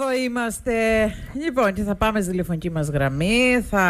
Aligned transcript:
εδώ 0.00 0.12
είμαστε. 0.24 0.72
Λοιπόν, 1.44 1.72
και 1.72 1.82
θα 1.82 1.94
πάμε 1.94 2.20
στη 2.20 2.30
τηλεφωνική 2.30 2.70
μας 2.70 2.88
γραμμή. 2.88 3.64
Θα 3.70 3.82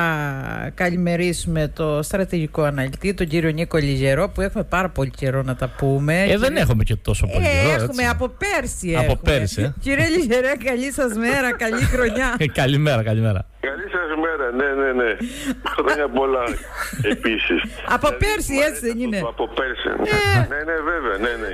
καλημερίσουμε 0.75 1.69
το 1.75 2.03
στρατηγικό 2.03 2.63
αναλυτή, 2.63 3.15
τον 3.15 3.27
κύριο 3.27 3.51
Νίκο 3.51 3.79
Λιγερό, 3.79 4.29
που 4.29 4.41
έχουμε 4.41 4.65
πάρα 4.65 4.89
πολύ 4.89 5.11
καιρό 5.11 5.43
να 5.43 5.57
τα 5.57 5.69
πούμε. 5.77 6.23
Ε, 6.23 6.37
δεν 6.39 6.57
έχουμε 6.57 6.85
και 6.85 6.97
τόσο 6.97 7.27
πολύ 7.27 7.45
Ε, 7.47 7.49
καιρό. 7.49 7.71
έχουμε 7.83 8.03
έτσι. 8.03 8.07
από 8.07 8.29
πέρσι. 8.29 8.95
Από 8.95 9.03
έχουμε. 9.05 9.21
πέρσι, 9.39 9.63
ε. 9.63 9.75
Κύριε 9.81 10.07
Λιγερέ, 10.09 10.53
καλή 10.65 10.93
σας 10.93 11.13
μέρα, 11.17 11.53
καλή 11.57 11.83
χρονιά. 11.93 12.35
Ε, 12.39 12.47
καλημέρα, 12.47 13.03
καλημέρα. 13.03 13.47
Καλή 13.61 13.83
σας 13.83 13.91
μέρα, 13.93 13.98
ναι, 14.59 14.69
ναι, 14.81 14.91
ναι. 15.01 15.11
Χρόνια 15.77 16.09
πολλά 16.09 16.45
επίσης. 17.15 17.61
Από 17.89 18.09
πέρσι, 18.23 18.55
έτσι 18.69 18.81
δεν 18.87 18.99
είναι. 19.05 19.19
Από 19.33 19.49
πέρσι. 19.59 19.89
Ε. 19.89 20.39
Ναι, 20.53 20.61
ναι, 20.69 20.77
βέβαια, 20.93 21.17
ναι, 21.25 21.33
ναι. 21.43 21.53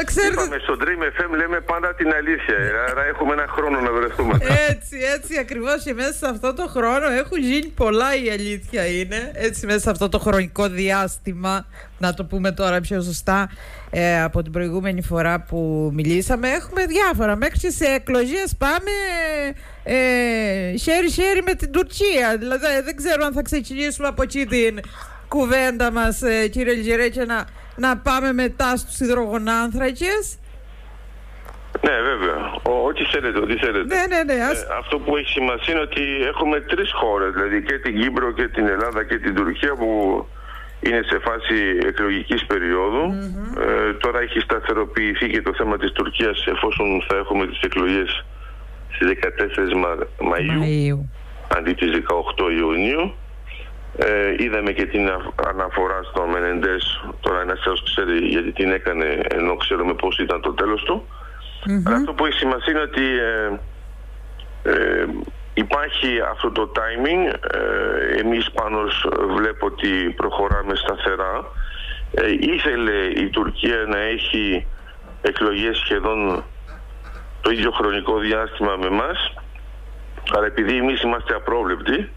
Ε, 0.00 0.04
Ξέρετε, 0.04 0.32
Είπαμε 0.32 0.58
στο 0.62 0.74
Dream 0.82 1.02
FM 1.14 1.30
λέμε 1.40 1.60
πάντα 1.60 1.94
την 1.94 2.12
αλήθεια. 2.12 2.56
ε, 2.56 2.90
Άρα 2.90 3.04
έχουμε 3.04 3.32
ένα 3.32 3.46
χρόνο 3.48 3.80
να 3.80 3.92
βρεθούμε. 3.92 4.38
Έτσι, 4.68 4.96
έτσι 5.14 5.38
ακριβώς 5.38 5.82
και 5.84 5.94
μέσα 5.94 6.12
σε 6.12 6.26
αυτό 6.30 6.54
το 6.54 6.66
χρόνο 6.68 7.06
έχουν 7.22 7.38
γίνει 7.38 7.66
πολλά 7.66 8.14
η 8.24 8.30
αλήθεια 8.30 8.86
είναι. 8.86 9.30
Έτσι 9.34 9.66
μέσα 9.66 9.78
σε 9.78 9.90
αυτό 9.90 10.08
το 10.08 10.18
χρονικό 10.18 10.68
διάστημα, 10.68 11.66
να 11.98 12.14
το 12.14 12.24
πούμε 12.24 12.52
τώρα 12.52 12.80
πιο 12.80 13.02
σωστά, 13.02 13.50
ε, 13.90 14.22
από 14.22 14.42
την 14.42 14.52
προηγούμενη 14.52 15.02
φορά 15.02 15.40
που 15.40 15.90
μιλήσαμε, 15.94 16.48
έχουμε 16.50 16.86
διάφορα. 16.86 17.36
Μέχρι 17.36 17.58
και 17.58 17.70
σε 17.70 17.84
εκλογές 17.84 18.54
πάμε 18.58 18.90
ε, 19.48 19.52
χέρι-χέρι 20.82 21.42
με 21.46 21.54
την 21.54 21.72
Τουρκία. 21.72 22.36
Δηλαδή 22.38 22.66
δεν 22.84 22.96
ξέρω 22.96 23.24
αν 23.24 23.32
θα 23.32 23.42
ξεκινήσουμε 23.42 24.08
από 24.08 24.22
εκεί 24.22 24.46
την 24.46 24.80
κουβέντα 25.28 25.90
μας, 25.92 26.22
ε, 26.22 26.48
κύριε 26.48 26.72
Λιγερέ, 26.72 27.08
και 27.08 27.24
να, 27.24 27.44
να 27.76 27.96
πάμε 27.96 28.32
μετά 28.32 28.76
στους 28.76 28.98
υδρογονάνθρακες. 29.00 30.38
Ναι, 31.86 31.96
βέβαια. 32.10 32.52
Ο- 32.62 32.86
Ό,τι 32.86 33.04
θέλετε, 33.04 33.38
ό,τι 33.38 33.56
θέλετε. 33.56 33.94
Ναι, 33.94 34.02
ναι, 34.16 34.34
ναι. 34.34 34.40
Ας... 34.44 34.62
Ε, 34.62 34.66
αυτό 34.78 34.98
που 34.98 35.16
έχει 35.16 35.28
σημασία 35.28 35.72
είναι 35.74 35.82
ότι 35.82 36.02
έχουμε 36.32 36.60
τρεις 36.60 36.90
χώρες, 36.92 37.32
δηλαδή 37.32 37.62
και 37.62 37.78
την 37.78 38.00
Κύπρο 38.00 38.32
και 38.32 38.48
την 38.48 38.66
Ελλάδα 38.66 39.04
και 39.04 39.18
την 39.18 39.34
Τουρκία 39.34 39.74
που 39.74 39.90
είναι 40.80 41.00
σε 41.10 41.18
φάση 41.26 41.56
εκλογικής 41.86 42.44
περίοδου. 42.46 43.04
Ε, 43.66 43.92
τώρα 43.92 44.20
έχει 44.20 44.38
σταθεροποιηθεί 44.40 45.26
και 45.30 45.42
το 45.42 45.52
θέμα 45.54 45.76
της 45.78 45.92
Τουρκίας 45.92 46.46
εφόσον 46.46 47.04
θα 47.08 47.16
έχουμε 47.16 47.46
τις 47.46 47.60
εκλογές 47.60 48.24
στις 48.94 49.08
14 49.08 49.74
Μα- 49.74 49.96
Μαΐου 50.32 50.62
Μαΐου. 50.62 50.98
αντί 51.56 51.72
τις 51.74 51.90
18 51.90 52.50
Ιουνίου. 52.50 53.14
Ε, 53.98 54.34
είδαμε 54.38 54.72
και 54.72 54.86
την 54.86 55.08
α- 55.08 55.48
αναφορά 55.48 56.02
στο 56.02 56.26
Μενεντές, 56.26 57.04
τώρα 57.20 57.40
ένας 57.40 57.60
σας 57.60 57.82
ξέρει 57.84 58.18
γιατί 58.18 58.52
την 58.52 58.70
έκανε 58.72 59.20
ενώ 59.28 59.56
ξέρουμε 59.56 59.94
πώς 59.94 60.18
ήταν 60.18 60.40
το 60.40 60.52
τέλος 60.52 60.82
του. 60.82 61.08
Αλλά 61.86 61.96
αυτό 61.96 62.12
που 62.12 62.26
έχει 62.26 62.38
σημασία 62.38 62.72
είναι 62.72 62.80
ότι 62.82 63.02
ε, 63.02 63.50
ε, 64.72 65.06
υπάρχει 65.54 66.20
αυτό 66.30 66.50
το 66.50 66.72
timing. 66.76 67.34
Ε, 67.54 68.20
εμείς 68.20 68.50
πάνω 68.50 68.88
σ- 68.90 69.20
βλέπω 69.36 69.66
ότι 69.66 69.88
προχωράμε 70.16 70.74
σταθερά. 70.74 71.44
Ε, 72.14 72.30
ήθελε 72.40 72.96
η 73.24 73.28
Τουρκία 73.28 73.76
να 73.88 73.98
έχει 73.98 74.66
εκλογές 75.22 75.76
σχεδόν 75.78 76.44
το 77.44 77.50
ίδιο 77.50 77.70
χρονικό 77.70 78.18
διάστημα 78.18 78.76
με 78.76 78.90
μας 78.90 79.18
αλλά 80.34 80.46
επειδή 80.46 80.76
εμείς 80.76 81.02
είμαστε 81.02 81.34
απρόβλεπτοι 81.34 82.10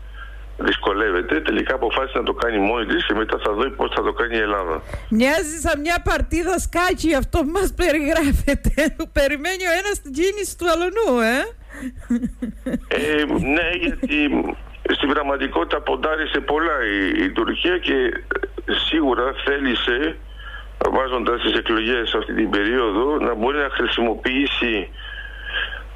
δυσκολεύεται 0.58 1.42
τελικά 1.42 1.74
αποφάσισε 1.76 2.18
να 2.18 2.24
το 2.24 2.34
κάνει 2.34 2.58
μόνη 2.58 2.86
της 2.86 3.06
και 3.06 3.14
μετά 3.14 3.38
θα 3.44 3.52
δει 3.54 3.70
πώς 3.70 3.92
θα 3.96 4.04
το 4.04 4.14
κάνει 4.14 4.36
η 4.36 4.40
Ελλάδα 4.40 4.82
Μοιάζει 5.10 5.58
σαν 5.60 5.80
μια 5.80 5.98
παρτίδα 6.04 6.60
σκάκι 6.60 7.16
αυτό 7.16 7.38
που 7.40 7.52
μας 7.58 7.74
περιγράφεται. 7.82 8.72
Που 8.98 9.06
Περιμένει 9.20 9.64
ο 9.72 9.74
ένας 9.80 10.02
την 10.02 10.12
κίνηση 10.20 10.58
του 10.58 10.68
αλωνού, 10.74 11.10
ε. 11.36 11.40
Ε, 12.88 13.24
ναι, 13.56 13.70
γιατί 13.86 14.18
στην 14.96 15.10
πραγματικότητα 15.10 15.82
ποντάρισε 15.82 16.40
πολλά 16.40 16.78
η, 16.96 17.24
η 17.24 17.30
Τουρκία 17.30 17.78
και 17.78 17.98
ε, 18.66 18.74
σίγουρα 18.88 19.24
θέλησε, 19.46 20.18
βάζοντας 20.90 21.42
τις 21.42 21.54
εκλογές 21.54 22.14
αυτή 22.14 22.34
την 22.34 22.50
περίοδο, 22.50 23.18
να 23.20 23.34
μπορεί 23.36 23.58
να 23.58 23.70
χρησιμοποιήσει 23.70 24.90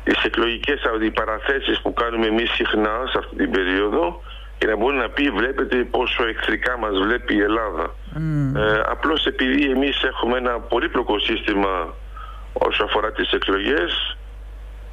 τις 0.03 0.23
εκλογικές 0.23 0.81
αντιπαραθέσεις 0.95 1.81
που 1.81 1.93
κάνουμε 1.93 2.25
εμείς 2.25 2.51
συχνά 2.51 2.95
σε 3.11 3.17
αυτή 3.17 3.35
την 3.35 3.51
περίοδο 3.51 4.21
και 4.57 4.67
να 4.67 4.75
μπορεί 4.75 4.97
να 4.97 5.09
πει 5.09 5.29
βλέπετε 5.29 5.75
πόσο 5.75 6.23
εχθρικά 6.27 6.77
μας 6.77 6.91
βλέπει 7.03 7.35
η 7.35 7.41
Ελλάδα. 7.41 7.95
Ε, 8.55 8.81
απλώς 8.85 9.25
επειδή 9.25 9.69
εμείς 9.69 10.03
έχουμε 10.03 10.37
ένα 10.37 10.59
πολύπλοκο 10.59 11.19
σύστημα 11.19 11.93
όσο 12.53 12.83
αφορά 12.83 13.11
τις 13.11 13.31
εκλογές 13.31 14.17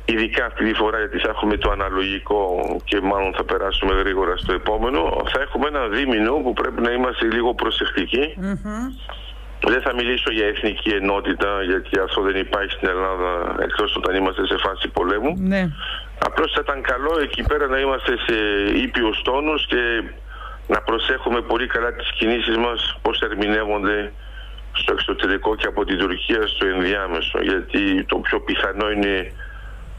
ειδικά 0.05 0.45
αυτή 0.45 0.65
τη 0.65 0.75
φορά 0.75 0.99
γιατί 0.99 1.19
θα 1.19 1.29
έχουμε 1.29 1.57
το 1.57 1.71
αναλογικό 1.71 2.41
και 2.85 3.01
μάλλον 3.01 3.35
θα 3.35 3.45
περάσουμε 3.45 3.95
γρήγορα 3.95 4.37
στο 4.37 4.53
επόμενο 4.53 5.23
θα 5.33 5.41
έχουμε 5.41 5.67
ένα 5.67 5.89
δίμηνο 5.89 6.33
που 6.33 6.53
πρέπει 6.53 6.81
να 6.81 6.91
είμαστε 6.91 7.27
λίγο 7.27 7.55
προσεκτικοί 7.55 8.35
δεν 9.67 9.81
θα 9.83 9.95
μιλήσω 9.95 10.31
για 10.33 10.47
εθνική 10.47 10.91
ενότητα 10.91 11.63
γιατί 11.63 11.99
αυτό 11.99 12.23
δεν 12.23 12.37
υπάρχει 12.37 12.71
στην 12.71 12.89
Ελλάδα 12.89 13.57
εκτός 13.63 13.97
όταν 13.97 14.15
είμαστε 14.17 14.47
σε 14.47 14.57
φάση 14.57 14.89
πολέμου. 14.89 15.35
Ναι. 15.39 15.69
Απλώς 16.19 16.53
θα 16.53 16.61
ήταν 16.65 16.83
καλό 16.83 17.19
εκεί 17.23 17.43
πέρα 17.43 17.67
να 17.67 17.79
είμαστε 17.79 18.13
σε 18.27 18.37
ήπιους 18.85 19.23
τόνους 19.23 19.67
και 19.67 20.03
να 20.67 20.81
προσέχουμε 20.81 21.41
πολύ 21.41 21.67
καλά 21.67 21.93
τις 21.93 22.13
κινήσεις 22.13 22.57
μας 22.57 22.99
πώς 23.03 23.21
ερμηνεύονται 23.21 24.13
στο 24.73 24.93
εξωτερικό 24.93 25.57
και 25.57 25.67
από 25.67 25.85
την 25.85 25.99
Τουρκία 25.99 26.47
στο 26.47 26.67
ενδιάμεσο. 26.67 27.39
Γιατί 27.43 28.05
το 28.05 28.17
πιο 28.17 28.41
πιθανό 28.41 28.91
είναι 28.91 29.33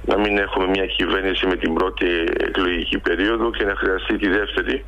να 0.05 0.17
μην 0.17 0.37
έχουμε 0.37 0.67
μια 0.67 0.85
κυβέρνηση 0.85 1.47
με 1.47 1.55
την 1.55 1.73
πρώτη 1.73 2.07
εκλογική 2.47 2.97
περίοδο 2.99 3.51
και 3.51 3.63
να 3.63 3.75
χρειαστεί 3.75 4.17
τη 4.17 4.27
δεύτερη. 4.27 4.85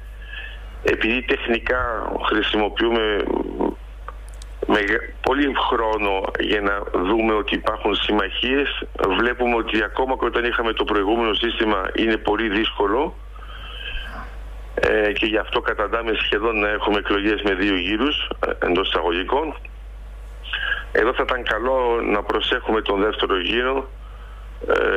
Επειδή 0.83 1.21
τεχνικά 1.21 2.11
χρησιμοποιούμε 2.29 3.23
με 4.67 4.79
πολύ 5.21 5.53
χρόνο 5.69 6.21
για 6.39 6.61
να 6.61 7.01
δούμε 7.01 7.33
ότι 7.33 7.55
υπάρχουν 7.55 7.95
συμμαχίες. 7.95 8.83
Βλέπουμε 9.17 9.55
ότι 9.55 9.83
ακόμα 9.83 10.17
και 10.19 10.25
όταν 10.25 10.45
είχαμε 10.45 10.73
το 10.73 10.83
προηγούμενο 10.83 11.33
σύστημα 11.33 11.91
είναι 11.95 12.17
πολύ 12.17 12.49
δύσκολο. 12.49 13.15
Ε, 14.75 15.11
και 15.11 15.25
γι' 15.25 15.37
αυτό 15.37 15.61
καταντάμε 15.61 16.11
σχεδόν 16.13 16.59
να 16.59 16.69
έχουμε 16.69 16.97
εκλογές 16.97 17.41
με 17.41 17.53
δύο 17.53 17.75
γύρους 17.75 18.29
ε, 18.47 18.65
εντός 18.65 18.87
εισαγωγικών. 18.87 19.55
Εδώ 20.91 21.13
θα 21.13 21.23
ήταν 21.23 21.43
καλό 21.43 22.01
να 22.01 22.23
προσέχουμε 22.23 22.81
τον 22.81 23.01
δεύτερο 23.01 23.39
γύρο. 23.39 23.77
ε, 23.77 24.00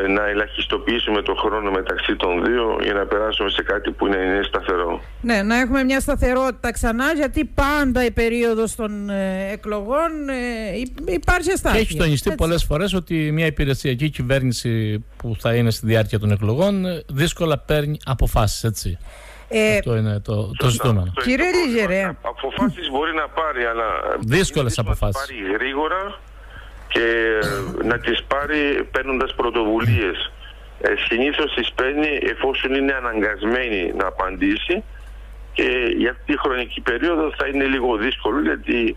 να 0.09 0.27
ελαχιστοποιήσουμε 0.29 1.23
το 1.23 1.35
χρόνο 1.35 1.71
μεταξύ 1.71 2.17
των 2.17 2.45
δύο 2.45 2.79
για 2.83 2.93
να 2.93 3.07
περάσουμε 3.07 3.51
σε 3.51 3.63
κάτι 3.63 3.91
που 3.91 4.07
είναι, 4.07 4.17
είναι 4.17 4.41
σταθερό. 4.43 5.01
Ναι, 5.21 5.43
να 5.43 5.61
έχουμε 5.61 5.83
μια 5.85 6.01
σταθερότητα 6.01 6.71
ξανά, 6.73 7.13
γιατί 7.13 7.45
πάντα 7.45 8.05
η 8.05 8.11
περίοδος 8.11 8.75
των 8.75 9.11
ε, 9.11 9.49
εκλογών 9.53 10.29
ε, 10.29 10.79
υ- 10.79 11.11
υπάρχει 11.11 11.51
αστάθεια. 11.51 11.79
Και 11.81 11.87
έχει 11.87 11.97
τονιστεί 11.97 12.31
Έτσι. 12.31 12.43
πολλές 12.45 12.65
φορές 12.65 12.93
ότι 12.95 13.31
μια 13.33 13.47
υπηρεσιακή 13.47 14.11
κυβέρνηση 14.11 15.05
που 15.17 15.37
θα 15.39 15.55
είναι 15.55 15.71
στη 15.71 15.87
διάρκεια 15.87 16.19
των 16.19 16.31
εκλογών 16.31 16.87
ε, 16.87 17.03
δύσκολα 17.09 17.59
παίρνει 17.59 17.97
αποφάσεις, 18.05 18.65
έτσι. 18.65 18.99
Ε, 19.49 19.77
Αυτό 19.77 19.97
είναι 19.97 20.21
το, 20.21 20.51
το 20.57 20.69
ζητούμενο. 20.69 21.07
Αυτό 21.09 21.21
Κύριε 21.21 21.47
είναι 21.47 21.57
το 21.57 21.67
Λίζερε. 21.67 21.85
πρόβλημα. 21.87 22.17
Αποφάσεις 22.23 22.91
μπορεί 22.91 23.15
να 23.15 23.29
πάρει, 23.29 23.65
αλλά 23.65 23.85
Δύσκολες 24.21 24.23
είναι 24.27 24.37
δύσκολο 24.37 24.71
να 24.77 24.83
αποφάσεις. 24.83 25.27
τις 25.29 25.37
πάρει 25.43 25.53
γρήγορα 25.57 26.19
και 26.95 27.07
ε, 27.43 27.87
να 27.91 27.99
τις 27.99 28.23
πάρει 28.23 28.89
παίρνοντας 28.93 29.35
πρωτοβουλίες. 29.35 30.33
Ε, 30.81 30.93
συνήθως 31.09 31.55
τις 31.55 31.73
παίρνει 31.73 32.19
εφόσον 32.23 32.75
είναι 32.75 32.93
αναγκασμένη 32.93 33.93
να 33.97 34.07
απαντήσει 34.07 34.83
και 35.53 35.69
για 35.97 36.11
αυτή 36.11 36.33
τη 36.33 36.39
χρονική 36.39 36.81
περίοδο 36.81 37.33
θα 37.39 37.47
είναι 37.47 37.65
λίγο 37.65 37.97
δύσκολο 37.97 38.41
γιατί 38.41 38.97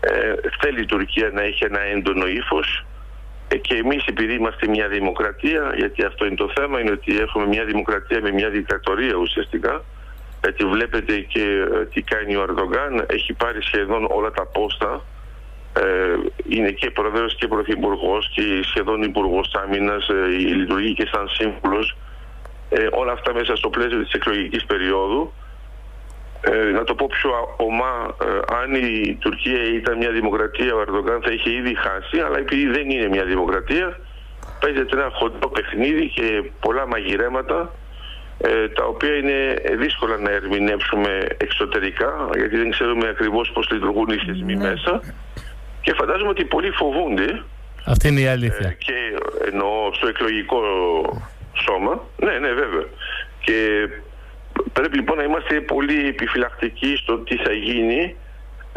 ε, 0.00 0.34
θέλει 0.60 0.80
η 0.80 0.86
Τουρκία 0.86 1.30
να 1.32 1.42
έχει 1.42 1.64
ένα 1.64 1.80
έντονο 1.80 2.26
ύφος. 2.26 2.84
Ε, 3.48 3.56
και 3.56 3.74
εμείς 3.74 4.04
επειδή 4.04 4.34
είμαστε 4.34 4.68
μια 4.68 4.88
δημοκρατία, 4.88 5.72
γιατί 5.76 6.04
αυτό 6.04 6.26
είναι 6.26 6.34
το 6.44 6.52
θέμα, 6.56 6.80
είναι 6.80 6.90
ότι 6.90 7.18
έχουμε 7.18 7.46
μια 7.46 7.64
δημοκρατία 7.64 8.20
με 8.20 8.30
μια 8.30 8.48
δικτατορία 8.48 9.14
ουσιαστικά, 9.14 9.84
γιατί 10.42 10.64
βλέπετε 10.64 11.18
και 11.18 11.44
ε, 11.74 11.84
τι 11.86 12.02
κάνει 12.02 12.36
ο 12.36 12.42
Ερντογκάν, 12.42 13.04
έχει 13.08 13.32
πάρει 13.32 13.62
σχεδόν 13.62 14.06
όλα 14.10 14.30
τα 14.30 14.46
πόστα, 14.46 14.90
ε, 14.92 15.00
είναι 16.48 16.70
και 16.70 16.90
πρόεδρος 16.90 17.34
και 17.34 17.48
πρωθυπουργός 17.48 18.30
και 18.34 18.42
σχεδόν 18.62 19.02
υπουργός 19.02 19.54
άμυνας, 19.54 20.08
ε, 20.08 20.26
λειτουργεί 20.30 20.94
και 20.94 21.08
σαν 21.12 21.28
σύμβουλος, 21.28 21.96
ε, 22.70 22.86
όλα 22.90 23.12
αυτά 23.12 23.34
μέσα 23.34 23.56
στο 23.56 23.68
πλαίσιο 23.68 24.02
της 24.02 24.12
εκλογικής 24.12 24.64
περίοδου. 24.64 25.32
Ε, 26.40 26.70
να 26.70 26.84
το 26.84 26.94
πω 26.94 27.06
πιο 27.10 27.30
ομά, 27.56 28.16
ε, 28.24 28.54
αν 28.62 28.74
η 28.74 29.16
Τουρκία 29.20 29.62
ήταν 29.74 29.96
μια 29.96 30.10
δημοκρατία, 30.10 30.74
ο 30.74 30.80
Ερντογκάν 30.80 31.20
θα 31.22 31.30
είχε 31.32 31.50
ήδη 31.50 31.74
χάσει, 31.74 32.18
αλλά 32.26 32.38
επειδή 32.38 32.66
δεν 32.66 32.90
είναι 32.90 33.08
μια 33.08 33.24
δημοκρατία, 33.24 34.00
παίζεται 34.60 34.96
ένα 34.96 35.10
χοντρό 35.12 35.48
παιχνίδι 35.48 36.08
και 36.08 36.50
πολλά 36.60 36.86
μαγειρέματα, 36.86 37.74
ε, 38.38 38.68
τα 38.68 38.84
οποία 38.84 39.14
είναι 39.14 39.62
δύσκολα 39.76 40.16
να 40.16 40.30
ερμηνεύσουμε 40.30 41.26
εξωτερικά, 41.36 42.28
γιατί 42.34 42.56
δεν 42.56 42.70
ξέρουμε 42.70 43.08
ακριβώς 43.08 43.50
πώς 43.50 43.70
λειτουργούν 43.70 44.08
οι 44.08 44.18
θεσμοί 44.26 44.56
μέσα. 44.56 45.00
Και 45.80 45.94
φαντάζομαι 45.98 46.28
ότι 46.28 46.44
πολλοί 46.44 46.70
φοβούνται 46.70 47.42
Αυτή 47.84 48.08
είναι 48.08 48.20
η 48.20 48.26
αλήθεια. 48.26 48.68
Ε, 48.68 48.76
και 48.78 48.94
εννοώ 49.50 49.70
στο 49.92 50.06
εκλογικό 50.06 50.58
σώμα. 51.52 52.04
Ναι, 52.16 52.38
ναι, 52.38 52.52
βέβαια. 52.52 52.86
Και 53.40 53.88
πρέπει 54.72 54.96
λοιπόν 54.96 55.16
να 55.16 55.22
είμαστε 55.22 55.60
πολύ 55.60 56.08
επιφυλακτικοί 56.08 56.96
στο 56.96 57.18
τι 57.18 57.36
θα 57.36 57.52
γίνει, 57.52 58.16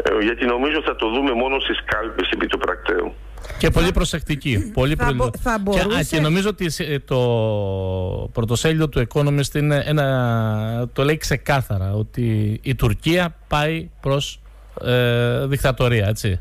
ε, 0.02 0.24
γιατί 0.24 0.44
νομίζω 0.44 0.82
θα 0.82 0.96
το 0.96 1.10
δούμε 1.10 1.32
μόνο 1.32 1.60
στις 1.60 1.78
κάλπες 1.84 2.30
επί 2.30 2.46
του 2.46 2.58
πρακτέου. 2.58 3.14
Και 3.58 3.70
πολύ 3.70 3.92
προσεκτική. 3.92 4.70
Πολύ 4.74 4.94
θα, 4.94 5.12
μπο, 5.12 5.30
θα 5.40 5.58
μπορούσε... 5.58 5.98
και, 5.98 6.16
και, 6.16 6.20
νομίζω 6.20 6.48
ότι 6.48 6.66
ε, 6.78 6.98
το 6.98 8.30
πρωτοσέλιδο 8.32 8.88
του 8.88 9.06
Economist 9.08 9.54
είναι 9.54 9.82
ένα, 9.86 10.88
το 10.92 11.04
λέει 11.04 11.16
ξεκάθαρα 11.16 11.92
ότι 11.94 12.58
η 12.62 12.74
Τουρκία 12.74 13.36
πάει 13.48 13.90
προς 14.00 14.40
ε, 14.84 15.46
δικτατορία, 15.46 16.06
έτσι. 16.08 16.40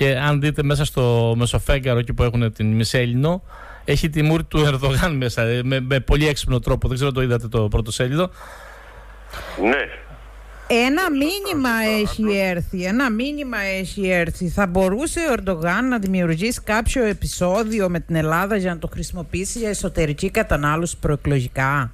Και 0.00 0.16
αν 0.18 0.40
δείτε 0.40 0.62
μέσα 0.62 0.84
στο 0.84 1.34
Μεσοφέγγαρο 1.36 1.98
εκεί 1.98 2.12
που 2.12 2.22
έχουν 2.22 2.52
την 2.52 2.72
Μισέλινο, 2.72 3.42
έχει 3.84 4.10
τη 4.10 4.22
μούρη 4.22 4.44
του 4.44 4.58
Ερδογάν 4.58 5.16
μέσα 5.16 5.42
ε, 5.42 5.62
με, 5.62 5.80
με 5.80 6.00
πολύ 6.00 6.28
έξυπνο 6.28 6.58
τρόπο. 6.58 6.88
Δεν 6.88 6.96
ξέρω 6.96 7.12
το 7.12 7.22
είδατε 7.22 7.48
το 7.48 7.68
πρώτο 7.68 7.92
σέλιδο. 7.92 8.30
Ναι. 9.62 9.84
Ένα 10.66 11.02
μήνυμα 11.10 11.70
έχει 12.00 12.38
έρθει, 12.38 12.84
ένα 12.84 13.10
μήνυμα 13.10 13.58
έχει 13.58 14.08
έρθει. 14.08 14.48
Θα 14.48 14.66
μπορούσε 14.66 15.20
ο 15.20 15.32
Ερντογάν 15.32 15.88
να 15.88 15.98
δημιουργήσει 15.98 16.60
κάποιο 16.64 17.04
επεισόδιο 17.04 17.88
με 17.88 18.00
την 18.00 18.16
Ελλάδα 18.16 18.56
για 18.56 18.72
να 18.74 18.78
το 18.78 18.88
χρησιμοποιήσει 18.92 19.58
για 19.58 19.68
εσωτερική 19.68 20.30
κατανάλωση 20.30 20.96
προεκλογικά; 21.00 21.92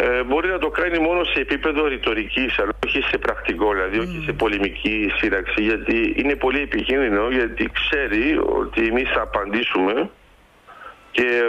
Ε, 0.00 0.22
μπορεί 0.22 0.48
να 0.48 0.58
το 0.58 0.68
κάνει 0.68 0.98
μόνο 0.98 1.24
σε 1.24 1.40
επίπεδο 1.40 1.86
ρητορικής, 1.86 2.58
αλλά 2.58 2.72
όχι 2.86 3.02
σε 3.02 3.18
πρακτικό, 3.18 3.72
δηλαδή 3.72 3.98
όχι 3.98 4.22
σε 4.24 4.32
πολεμική 4.32 5.12
σύραξη, 5.16 5.62
γιατί 5.62 6.14
είναι 6.16 6.36
πολύ 6.36 6.60
επικίνδυνο, 6.60 7.28
γιατί 7.30 7.70
ξέρει 7.72 8.40
ότι 8.42 8.86
εμείς 8.86 9.08
θα 9.10 9.20
απαντήσουμε 9.20 10.10
και 11.10 11.42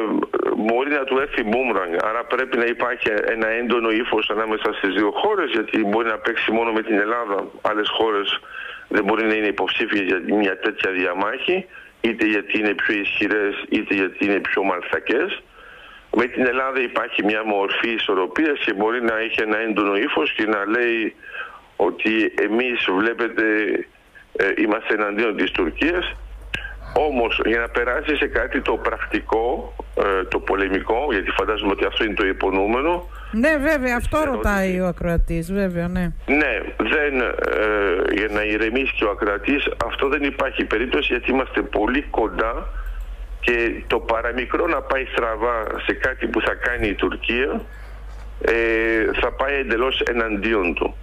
μπορεί 0.57 0.89
να 0.89 1.03
του 1.03 1.17
έρθει 1.17 1.43
μπούμραγκ. 1.43 1.93
Άρα 2.03 2.23
πρέπει 2.23 2.57
να 2.57 2.65
υπάρχει 2.65 3.07
ένα 3.25 3.47
έντονο 3.47 3.89
ύφος 3.89 4.29
ανάμεσα 4.29 4.73
στις 4.73 4.93
δύο 4.93 5.11
χώρες, 5.11 5.51
γιατί 5.51 5.85
μπορεί 5.85 6.07
να 6.07 6.17
παίξει 6.17 6.51
μόνο 6.51 6.71
με 6.71 6.81
την 6.81 6.97
Ελλάδα. 6.99 7.47
Άλλες 7.61 7.89
χώρες 7.89 8.39
δεν 8.87 9.03
μπορεί 9.03 9.23
να 9.25 9.33
είναι 9.33 9.47
υποψήφιες 9.47 10.01
για 10.01 10.21
μια 10.35 10.59
τέτοια 10.59 10.91
διαμάχη, 10.91 11.65
είτε 12.01 12.25
γιατί 12.25 12.59
είναι 12.59 12.73
πιο 12.73 12.93
ισχυρές, 12.99 13.65
είτε 13.69 13.93
γιατί 13.93 14.25
είναι 14.25 14.39
πιο 14.39 14.63
μαλθακές. 14.63 15.41
Με 16.17 16.25
την 16.25 16.45
Ελλάδα 16.45 16.81
υπάρχει 16.81 17.23
μια 17.23 17.43
μορφή 17.45 17.89
ισορροπίας 17.89 18.59
και 18.65 18.73
μπορεί 18.73 19.01
να 19.01 19.17
έχει 19.17 19.41
ένα 19.41 19.57
έντονο 19.57 19.95
ύφος 19.95 20.33
και 20.33 20.45
να 20.45 20.65
λέει 20.65 21.15
ότι 21.75 22.33
εμείς 22.41 22.87
βλέπετε 22.97 23.43
ε, 24.35 24.45
είμαστε 24.57 24.93
εναντίον 24.93 25.35
της 25.35 25.51
Τουρκίας 25.51 26.15
όμως 26.93 27.41
για 27.45 27.59
να 27.59 27.69
περάσει 27.69 28.15
σε 28.15 28.27
κάτι 28.27 28.61
το 28.61 28.73
πρακτικό, 28.73 29.75
ε, 29.97 30.23
το 30.23 30.39
πολεμικό, 30.39 31.07
γιατί 31.11 31.31
φαντάζομαι 31.31 31.71
ότι 31.71 31.85
αυτό 31.85 32.03
είναι 32.03 32.13
το 32.13 32.27
υπονοούμενο. 32.27 33.09
Ναι, 33.31 33.57
βέβαια, 33.57 33.95
αυτό 33.95 34.23
ρωτάει 34.23 34.79
ο 34.79 34.87
ακροατής, 34.87 35.53
βέβαια, 35.53 35.87
ναι. 35.87 36.11
Ναι, 36.25 36.61
δεν, 36.77 37.21
ε, 37.21 38.13
για 38.13 38.27
να 38.31 38.43
ηρεμήσει 38.43 38.93
και 38.95 39.03
ο 39.03 39.09
ακροατής, 39.09 39.69
αυτό 39.85 40.07
δεν 40.07 40.23
υπάρχει 40.23 40.65
περίπτωση 40.65 41.13
γιατί 41.13 41.31
είμαστε 41.31 41.61
πολύ 41.61 42.01
κοντά 42.01 42.67
και 43.41 43.83
το 43.87 43.99
παραμικρό 43.99 44.67
να 44.67 44.81
πάει 44.81 45.05
στραβά 45.05 45.67
σε 45.85 45.93
κάτι 45.93 46.27
που 46.27 46.41
θα 46.41 46.53
κάνει 46.53 46.87
η 46.87 46.93
Τουρκία 46.93 47.61
ε, 48.41 49.19
θα 49.21 49.31
πάει 49.31 49.55
εντελώς 49.55 50.01
εναντίον 50.01 50.73
του. 50.73 50.95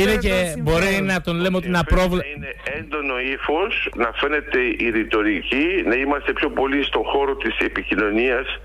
Είναι 0.00 0.16
και 0.16 0.54
μπορεί 0.58 1.00
να 1.02 1.20
τον 1.20 1.36
λέμε 1.36 1.56
ότι 1.56 1.68
να 1.68 1.84
πρόβλημα. 1.84 2.22
Είναι 2.36 2.54
έντονο 2.78 3.18
ύφος, 3.20 3.88
να 3.94 4.12
φαίνεται 4.14 4.58
η 4.60 4.90
ρητορική, 4.90 5.82
να 5.86 5.94
είμαστε 5.94 6.32
πιο 6.32 6.50
πολύ 6.50 6.84
στον 6.84 7.02
χώρο 7.04 7.36
της 7.36 7.58
επικοινωνίας 7.58 8.60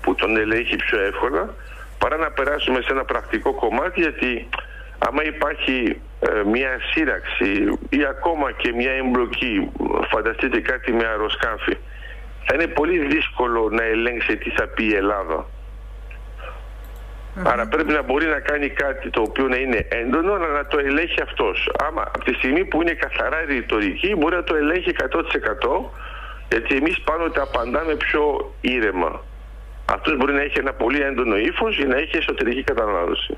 που 0.00 0.14
τον 0.14 0.36
ελέγχει 0.36 0.76
πιο 0.76 1.00
εύκολα, 1.00 1.54
παρά 1.98 2.16
να 2.16 2.30
περάσουμε 2.30 2.80
σε 2.80 2.88
ένα 2.90 3.04
πρακτικό 3.04 3.54
κομμάτι, 3.54 4.00
γιατί 4.00 4.48
άμα 4.98 5.24
υπάρχει 5.24 5.76
ε, 5.86 6.09
μια 6.46 6.78
σύραξη 6.92 7.78
ή 7.88 8.04
ακόμα 8.04 8.52
και 8.52 8.72
μια 8.72 8.92
εμπλοκή, 8.92 9.70
φανταστείτε 10.10 10.60
κάτι 10.60 10.92
με 10.92 11.06
αεροσκάφη, 11.06 11.76
θα 12.44 12.54
είναι 12.54 12.66
πολύ 12.66 12.98
δύσκολο 12.98 13.68
να 13.70 13.82
ελέγξει 13.82 14.36
τι 14.36 14.50
θα 14.50 14.66
πει 14.66 14.84
η 14.84 14.94
Ελλάδα. 14.94 15.46
Άρα 17.44 17.66
πρέπει 17.66 17.92
να 17.92 18.02
μπορεί 18.02 18.26
να 18.26 18.40
κάνει 18.40 18.68
κάτι 18.68 19.10
το 19.10 19.20
οποίο 19.20 19.48
να 19.48 19.56
είναι 19.56 19.86
έντονο, 19.88 20.32
αλλά 20.32 20.48
να 20.48 20.66
το 20.66 20.78
ελέγχει 20.78 21.22
αυτός. 21.22 21.70
Άμα 21.86 22.02
από 22.02 22.24
τη 22.24 22.34
στιγμή 22.34 22.64
που 22.64 22.82
είναι 22.82 22.92
καθαρά 22.92 23.44
ρητορική, 23.44 24.14
μπορεί 24.16 24.34
να 24.34 24.44
το 24.44 24.54
ελέγχει 24.54 24.90
100%, 24.90 25.90
γιατί 26.48 26.76
εμείς 26.76 27.00
πάντοτε 27.00 27.40
απαντάμε 27.40 27.94
πιο 27.94 28.54
ήρεμα. 28.60 29.24
Αυτός 29.84 30.16
μπορεί 30.16 30.32
να 30.32 30.40
έχει 30.40 30.58
ένα 30.58 30.72
πολύ 30.72 31.00
έντονο 31.00 31.36
ύφος 31.36 31.76
για 31.76 31.86
να 31.86 31.96
έχει 31.96 32.16
εσωτερική 32.16 32.62
κατανάλωση. 32.62 33.36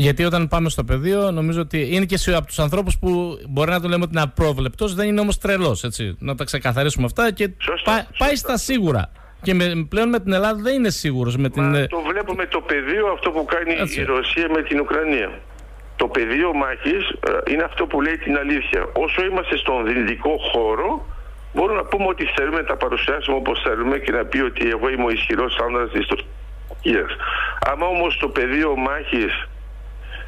Γιατί 0.00 0.24
όταν 0.24 0.48
πάμε 0.48 0.68
στο 0.68 0.84
πεδίο, 0.84 1.30
νομίζω 1.30 1.60
ότι 1.60 1.88
είναι 1.94 2.04
και 2.04 2.34
από 2.34 2.46
τους 2.46 2.58
ανθρώπους 2.58 2.98
που 2.98 3.38
μπορεί 3.48 3.70
να 3.70 3.80
το 3.80 3.88
λέμε 3.88 4.02
ότι 4.02 4.12
είναι 4.12 4.22
απρόβλεπτος, 4.22 4.94
δεν 4.94 5.06
είναι 5.08 5.20
όμως 5.20 5.38
τρελός. 5.38 5.84
Να 6.18 6.34
τα 6.34 6.44
ξεκαθαρίσουμε 6.44 7.06
αυτά 7.06 7.32
και 7.32 7.50
πάει 8.18 8.36
στα 8.36 8.56
σίγουρα. 8.56 9.10
Και 9.42 9.54
με, 9.54 9.86
πλέον 9.88 10.08
με 10.08 10.20
την 10.20 10.32
Ελλάδα 10.32 10.60
δεν 10.62 10.74
είναι 10.74 10.90
σίγουρος. 10.90 11.36
Με 11.36 11.48
την... 11.48 11.74
Ε, 11.74 11.86
το 11.86 12.02
βλέπουμε 12.10 12.46
το 12.46 12.60
πεδίο 12.60 13.06
αυτό 13.12 13.30
που 13.30 13.44
κάνει 13.44 13.72
η 13.96 14.02
Ρωσία 14.02 14.48
με 14.54 14.62
την 14.62 14.80
Ουκρανία. 14.80 15.30
Το 15.96 16.06
πεδίο 16.06 16.54
μάχης 16.54 17.08
ε, 17.08 17.52
είναι 17.52 17.62
αυτό 17.62 17.86
που 17.86 18.00
λέει 18.00 18.16
την 18.18 18.36
αλήθεια. 18.36 18.88
Όσο 18.92 19.24
είμαστε 19.24 19.56
στον 19.56 19.86
δυνητικό 19.86 20.36
χώρο, 20.52 21.06
μπορούμε 21.54 21.80
να 21.80 21.84
πούμε 21.84 22.06
ότι 22.06 22.24
θέλουμε 22.36 22.60
να 22.60 22.66
τα 22.66 22.76
παρουσιάσουμε 22.76 23.36
όπως 23.36 23.62
θέλουμε 23.66 23.98
και 23.98 24.12
να 24.12 24.24
πει 24.24 24.40
ότι 24.40 24.68
εγώ 24.68 24.88
είμαι 24.88 25.04
ο 25.04 25.10
ισχυρός 25.10 25.58
άνδρας 25.64 25.90
της 25.90 26.06
Τουρκίας. 26.06 27.10
Άμα 27.70 27.86
όμως 27.86 28.14
στο 28.14 28.28
πεδίο 28.28 28.76
μάχης 28.76 29.32
ε, 29.42 29.48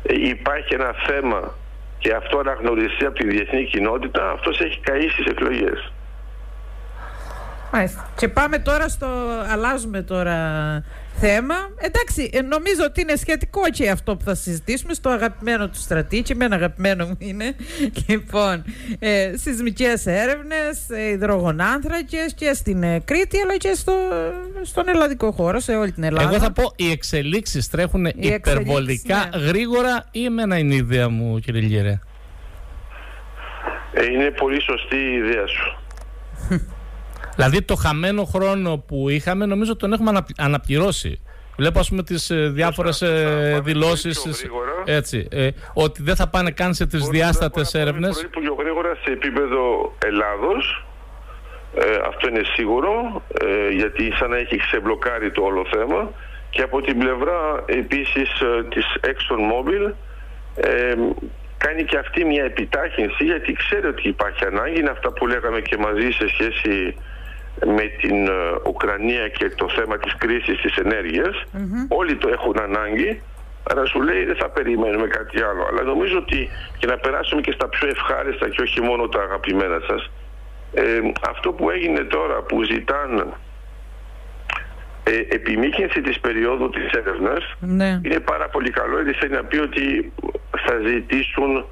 υπάρχει 0.03 0.75
ένα 0.75 0.95
θέμα 1.07 1.55
και 1.99 2.15
αυτό 2.15 2.39
αναγνωριστεί 2.39 3.05
από 3.05 3.19
τη 3.19 3.27
διεθνή 3.29 3.65
κοινότητα, 3.65 4.31
αυτός 4.31 4.61
έχει 4.61 4.81
καεί 4.81 5.09
στις 5.09 5.27
εκλογές. 5.27 5.93
Μάλιστα. 7.73 8.09
Και 8.17 8.29
πάμε 8.29 8.59
τώρα 8.59 8.89
στο. 8.89 9.07
Αλλάζουμε 9.53 10.03
τώρα 10.03 10.37
θέμα. 11.21 11.55
Εντάξει, 11.79 12.31
ε, 12.33 12.41
νομίζω 12.41 12.85
ότι 12.85 13.01
είναι 13.01 13.17
σχετικό 13.17 13.61
και 13.71 13.91
αυτό 13.91 14.17
που 14.17 14.25
θα 14.25 14.35
συζητήσουμε 14.35 14.95
στο 14.95 15.09
αγαπημένο 15.09 15.69
του 15.69 15.79
στρατή. 15.79 16.23
Και 16.23 16.35
ένα 16.41 16.55
αγαπημένο 16.55 17.07
μου 17.07 17.17
είναι. 17.19 17.55
Λοιπόν, 18.09 18.65
ε, 18.99 19.33
σεισμικές 19.37 20.07
έρευνες, 20.07 20.91
ε, 20.91 21.09
υδρογονάνθρακες 21.09 22.35
και 22.35 22.53
στην 22.53 22.83
ε, 22.83 23.01
Κρήτη 23.05 23.41
αλλά 23.41 23.57
και 23.57 23.73
στο, 23.75 23.93
στον 24.63 24.89
ελλαδικό 24.89 25.33
χώρο, 25.33 25.61
σε 25.61 25.77
όλη 25.77 25.93
την 25.93 26.03
Ελλάδα. 26.03 26.29
Εγώ 26.29 26.39
θα 26.39 26.53
πω 26.53 26.73
οι 26.77 26.91
εξελίξεις 26.91 27.69
τρέχουν 27.69 28.05
οι 28.05 28.15
υπερβολικά 28.17 29.29
ναι. 29.35 29.45
γρήγορα 29.45 30.05
ή 30.11 30.25
εμένα 30.25 30.59
είναι 30.59 30.75
η 30.75 30.77
ιδέα 30.77 31.09
μου, 31.09 31.39
κύριε 31.39 31.61
Λιερέ; 31.61 31.99
Ε, 33.93 34.05
είναι 34.05 34.31
πολύ 34.31 34.63
σωστή 34.63 34.97
η 34.97 35.15
ιδέα 35.15 35.47
σου. 35.47 35.79
Δηλαδή 37.41 37.63
το 37.63 37.75
χαμένο 37.75 38.25
χρόνο 38.25 38.79
που 38.79 39.09
είχαμε 39.09 39.47
νομίζω 39.47 39.77
τον 39.77 39.93
έχουμε 39.93 40.25
αναπληρώσει. 40.37 41.21
Βλέπω 41.57 41.79
ας 41.79 41.89
πούμε 41.89 42.03
τις 42.03 42.31
ε, 42.31 42.49
διάφορες 42.49 43.03
ε, 43.03 43.61
δηλώσεις 43.65 44.47
έτσι, 44.85 45.29
ε, 45.31 45.49
ότι 45.75 46.03
δεν 46.03 46.17
θα 46.17 46.29
πάνε 46.29 46.51
καν 46.51 46.75
σε 46.75 46.87
τις 46.87 47.09
διάστατες 47.09 47.75
έρευνες. 47.75 48.29
Πολύ 48.33 48.47
πιο 48.47 48.55
γρήγορα 48.59 48.95
σε 49.05 49.11
επίπεδο 49.11 49.93
Ελλάδος, 50.05 50.85
ε, 51.75 51.85
αυτό 52.07 52.29
είναι 52.29 52.43
σίγουρο, 52.55 53.23
ε, 53.41 53.69
γιατί 53.69 54.13
σαν 54.13 54.31
να 54.31 54.37
έχει 54.37 54.57
ξεμπλοκάρει 54.57 55.31
το 55.31 55.43
όλο 55.43 55.67
θέμα 55.71 56.11
και 56.51 56.63
από 56.63 56.81
την 56.81 56.99
πλευρά 56.99 57.65
επίσης 57.67 58.29
της 58.69 58.87
ExxonMobil 59.01 59.93
ε, 60.55 60.95
κάνει 61.59 61.85
και 61.85 61.99
αυτή 61.99 62.25
μια 62.25 62.45
επιτάχυνση 62.45 63.25
γιατί 63.25 63.53
ξέρει 63.53 63.87
ότι 63.87 64.09
υπάρχει 64.09 64.45
ανάγκη, 64.45 64.79
είναι 64.81 64.91
αυτά 64.91 65.13
που 65.13 65.27
λέγαμε 65.27 65.61
και 65.61 65.77
μαζί 65.77 66.11
σε 66.11 66.29
σχέση 66.29 66.95
με 67.67 67.83
την 68.01 68.27
ε, 68.27 68.33
Ουκρανία 68.67 69.29
και 69.29 69.49
το 69.51 69.69
θέμα 69.69 69.99
της 69.99 70.17
κρίσης 70.17 70.61
της 70.61 70.77
ενεργειας 70.77 71.43
όλοι 71.89 72.17
το 72.17 72.29
έχουν 72.29 72.59
ανάγκη 72.61 73.23
αλλά 73.71 73.85
σου 73.85 74.01
λέει 74.03 74.25
δεν 74.25 74.37
θα 74.37 74.49
περιμένουμε 74.49 75.07
κάτι 75.07 75.43
άλλο 75.43 75.67
αλλά 75.71 75.83
νομίζω 75.83 76.17
ότι 76.19 76.49
και 76.79 76.87
να 76.87 76.97
περάσουμε 76.97 77.41
και 77.41 77.53
στα 77.53 77.69
πιο 77.69 77.89
ευχάριστα 77.89 78.49
και 78.49 78.63
όχι 78.63 78.81
μόνο 78.81 79.09
τα 79.09 79.21
αγαπημένα 79.23 79.81
σας 79.89 80.11
ε, 80.75 81.01
αυτό 81.29 81.53
που 81.53 81.71
έγινε 81.71 82.01
τώρα 82.01 82.43
που 82.43 82.63
ζητάνε 82.63 83.25
ε, 85.05 85.35
επιμήκυνση 85.35 86.01
της 86.01 86.21
περίοδου 86.21 86.71
της 86.71 86.91
έρευνας 86.91 87.55
ναι. 87.61 88.01
είναι 88.05 88.21
πάρα 88.21 88.49
πολύ 88.49 88.71
καλό. 88.71 89.03
Γιατί 89.03 89.19
θέλει 89.19 89.33
να 89.33 89.45
πει 89.45 89.59
ότι 89.59 90.13
θα 90.67 90.75
ζητήσουν 90.87 91.65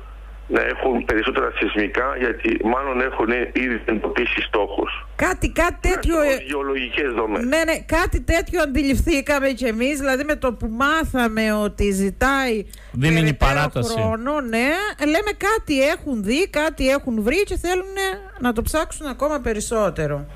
να 0.49 0.61
έχουν 0.63 1.05
περισσότερα 1.05 1.53
σεισμικά 1.59 2.17
γιατί 2.19 2.61
μάλλον 2.65 3.01
έχουν 3.01 3.31
ήδη 3.53 3.83
εντοπίσει 3.85 4.41
στόχους. 4.43 5.07
Κάτι, 5.17 5.51
κάτι 5.53 5.89
τέτοιο... 5.89 6.15
Γεωλογικές 6.47 7.13
δομές. 7.13 7.45
Ναι, 7.45 7.65
ναι, 7.65 7.79
κάτι 7.87 8.21
τέτοιο 8.21 8.63
αντιληφθήκαμε 8.63 9.49
κι 9.49 9.65
εμείς, 9.65 9.99
δηλαδή 9.99 10.25
με 10.25 10.37
το 10.37 10.53
που 10.53 10.69
μάθαμε 10.69 11.53
ότι 11.53 11.91
ζητάει 11.91 12.67
Δεν 12.93 13.17
είναι 13.17 13.29
η 13.29 13.35
παράταση. 13.35 13.93
χρόνο, 13.93 14.41
ναι, 14.41 14.69
λέμε 15.05 15.33
κάτι 15.49 15.89
έχουν 15.89 16.23
δει, 16.23 16.49
κάτι 16.49 16.89
έχουν 16.89 17.23
βρει 17.23 17.43
και 17.45 17.57
θέλουν 17.57 17.97
να 18.39 18.53
το 18.53 18.63
ψάξουν 18.63 19.07
ακόμα 19.07 19.41
περισσότερο. 19.41 20.27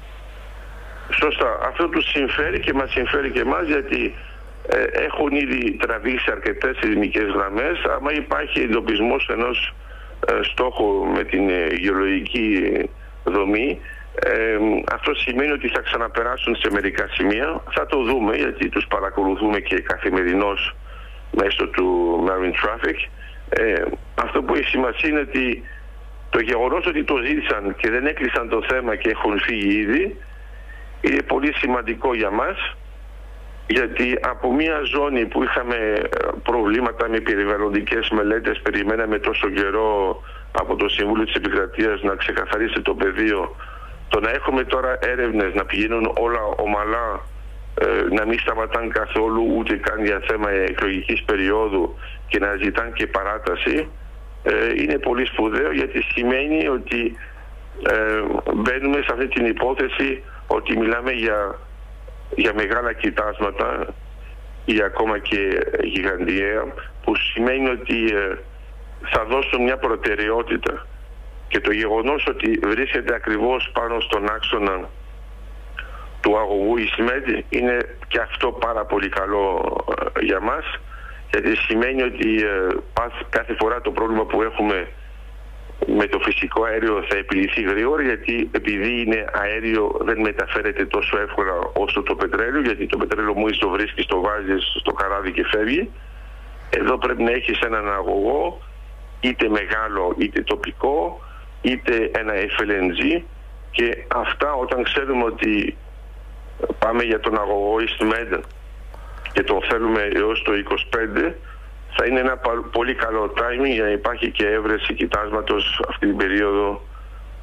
Σωστά. 1.20 1.58
Αυτό 1.68 1.88
τους 1.88 2.10
συμφέρει 2.10 2.60
και 2.60 2.72
μας 2.72 2.90
συμφέρει 2.90 3.30
και 3.30 3.40
εμάς 3.40 3.66
γιατί 3.66 4.14
ε, 4.68 4.82
έχουν 4.82 5.30
ήδη 5.30 5.76
τραβήξει 5.80 6.30
αρκετές 6.30 6.78
ελληνικές 6.82 7.28
γραμμές. 7.34 7.78
Άμα 7.96 8.12
υπάρχει 8.12 8.60
εντοπισμός 8.60 9.28
ενός 9.28 9.74
ε, 10.26 10.42
στόχου 10.42 11.06
με 11.14 11.24
την 11.24 11.48
ε, 11.50 11.66
γεωλογική 11.66 12.72
δομή, 13.24 13.80
ε, 14.14 14.56
αυτό 14.92 15.14
σημαίνει 15.14 15.52
ότι 15.52 15.68
θα 15.68 15.80
ξαναπεράσουν 15.80 16.56
σε 16.56 16.70
μερικά 16.70 17.08
σημεία. 17.10 17.62
Θα 17.70 17.86
το 17.86 18.02
δούμε 18.02 18.36
γιατί 18.36 18.68
τους 18.68 18.86
παρακολουθούμε 18.86 19.58
και 19.58 19.80
καθημερινώς 19.80 20.76
μέσω 21.30 21.68
του 21.68 22.18
Marine 22.28 22.66
Traffic. 22.66 22.98
Ε, 23.48 23.82
αυτό 24.14 24.42
που 24.42 24.54
έχει 24.54 24.68
σημασία 24.68 25.08
είναι 25.08 25.20
ότι 25.20 25.62
το 26.30 26.40
γεγονός 26.40 26.86
ότι 26.86 27.04
το 27.04 27.16
ζήτησαν 27.16 27.76
και 27.76 27.90
δεν 27.90 28.06
έκλεισαν 28.06 28.48
το 28.48 28.62
θέμα 28.68 28.96
και 28.96 29.10
έχουν 29.10 29.38
φύγει 29.38 29.78
ήδη 29.78 30.16
είναι 31.00 31.22
πολύ 31.22 31.52
σημαντικό 31.54 32.14
για 32.14 32.30
μας 32.30 32.76
γιατί 33.66 34.18
από 34.22 34.52
μια 34.54 34.80
ζώνη 34.94 35.26
που 35.26 35.42
είχαμε 35.42 35.76
ε, 35.76 36.08
προβλήματα 36.42 37.08
με 37.08 37.20
περιβαλλοντικές 37.20 38.10
μελέτες 38.10 38.60
περιμέναμε 38.60 39.18
τόσο 39.18 39.50
καιρό 39.50 40.22
από 40.52 40.76
το 40.76 40.88
Συμβούλιο 40.88 41.24
της 41.24 41.34
Επικρατείας 41.34 42.02
να 42.02 42.14
ξεκαθαρίσει 42.14 42.82
το 42.82 42.94
πεδίο 42.94 43.56
το 44.08 44.20
να 44.20 44.30
έχουμε 44.30 44.64
τώρα 44.64 44.98
έρευνες 45.00 45.54
να 45.54 45.64
πηγαίνουν 45.64 46.12
όλα 46.18 46.40
ομαλά 46.56 47.20
ε, 47.80 48.14
να 48.14 48.26
μην 48.26 48.38
σταματάν 48.38 48.90
καθόλου 48.90 49.54
ούτε 49.56 49.76
καν 49.76 50.04
για 50.04 50.22
θέμα 50.28 50.50
εκλογικής 50.50 51.22
περίοδου 51.22 51.94
και 52.28 52.38
να 52.38 52.56
ζητάν 52.62 52.92
και 52.92 53.06
παράταση 53.06 53.88
ε, 54.42 54.52
είναι 54.76 54.98
πολύ 54.98 55.26
σπουδαίο 55.26 55.72
γιατί 55.72 56.02
σημαίνει 56.02 56.68
ότι 56.68 57.16
μπαίνουμε 58.54 58.96
σε 58.96 59.12
αυτή 59.12 59.28
την 59.28 59.46
υπόθεση 59.46 60.22
ότι 60.46 60.78
μιλάμε 60.78 61.10
για, 61.10 61.58
για 62.36 62.54
μεγάλα 62.54 62.92
κοιτάσματα 62.92 63.94
ή 64.64 64.82
ακόμα 64.82 65.18
και 65.18 65.60
γιγαντιαία 65.82 66.64
που 67.04 67.16
σημαίνει 67.16 67.68
ότι 67.68 68.04
ε, 68.04 68.38
θα 69.10 69.24
δώσουν 69.24 69.62
μια 69.62 69.76
προτεραιότητα 69.76 70.86
και 71.48 71.60
το 71.60 71.72
γεγονός 71.72 72.26
ότι 72.26 72.58
βρίσκεται 72.62 73.14
ακριβώς 73.14 73.70
πάνω 73.72 74.00
στον 74.00 74.30
άξονα 74.30 74.88
του 76.20 76.38
αγωγού 76.38 76.76
Ισμέντ 76.76 77.44
είναι 77.48 77.76
και 78.08 78.18
αυτό 78.18 78.52
πάρα 78.52 78.84
πολύ 78.84 79.08
καλό 79.08 79.76
ε, 80.14 80.24
για 80.24 80.40
μας 80.40 80.80
γιατί 81.30 81.56
σημαίνει 81.56 82.02
ότι 82.02 82.42
ε, 82.42 82.66
κάθε 83.28 83.56
φορά 83.58 83.80
το 83.80 83.90
πρόβλημα 83.90 84.24
που 84.24 84.42
έχουμε 84.42 84.88
με 85.86 86.06
το 86.06 86.18
φυσικό 86.18 86.64
αέριο 86.64 87.04
θα 87.08 87.16
επιληθεί 87.16 87.62
γρήγορα 87.62 88.02
γιατί 88.02 88.48
επειδή 88.52 89.00
είναι 89.00 89.24
αέριο 89.32 89.96
δεν 90.00 90.20
μεταφέρεται 90.20 90.86
τόσο 90.86 91.18
εύκολα 91.18 91.52
όσο 91.72 92.02
το 92.02 92.14
πετρέλαιο 92.14 92.60
γιατί 92.60 92.86
το 92.86 92.96
πετρέλαιο 92.96 93.34
μόλις 93.34 93.58
το 93.58 93.68
βρίσκεις 93.68 94.06
το 94.06 94.20
βάζεις 94.20 94.76
στο 94.80 94.92
καράβι 94.92 95.32
και 95.32 95.44
φεύγει. 95.44 95.90
Εδώ 96.70 96.98
πρέπει 96.98 97.22
να 97.22 97.30
έχεις 97.30 97.60
έναν 97.60 97.92
αγωγό 97.92 98.60
είτε 99.20 99.48
μεγάλο 99.48 100.14
είτε 100.18 100.42
τοπικό 100.42 101.20
είτε 101.62 102.10
ένα 102.14 102.32
FLNG 102.32 103.22
και 103.70 104.04
αυτά 104.08 104.52
όταν 104.52 104.82
ξέρουμε 104.82 105.24
ότι 105.24 105.76
πάμε 106.78 107.02
για 107.02 107.20
τον 107.20 107.38
αγωγό 107.38 107.76
EastMed 107.78 108.40
και 109.32 109.42
το 109.42 109.60
θέλουμε 109.70 110.08
έως 110.14 110.42
το 110.42 110.52
25 111.22 111.32
θα 111.96 112.06
είναι 112.06 112.20
ένα 112.20 112.36
πολύ 112.72 112.94
καλό 112.94 113.32
timing 113.36 113.72
για 113.74 113.82
να 113.82 113.90
υπάρχει 113.90 114.30
και 114.30 114.46
έβρεση 114.46 114.94
κοιτάσματος 114.94 115.84
αυτή 115.88 116.06
την 116.06 116.16
περίοδο 116.16 116.82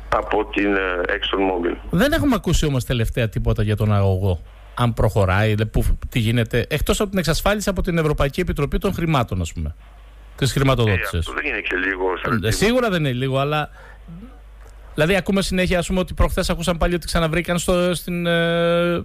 από 0.10 0.46
την 0.46 0.76
ε, 0.76 1.02
ExxonMobil. 1.08 1.76
Δεν 1.90 2.12
έχουμε 2.12 2.36
ακούσει 2.36 2.66
όμως 2.66 2.86
τελευταία 2.86 3.30
τίποτα 3.30 3.64
για 3.64 3.76
τον 3.76 3.94
αγωγό. 3.94 4.42
Αν 4.76 4.94
προχωράει, 4.94 5.66
που, 5.66 5.86
τι 6.10 6.20
γίνεται, 6.20 6.66
εκτός 6.70 7.00
από 7.00 7.10
την 7.10 7.20
εξασφάλιση 7.20 7.70
από 7.70 7.82
την 7.82 7.98
Ευρωπαϊκή 7.98 8.42
Επιτροπή 8.42 8.78
των 8.78 8.94
Χρημάτων, 8.94 9.42
ας 9.42 9.54
πούμε. 9.54 9.76
Της 10.36 10.52
χρηματοδότησης. 10.52 11.14
Ε, 11.14 11.18
αυτό 11.18 11.34
δεν 11.34 11.46
είναι 11.46 11.60
και 11.60 11.76
λίγο. 11.76 12.48
Ε, 12.48 12.52
σίγουρα 12.52 12.90
δεν 12.90 13.00
είναι 13.00 13.14
λίγο, 13.14 13.38
αλλά. 13.38 13.70
Δηλαδή, 14.94 15.16
ακούμε 15.16 15.42
συνέχεια, 15.42 15.80
ας 15.80 15.88
πούμε, 15.88 16.00
ότι 16.00 16.14
προχθές 16.14 16.50
ακούσαν 16.50 16.78
πάλι 16.78 16.96
ότι 16.96 17.06
ξαναβρήκαν 17.06 17.58
στο, 17.58 17.96
στην. 17.96 18.26
Ε, 18.26 19.04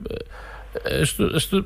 ε 0.82 1.04
στο, 1.04 1.38
στο, 1.38 1.64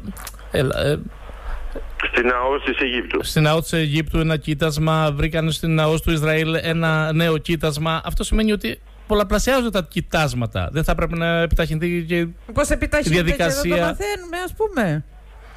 στην 2.07 2.31
ΑΟΣ 2.31 2.63
της 2.65 2.79
Αιγύπτου. 2.79 3.25
Στην 3.25 3.47
ΑΟΣ 3.47 3.63
της 3.63 3.73
Αιγύπτου 3.73 4.19
ένα 4.19 4.37
κοίτασμα, 4.37 5.13
βρήκαν 5.13 5.51
στην 5.53 5.81
ΑΟΣ 5.81 6.03
του 6.03 6.11
Ισραήλ 6.11 6.55
ένα 6.63 7.13
νέο 7.13 7.39
κοίτασμα. 7.39 8.01
Αυτό 8.05 8.25
σημαίνει 8.25 8.53
ότι 8.53 8.81
πολλαπλασιάζονται 9.07 9.71
τα 9.71 9.87
κοιτάσματα. 9.91 10.69
Δεν 10.73 10.85
θα 10.85 10.95
πρέπει 10.95 11.19
να 11.19 11.41
επιταχυνθεί 11.41 12.05
και 12.09 12.27
Πώς 12.53 12.69
η 12.69 12.77
διαδικασία. 13.03 13.75
Και 13.75 13.81
το 13.81 13.87
μαθαίνουμε, 13.87 14.39
ας 14.45 14.55
πούμε. 14.57 15.05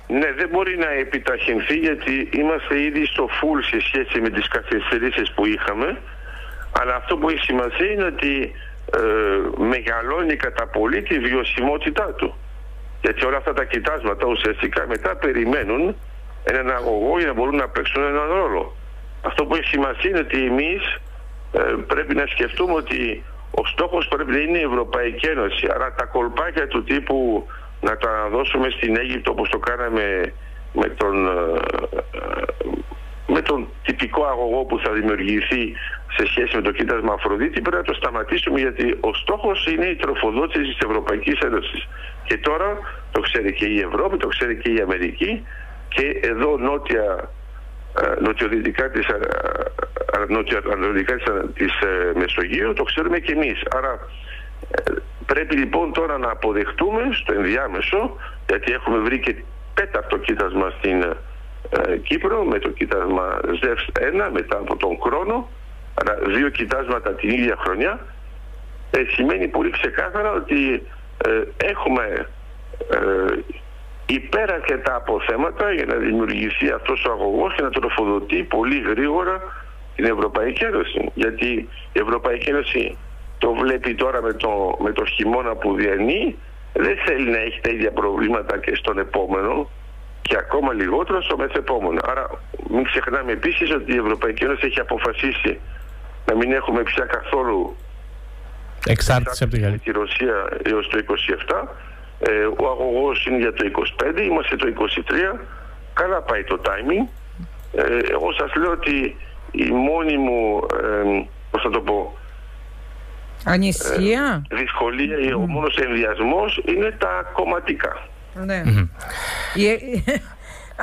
Ναι, 0.07 0.31
δεν 0.37 0.49
μπορεί 0.51 0.77
να 0.77 0.89
επιταχυνθεί 1.05 1.75
γιατί 1.75 2.29
είμαστε 2.31 2.81
ήδη 2.81 3.05
στο 3.05 3.29
full 3.37 3.59
σε 3.71 3.79
σχέση 3.87 4.21
με 4.21 4.29
τις 4.29 4.47
καθυστερήσεις 4.47 5.31
που 5.31 5.45
είχαμε. 5.45 5.97
Αλλά 6.79 6.95
αυτό 6.95 7.17
που 7.17 7.29
έχει 7.29 7.39
σημασία 7.39 7.91
είναι 7.91 8.03
ότι 8.03 8.51
ε, 8.97 9.01
μεγαλώνει 9.73 10.35
κατά 10.35 10.67
πολύ 10.67 11.01
τη 11.01 11.19
βιωσιμότητά 11.19 12.13
του. 12.17 12.35
Γιατί 13.01 13.25
όλα 13.25 13.37
αυτά 13.37 13.53
τα 13.53 13.63
κοιτάσματα 13.63 14.25
ουσιαστικά 14.27 14.87
μετά 14.87 15.15
περιμένουν 15.15 15.95
έναν 16.43 16.69
αγωγό 16.71 17.17
για 17.17 17.27
να 17.27 17.33
μπορούν 17.33 17.55
να 17.55 17.69
παίξουν 17.69 18.03
έναν 18.03 18.27
ρόλο. 18.27 18.75
Αυτό 19.21 19.45
που 19.45 19.55
έχει 19.55 19.67
σημασία 19.67 20.09
είναι 20.09 20.19
ότι 20.19 20.45
εμείς 20.45 20.99
ε, 21.51 21.59
πρέπει 21.87 22.15
να 22.15 22.25
σκεφτούμε 22.25 22.73
ότι 22.73 23.23
ο 23.51 23.65
στόχος 23.65 24.07
πρέπει 24.07 24.31
να 24.31 24.37
είναι 24.37 24.57
η 24.57 24.63
Ευρωπαϊκή 24.71 25.25
Ένωση. 25.27 25.67
Άρα 25.75 25.93
τα 25.93 26.05
κολπάκια 26.05 26.67
του 26.67 26.83
τύπου 26.83 27.47
να 27.81 27.97
τα 27.97 28.27
δώσουμε 28.31 28.69
στην 28.69 28.97
Αίγυπτο 28.97 29.31
όπως 29.31 29.49
το 29.49 29.57
κάναμε 29.57 30.33
με 30.73 30.87
τον, 30.87 31.27
ε, 31.27 31.59
με 33.27 33.41
τον 33.41 33.67
τυπικό 33.83 34.25
αγωγό 34.25 34.63
που 34.63 34.79
θα 34.79 34.91
δημιουργηθεί 34.91 35.73
σε 36.15 36.25
σχέση 36.25 36.55
με 36.55 36.61
το 36.61 36.71
κοίτασμα 36.71 37.13
Αφροδίτη 37.13 37.61
πρέπει 37.61 37.75
να 37.75 37.83
το 37.83 37.93
σταματήσουμε 37.93 38.59
γιατί 38.59 38.97
ο 38.99 39.13
στόχος 39.13 39.67
είναι 39.67 39.85
η 39.85 39.95
τροφοδότηση 39.95 40.63
της 40.63 40.77
Ευρωπαϊκής 40.87 41.39
Ένωσης. 41.39 41.87
Και 42.23 42.37
τώρα 42.37 42.77
το 43.11 43.19
ξέρει 43.19 43.53
και 43.53 43.65
η 43.65 43.79
Ευρώπη, 43.79 44.17
το 44.17 44.27
ξέρει 44.27 44.57
και 44.57 44.69
η 44.71 44.79
Αμερική 44.81 45.45
και 45.93 46.19
εδώ 46.21 46.57
νότια 46.57 47.29
ε, 47.99 48.21
νοτιοδυτικά 48.21 48.89
της, 48.89 49.07
ε, 49.07 49.19
ε, 50.13 50.25
νοτιοανατολικά 50.27 51.15
της 51.53 51.71
Μεσογείου 52.15 52.73
το 52.73 52.83
ξέρουμε 52.83 53.19
και 53.19 53.31
εμείς. 53.31 53.63
Άρα 53.75 53.99
πρέπει 55.25 55.55
λοιπόν 55.55 55.93
τώρα 55.93 56.17
να 56.17 56.29
αποδεχτούμε 56.31 57.01
στο 57.11 57.33
ενδιάμεσο 57.33 58.15
γιατί 58.49 58.71
έχουμε 58.71 58.97
βρει 58.97 59.19
και 59.19 59.35
τέταρτο 59.73 60.17
κοίτασμα 60.17 60.73
στην 60.77 61.15
Κύπρο 62.03 62.43
με 62.43 62.59
το 62.59 62.69
κοίτασμα 62.69 63.39
ΖΕΦΣ 63.61 63.87
1 64.27 64.29
μετά 64.33 64.57
από 64.57 64.75
τον 64.77 64.97
χρόνο 65.01 65.49
άρα 65.93 66.17
δύο 66.25 66.49
κοιτάσματα 66.49 67.13
την 67.13 67.29
ίδια 67.29 67.57
χρονιά 67.59 67.99
σημαίνει 69.15 69.47
πολύ 69.47 69.69
ξεκάθαρα 69.69 70.31
ότι 70.31 70.83
έχουμε 71.57 72.27
υπέρ 74.05 74.51
αρκετά 74.51 74.95
αποθέματα 74.95 75.71
για 75.71 75.85
να 75.85 75.95
δημιουργηθεί 75.95 76.71
αυτός 76.71 77.05
ο 77.05 77.11
αγωγός 77.11 77.55
και 77.55 77.61
να 77.61 77.69
τροφοδοτεί 77.69 78.43
πολύ 78.43 78.79
γρήγορα 78.81 79.41
την 79.95 80.05
Ευρωπαϊκή 80.05 80.63
Ένωση. 80.63 81.11
Γιατί 81.13 81.69
η 81.93 81.99
Ευρωπαϊκή 81.99 82.49
Ένωση 82.49 82.97
το 83.37 83.53
βλέπει 83.53 83.95
τώρα 83.95 84.21
με 84.21 84.33
το, 84.33 84.77
με 84.79 84.91
το 84.91 85.05
χειμώνα 85.05 85.55
που 85.55 85.75
διανύει, 85.75 86.37
δεν 86.73 86.97
θέλει 87.05 87.29
να 87.29 87.37
έχει 87.37 87.59
τα 87.61 87.71
ίδια 87.71 87.91
προβλήματα 87.91 88.57
και 88.57 88.75
στον 88.75 88.99
επόμενο 88.99 89.69
και 90.21 90.37
ακόμα 90.37 90.73
λιγότερο 90.73 91.21
στο 91.21 91.37
μεθεπόμενο. 91.37 91.99
Άρα 92.03 92.29
μην 92.69 92.83
ξεχνάμε 92.83 93.31
επίσης 93.31 93.71
ότι 93.71 93.93
η 93.93 93.97
Ευρωπαϊκή 93.97 94.43
Ένωση 94.43 94.65
έχει 94.65 94.79
αποφασίσει 94.79 95.59
να 96.25 96.35
μην 96.35 96.51
έχουμε 96.51 96.83
πια 96.83 97.05
καθόλου 97.05 97.75
εξάρτηση 98.87 99.43
από 99.43 99.79
τη 99.83 99.91
Ρωσία 99.91 100.49
έως 100.63 100.87
το 100.89 101.03
27 101.63 101.67
ε, 102.29 102.45
ο 102.63 102.65
αγωγός 102.73 103.25
είναι 103.25 103.37
για 103.37 103.53
το 103.53 103.63
25, 104.15 104.21
είμαστε 104.21 104.55
το 104.55 104.67
23. 105.35 105.39
Καλά 105.93 106.21
πάει 106.21 106.43
το 106.43 106.61
timing. 106.65 107.07
Ε, 107.75 107.81
εγώ 108.11 108.33
σας 108.39 108.55
λέω 108.55 108.71
ότι 108.71 109.15
η 109.51 109.63
μόνη 109.71 110.17
μου, 110.17 110.59
ε, 110.83 111.25
πώς 111.51 111.61
θα 111.61 111.69
το 111.69 111.79
πω, 111.79 112.17
Ανησυχία; 113.45 114.41
Ε, 114.49 114.55
δυσκολία 114.55 115.17
ή 115.19 115.33
ο 115.33 115.39
μόνος 115.39 115.75
ενδιασμός 115.77 116.61
είναι 116.65 116.95
τα 116.99 117.29
κομματικά. 117.33 118.07
Ναι. 118.45 118.63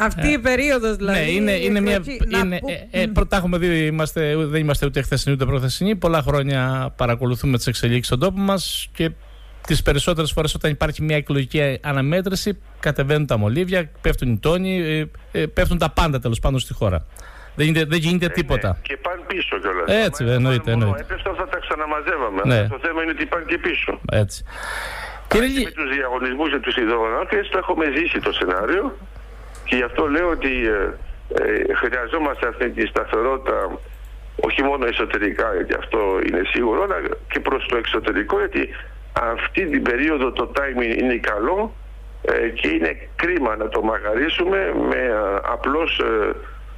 Αυτή 0.01 0.29
η 0.29 0.39
περίοδος 0.39 0.97
δηλαδή. 0.97 1.19
Ναι, 1.21 1.31
είναι, 1.31 1.53
είναι 1.53 1.81
μια. 1.81 2.03
να 2.29 2.39
Είναι, 2.39 2.59
που- 2.59 2.69
ε, 2.91 3.03
ε, 3.03 3.07
πρώτα 3.07 3.37
έχουμε 3.37 3.59
δει, 3.59 3.87
είμαστε, 3.87 4.37
δεν 4.37 4.61
είμαστε 4.61 4.87
ούτε 4.87 5.03
χθεσινοί 5.03 5.35
ούτε 5.35 5.45
προθεσινοί. 5.45 5.97
Πολλά 5.97 6.23
χρόνια 6.23 6.93
παρακολουθούμε 6.97 7.57
τις 7.57 7.67
εξελίξεις 7.67 8.07
στον 8.07 8.19
τόπο 8.19 8.41
μας 8.41 8.89
και 8.95 9.11
τις 9.67 9.83
περισσότερες 9.83 10.33
φορές 10.33 10.55
όταν 10.55 10.71
υπάρχει 10.71 11.03
μια 11.03 11.17
εκλογική 11.17 11.79
αναμέτρηση, 11.83 12.59
κατεβαίνουν 12.81 13.27
τα 13.27 13.37
μολύβια, 13.37 13.91
πέφτουν 14.01 14.33
οι 14.33 14.39
τόνοι, 14.39 14.75
ε, 15.33 15.41
ε, 15.41 15.47
πέφτουν 15.47 15.79
τα 15.79 15.91
πάντα 15.91 16.19
τέλος 16.19 16.39
πάντων 16.39 16.59
στη 16.59 16.73
χώρα. 16.75 17.07
Δεν 17.57 17.67
γίνεται, 17.67 17.85
δεν 17.89 17.99
γίνεται 17.99 18.29
τίποτα. 18.29 18.69
Ναι, 18.69 18.79
και 18.83 18.97
πάνε 18.97 19.21
πίσω 19.27 19.59
κιόλας. 19.59 19.87
Έτσι, 20.07 20.25
εννοείται, 20.25 20.71
εννοείται. 20.73 21.01
Έπεφτα 21.01 21.35
θα 21.41 21.47
τα 21.53 21.59
ξαναμαζεύαμε. 21.65 22.41
Ναι. 22.45 22.55
Αλλά 22.59 22.69
Το 22.69 22.79
θέμα 22.87 23.03
είναι 23.03 23.11
ότι 23.17 23.27
πάνε 23.27 23.45
και 23.49 23.59
πίσω. 23.59 24.01
Έτσι. 24.23 24.45
Κύριε 25.29 25.49
Και 25.49 25.55
Λι- 25.59 25.65
με 25.65 25.71
τους 25.71 25.89
διαγωνισμούς 25.97 26.49
και 26.51 26.59
τους 26.67 26.77
υδρογονάτριε 26.77 27.43
το 27.53 27.59
έχουμε 27.63 27.85
ζήσει 27.97 28.19
το 28.27 28.33
σενάριο 28.39 28.85
και 29.69 29.77
γι' 29.77 29.87
αυτό 29.91 30.03
λέω 30.15 30.29
ότι 30.37 30.53
ε, 30.77 30.81
ε, 31.43 31.75
χρειαζόμαστε 31.81 32.45
αυτή 32.53 32.67
τη 32.77 32.87
σταθερότητα 32.93 33.57
όχι 34.49 34.63
μόνο 34.69 34.83
εσωτερικά 34.93 35.47
γιατί 35.55 35.75
αυτό 35.83 35.99
είναι 36.27 36.43
σίγουρο 36.53 36.83
αλλά 36.83 36.97
και 37.33 37.41
προς 37.41 37.67
το 37.71 37.77
εξωτερικό 37.77 38.39
γιατί 38.39 38.63
αυτή 39.23 39.67
την 39.67 39.83
περίοδο 39.83 40.33
το 40.33 40.53
timing 40.57 40.99
είναι 41.03 41.17
καλό 41.17 41.75
ε, 42.23 42.49
και 42.49 42.69
είναι 42.69 43.09
κρίμα 43.17 43.57
να 43.57 43.69
το 43.69 43.83
μαγαρίσουμε 43.83 44.59
με 44.89 44.97
ε, 44.97 45.39
απλώς 45.53 45.99
ε, 45.99 46.33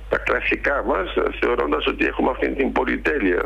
τα 0.08 0.18
κλασικά 0.18 0.84
μας 0.86 1.08
θεωρώντας 1.40 1.86
ότι 1.86 2.06
έχουμε 2.06 2.30
αυτή 2.30 2.50
την 2.54 2.72
πολυτέλεια. 2.72 3.42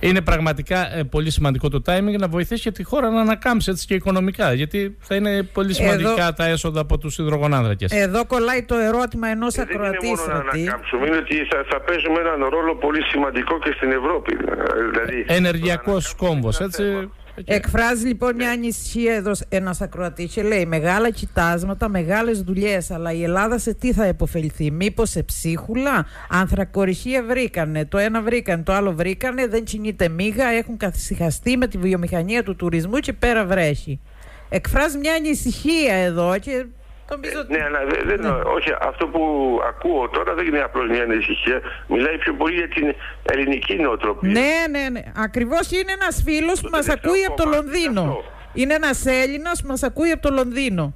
Είναι 0.00 0.20
πραγματικά 0.20 0.96
ε, 0.96 1.02
πολύ 1.04 1.30
σημαντικό 1.30 1.68
το 1.68 1.82
timing 1.86 2.16
να 2.18 2.28
βοηθήσει 2.28 2.62
και 2.62 2.70
τη 2.70 2.82
χώρα 2.84 3.10
να 3.10 3.20
ανακάμψει 3.20 3.70
έτσι 3.70 3.86
και 3.86 3.94
οικονομικά. 3.94 4.52
Γιατί 4.52 4.96
θα 5.00 5.14
είναι 5.14 5.42
πολύ 5.42 5.74
σημαντικά 5.74 6.32
τα 6.32 6.46
έσοδα 6.46 6.80
από 6.80 6.98
τους 6.98 7.18
υδρογονάνθρακε. 7.18 7.86
Εδώ 7.90 8.26
κολλάει 8.26 8.62
το 8.62 8.74
ερώτημα 8.76 9.28
ενός 9.28 9.54
Ε, 9.56 9.64
Δεν 9.64 9.76
είναι 9.76 9.86
ακροατής 9.86 10.08
μόνο 10.10 10.32
να 10.32 10.42
ρωτή. 10.42 10.58
ανακάμψουμε, 10.60 11.06
είναι 11.06 11.16
ότι 11.16 11.34
θα, 11.36 11.64
θα 11.70 11.80
παίζουμε 11.80 12.20
έναν 12.20 12.48
ρόλο 12.48 12.74
πολύ 12.74 13.02
σημαντικό 13.02 13.58
και 13.58 13.72
στην 13.76 13.92
Ευρώπη. 13.92 14.32
Ε, 14.34 14.90
Δηλαδή, 14.90 15.24
Ενεργειακός 15.28 16.14
το 16.16 16.24
κόμβος, 16.26 16.58
είναι 16.58 16.70
ένα 16.74 16.84
έτσι. 16.84 16.98
θέμα. 17.00 17.12
Εκφράζει 17.44 18.06
λοιπόν 18.06 18.34
μια 18.34 18.50
ανησυχία 18.50 19.14
εδώ 19.14 19.32
ένας 19.48 19.80
ακροατής 19.80 20.32
και 20.32 20.42
λέει: 20.42 20.66
Μεγάλα 20.66 21.10
κοιτάσματα, 21.10 21.88
μεγάλες 21.88 22.42
δουλειές. 22.42 22.90
Αλλά 22.90 23.12
η 23.12 23.22
Ελλάδα 23.22 23.58
σε 23.58 23.74
τι 23.74 23.92
θα 23.92 24.04
επωφεληθεί, 24.04 24.70
Μήπως 24.70 25.10
σε 25.10 25.22
ψίχουλα; 25.22 26.06
Ανθρακοριχεία 26.28 27.22
βρήκανε. 27.22 27.84
Το 27.84 27.98
ένα 27.98 28.22
βρήκανε, 28.22 28.62
το 28.62 28.72
άλλο 28.72 28.92
βρήκανε. 28.92 29.46
Δεν 29.46 29.64
κινείται 29.64 30.08
μίγα. 30.08 30.46
Έχουν 30.46 30.76
καθυσυχαστεί 30.76 31.56
με 31.56 31.66
τη 31.66 31.78
βιομηχανία 31.78 32.42
του 32.42 32.56
τουρισμού 32.56 32.98
και 32.98 33.12
πέρα 33.12 33.46
βρέχει. 33.46 34.00
Εκφράζει 34.48 34.98
μια 34.98 35.14
ανησυχία 35.14 35.94
εδώ 35.94 36.38
και 36.38 36.66
νομίζω 37.10 37.38
ότι. 37.40 37.52
Ναι, 37.52 37.62
αλλά 37.64 37.80
δεν, 37.88 38.02
δεν- 38.06 38.42
όχι, 38.56 38.70
αυτό 38.80 39.06
που 39.06 39.22
ακούω 39.68 40.08
τώρα 40.08 40.34
δεν 40.34 40.46
είναι 40.46 40.60
απλώς 40.60 40.88
μια 40.88 41.02
ανησυχία. 41.02 41.60
Μιλάει 41.88 42.18
πιο 42.18 42.34
πολύ 42.34 42.54
για 42.54 42.68
την 42.68 42.94
ελληνική 43.32 43.74
νοοτροπία. 43.74 44.30
Ναι, 44.30 44.78
ναι, 44.78 44.88
ναι. 44.88 45.02
Ακριβώς 45.16 45.70
είναι 45.70 45.92
ένας 46.00 46.22
φίλος 46.26 46.60
που 46.60 46.70
Το 46.70 46.76
μας 46.76 46.84
τελευταίο 46.86 47.10
ακούει 47.12 47.24
από 47.24 47.36
το 47.36 47.42
κομμάτι 47.42 47.58
είναι 47.66 47.84
Λονδίνο. 47.86 48.00
αυτό. 48.02 48.24
Είναι 48.54 48.74
ένας 48.74 49.06
Έλληνας 49.06 49.62
που 49.62 49.68
μας 49.68 49.82
ακούει 49.82 50.10
από 50.10 50.22
το 50.22 50.34
Λονδίνο. 50.34 50.94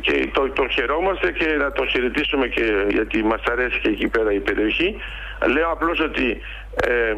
Και 0.00 0.28
το, 0.32 0.50
τον 0.50 0.70
χαιρόμαστε 0.70 1.30
και 1.32 1.46
να 1.46 1.72
τον 1.72 1.88
χαιρετήσουμε 1.88 2.46
και 2.46 2.86
γιατί 2.90 3.22
μας 3.24 3.40
αρέσει 3.50 3.80
και 3.80 3.88
εκεί 3.88 4.08
πέρα 4.08 4.32
η 4.32 4.40
περιοχή. 4.40 4.96
Λέω 5.52 5.70
απλώς 5.70 6.00
ότι 6.00 6.40
ε, 6.86 7.14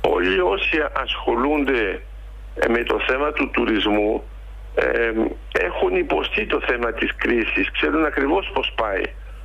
όλοι 0.00 0.40
όσοι 0.40 0.82
ασχολούνται 1.02 2.02
ε, 2.54 2.68
με 2.68 2.82
το 2.82 3.00
θέμα 3.08 3.32
του 3.32 3.50
τουρισμού 3.50 4.24
ε, 4.74 5.12
έχουν 5.60 5.96
υποστεί 5.96 6.46
το 6.46 6.60
θέμα 6.66 6.92
της 6.92 7.16
κρίσης, 7.16 7.70
ξέρουν 7.70 8.04
ακριβώς 8.04 8.50
πώς 8.54 8.72
πάει. 8.76 9.02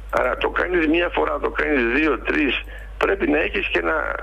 Άρα 0.10 0.38
το 0.38 0.50
κάνεις 0.50 0.88
μία 0.88 1.10
φορά, 1.10 1.40
το 1.40 1.50
κάνεις 1.50 2.00
δύο, 2.00 2.20
τρεις, 2.20 2.64
πρέπει 2.98 3.30
να 3.30 3.40
έχεις 3.40 3.68
και 3.68 3.80
ένα 3.80 4.16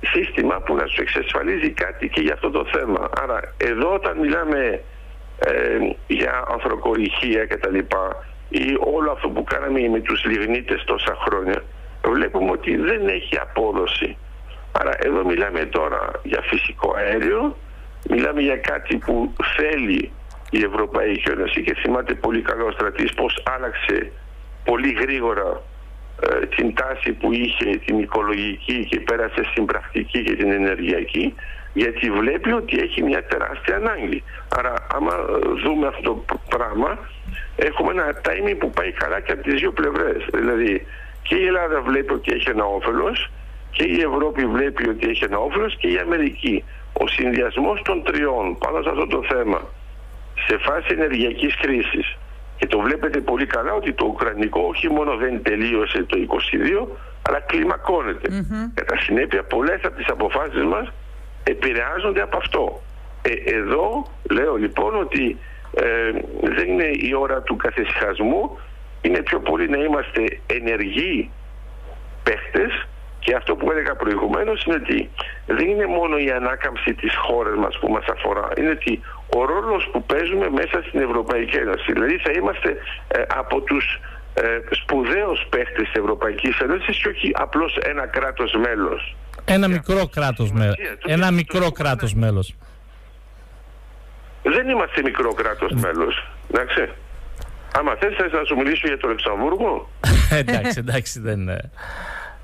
σύστημα 0.00 0.60
που 0.60 0.74
να 0.74 0.86
σου 0.86 1.00
εξασφαλίζει 1.00 1.70
κάτι 1.70 2.08
και 2.08 2.20
για 2.20 2.34
αυτό 2.34 2.50
το 2.50 2.64
θέμα. 2.72 3.08
Άρα 3.22 3.40
εδώ 3.56 3.94
όταν 3.94 4.18
μιλάμε 4.18 4.82
ε, 5.38 5.52
για 6.06 6.44
ανθρωκορυχία 6.52 7.44
και 7.46 7.56
τα 7.56 7.70
λοιπά 7.70 8.24
ή 8.48 8.76
όλο 8.94 9.10
αυτό 9.10 9.28
που 9.28 9.44
κάναμε 9.44 9.88
με 9.88 10.00
τους 10.00 10.24
λιγνίτες 10.24 10.84
τόσα 10.84 11.16
χρόνια 11.24 11.62
βλέπουμε 12.04 12.50
ότι 12.50 12.76
δεν 12.76 13.08
έχει 13.08 13.38
απόδοση. 13.38 14.16
Άρα 14.72 14.92
εδώ 14.98 15.24
μιλάμε 15.24 15.64
τώρα 15.64 16.10
για 16.22 16.42
φυσικό 16.42 16.94
αέριο, 16.96 17.56
μιλάμε 18.10 18.40
για 18.40 18.56
κάτι 18.56 18.96
που 18.96 19.32
θέλει 19.56 20.12
η 20.50 20.64
Ευρωπαϊκή 20.64 21.30
Ένωση 21.30 21.62
και 21.62 21.74
θυμάται 21.74 22.14
πολύ 22.14 22.42
καλά 22.42 22.64
ο 22.64 22.70
στρατής 22.70 23.14
πως 23.14 23.42
άλλαξε 23.56 24.12
πολύ 24.64 24.92
γρήγορα 24.92 25.62
ε, 26.22 26.46
την 26.46 26.74
τάση 26.74 27.12
που 27.12 27.32
είχε 27.32 27.76
την 27.86 27.98
οικολογική 27.98 28.86
και 28.90 29.00
πέρασε 29.00 29.42
στην 29.50 29.64
πρακτική 29.64 30.22
και 30.22 30.36
την 30.36 30.50
ενεργειακή 30.52 31.34
γιατί 31.72 32.10
βλέπει 32.10 32.52
ότι 32.52 32.78
έχει 32.78 33.02
μια 33.02 33.24
τεράστια 33.24 33.76
ανάγκη. 33.76 34.22
Άρα 34.48 34.74
άμα 34.94 35.14
ε, 35.14 35.62
δούμε 35.64 35.86
αυτό 35.86 36.24
το 36.26 36.40
πράγμα 36.48 36.98
έχουμε 37.56 37.92
ένα 37.92 38.20
timing 38.26 38.56
που 38.58 38.70
πάει 38.70 38.92
καλά 38.92 39.20
και 39.20 39.32
από 39.32 39.42
τις 39.42 39.54
δύο 39.60 39.72
πλευρές. 39.72 40.26
Δηλαδή 40.32 40.86
και 41.22 41.34
η 41.34 41.46
Ελλάδα 41.46 41.80
βλέπει 41.80 42.12
ότι 42.12 42.32
έχει 42.32 42.50
ένα 42.50 42.64
όφελος 42.64 43.30
και 43.70 43.84
η 43.84 44.00
Ευρώπη 44.00 44.46
βλέπει 44.46 44.88
ότι 44.88 45.08
έχει 45.08 45.24
ένα 45.24 45.38
όφελος 45.38 45.76
και 45.76 45.88
η 45.88 45.98
Αμερική. 45.98 46.64
Ο 46.92 47.06
συνδυασμός 47.06 47.82
των 47.82 48.02
τριών 48.02 48.58
πάνω 48.58 48.82
σε 48.82 48.88
αυτό 48.88 49.06
το 49.06 49.22
θέμα 49.28 49.60
σε 50.46 50.58
φάση 50.58 50.86
ενεργειακής 50.90 51.56
κρίσης 51.56 52.16
και 52.58 52.66
το 52.66 52.78
βλέπετε 52.80 53.20
πολύ 53.20 53.46
καλά 53.46 53.72
ότι 53.72 53.92
το 53.92 54.04
Ουκρανικό 54.04 54.60
όχι 54.60 54.88
μόνο 54.88 55.16
δεν 55.16 55.42
τελείωσε 55.42 56.02
το 56.04 56.16
22 56.86 56.88
αλλά 57.28 57.40
κλιμακώνεται. 57.40 58.28
Κατά 58.74 58.96
συνέπεια 58.96 59.42
πολλές 59.44 59.80
από 59.84 59.96
τις 59.96 60.08
αποφάσεις 60.08 60.64
μας 60.64 60.92
επηρεάζονται 61.44 62.22
από 62.22 62.36
αυτό. 62.36 62.82
Ε, 63.22 63.54
εδώ 63.54 64.06
λέω 64.30 64.54
λοιπόν 64.56 65.00
ότι 65.00 65.38
ε, 65.74 66.10
δεν 66.42 66.68
είναι 66.68 66.90
η 66.92 67.14
ώρα 67.14 67.42
του 67.42 67.56
καθησυχασμού 67.56 68.58
είναι 69.00 69.22
πιο 69.22 69.40
πολύ 69.40 69.68
να 69.68 69.76
είμαστε 69.76 70.40
ενεργοί 70.46 71.30
παίχτες 72.22 72.86
και 73.28 73.34
αυτό 73.40 73.54
που 73.56 73.70
έλεγα 73.70 73.94
προηγουμένως 73.96 74.64
είναι 74.64 74.74
ότι 74.82 75.10
δεν 75.46 75.66
είναι 75.68 75.86
μόνο 75.86 76.16
η 76.18 76.30
ανάκαμψη 76.30 76.94
της 76.94 77.12
χώρας 77.16 77.56
μας 77.62 77.78
που 77.80 77.88
μας 77.94 78.06
αφορά. 78.14 78.48
Είναι 78.58 78.70
ότι 78.70 79.00
ο 79.36 79.44
ρόλος 79.44 79.88
που 79.92 80.02
παίζουμε 80.04 80.48
μέσα 80.50 80.82
στην 80.88 81.00
Ευρωπαϊκή 81.00 81.56
Ένωση. 81.56 81.92
Δηλαδή 81.92 82.16
θα 82.24 82.30
είμαστε 82.38 82.70
ε, 83.08 83.22
από 83.42 83.60
τους 83.60 83.84
ε, 84.34 84.42
σπουδαίους 84.80 85.40
παίχτες 85.48 85.84
της 85.88 86.00
Ευρωπαϊκής 86.02 86.58
Ένωσης 86.58 86.96
και 87.02 87.08
όχι 87.08 87.30
απλώς 87.34 87.76
ένα 87.76 88.06
κράτος 88.06 88.52
μέλος. 88.64 89.16
Ένα 89.44 89.68
μικρό 89.68 90.06
κράτος 90.16 90.52
μέλο. 90.52 90.74
Το- 90.74 91.12
Ένα 91.12 91.26
το- 91.28 91.34
μικρό 91.34 91.60
το- 91.64 91.70
κράτος 91.72 92.14
μέλος. 92.14 92.54
Δεν 94.42 94.68
είμαστε 94.68 95.02
μικρό 95.02 95.34
κράτος 95.34 95.72
μέλος. 95.72 96.26
Εντάξει. 96.50 96.88
Άμα 97.78 97.94
θες, 98.00 98.14
θες 98.16 98.32
να 98.32 98.44
σου 98.44 98.56
μιλήσω 98.56 98.86
για 98.86 98.98
το 98.98 99.08
Λεξαμβούργο. 99.08 99.88
εντάξει, 100.42 100.78
εντάξει, 100.78 101.20
δεν 101.20 101.40
είναι. 101.40 101.70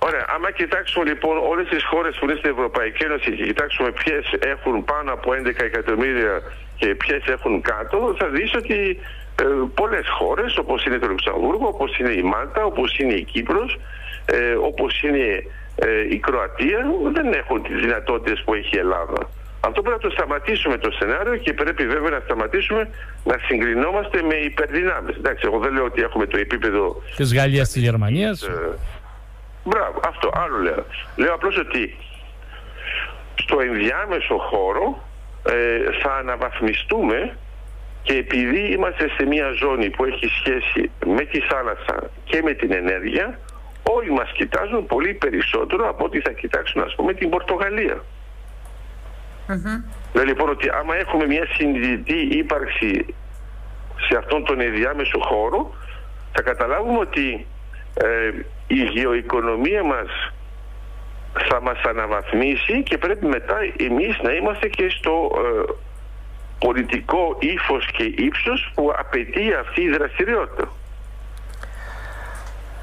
Ωραία, 0.06 0.24
άμα 0.34 0.50
κοιτάξουμε 0.50 1.04
λοιπόν 1.10 1.36
όλες 1.52 1.66
τις 1.68 1.84
χώρες 1.90 2.12
που 2.16 2.24
είναι 2.24 2.38
στην 2.40 2.50
Ευρωπαϊκή 2.50 3.02
Ένωση 3.04 3.28
και 3.36 3.44
κοιτάξουμε 3.50 3.90
ποιες 4.00 4.24
έχουν 4.54 4.84
πάνω 4.84 5.12
από 5.12 5.28
11 5.32 5.46
εκατομμύρια 5.70 6.42
και 6.76 6.94
ποιες 6.94 7.22
έχουν 7.26 7.60
κάτω, 7.60 8.14
θα 8.18 8.26
δεις 8.28 8.54
ότι 8.54 8.98
ε, 9.42 9.44
πολλές 9.74 10.06
χώρες 10.18 10.56
όπως 10.56 10.84
είναι 10.84 10.98
το 10.98 11.06
Λουξεμβούργο, 11.06 11.66
όπως 11.66 11.98
είναι 11.98 12.12
η 12.12 12.22
Μάλτα, 12.22 12.64
όπως 12.64 12.98
είναι 12.98 13.14
η 13.14 13.24
Κύπρος, 13.24 13.78
ε, 14.26 14.54
όπως 14.70 15.02
είναι 15.02 15.26
ε, 15.76 15.88
η 16.10 16.18
Κροατία, 16.18 16.80
δεν 17.12 17.32
έχουν 17.32 17.62
τις 17.62 17.80
δυνατότητες 17.80 18.42
που 18.44 18.54
έχει 18.54 18.76
η 18.76 18.78
Ελλάδα. 18.78 19.30
Αυτό 19.60 19.82
πρέπει 19.82 19.98
να 20.02 20.08
το 20.08 20.14
σταματήσουμε 20.16 20.78
το 20.78 20.90
σενάριο 20.90 21.36
και 21.36 21.52
πρέπει 21.52 21.86
βέβαια 21.86 22.10
να 22.10 22.20
σταματήσουμε 22.24 22.88
να 23.24 23.36
συγκρινόμαστε 23.46 24.22
με 24.22 24.34
υπερδυνάμεις. 24.34 25.16
Εντάξει, 25.16 25.42
εγώ 25.46 25.58
δεν 25.58 25.72
λέω 25.72 25.84
ότι 25.84 26.02
έχουμε 26.02 26.26
το 26.26 26.36
επίπεδο 26.36 27.02
Της 27.16 27.34
Γαλλίας, 27.34 27.68
της 27.70 27.82
Γερμανίας. 27.82 28.42
ε, 28.42 28.52
Μπράβο, 29.64 30.00
αυτό 30.06 30.30
άλλο 30.34 30.58
λέω. 30.58 30.84
Λέω 31.16 31.34
απλώς 31.34 31.58
ότι 31.58 31.96
στο 33.34 33.60
ενδιάμεσο 33.60 34.38
χώρο 34.38 35.02
ε, 35.48 35.78
θα 36.02 36.14
αναβαθμιστούμε 36.14 37.36
και 38.02 38.14
επειδή 38.14 38.72
είμαστε 38.72 39.08
σε 39.16 39.24
μια 39.26 39.50
ζώνη 39.50 39.90
που 39.90 40.04
έχει 40.04 40.26
σχέση 40.26 40.90
με 41.06 41.24
τη 41.24 41.40
θάλασσα 41.40 42.10
και 42.24 42.42
με 42.42 42.52
την 42.52 42.72
ενέργεια, 42.72 43.38
όλοι 43.82 44.10
μας 44.10 44.32
κοιτάζουν 44.32 44.86
πολύ 44.86 45.14
περισσότερο 45.14 45.88
από 45.88 46.04
ό,τι 46.04 46.20
θα 46.20 46.30
κοιτάξουν 46.32 46.82
ας 46.82 46.94
πούμε 46.94 47.14
την 47.14 47.30
Πορτογαλία. 47.30 48.04
Λέω 50.12 50.24
λοιπόν 50.24 50.48
ότι 50.48 50.70
άμα 50.70 50.96
έχουμε 50.96 51.26
μια 51.26 51.46
συνειδητή 51.56 52.16
ύπαρξη 52.16 53.14
σε 54.08 54.16
αυτόν 54.18 54.44
τον 54.44 54.60
ενδιάμεσο 54.60 55.18
χώρο 55.20 55.74
θα 56.32 56.42
καταλάβουμε 56.42 56.98
ότι 56.98 57.46
ε, 57.94 58.30
η 58.66 58.82
γεωοικονομία 58.82 59.84
μας 59.84 60.32
θα 61.48 61.60
μας 61.60 61.82
αναβαθμίσει 61.82 62.82
και 62.82 62.98
πρέπει 62.98 63.26
μετά 63.26 63.56
εμείς 63.76 64.18
να 64.22 64.32
είμαστε 64.32 64.68
και 64.68 64.88
στο 64.98 65.30
ε, 65.34 65.72
πολιτικό 66.58 67.36
ύφος 67.40 67.86
και 67.96 68.02
ύψος 68.02 68.72
που 68.74 68.92
απαιτεί 68.98 69.52
αυτή 69.60 69.82
η 69.82 69.90
δραστηριότητα. 69.90 70.68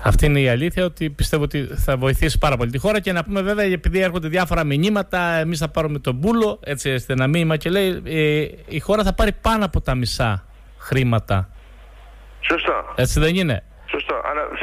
Αυτή 0.03 0.25
είναι 0.25 0.39
η 0.39 0.49
αλήθεια 0.49 0.85
ότι 0.85 1.09
πιστεύω 1.09 1.43
ότι 1.43 1.65
θα 1.65 1.97
βοηθήσει 1.97 2.37
πάρα 2.37 2.57
πολύ 2.57 2.71
τη 2.71 2.77
χώρα 2.77 2.99
και 2.99 3.11
να 3.11 3.23
πούμε 3.23 3.41
βέβαια 3.41 3.65
επειδή 3.65 3.99
έρχονται 3.99 4.27
διάφορα 4.27 4.63
μηνύματα, 4.63 5.19
εμείς 5.19 5.59
θα 5.59 5.69
πάρουμε 5.69 5.99
τον 5.99 6.15
μπούλο, 6.15 6.59
έτσι 6.63 6.89
έστε 6.89 7.13
ένα 7.13 7.27
μήνυμα 7.27 7.57
και 7.57 7.69
λέει 7.69 8.01
ε, 8.05 8.47
η 8.67 8.79
χώρα 8.79 9.03
θα 9.03 9.13
πάρει 9.13 9.31
πάνω 9.41 9.65
από 9.65 9.81
τα 9.81 9.95
μισά 9.95 10.45
χρήματα. 10.77 11.49
Σωστά. 12.39 12.93
Έτσι 12.95 13.19
δεν 13.19 13.35
είναι; 13.35 13.63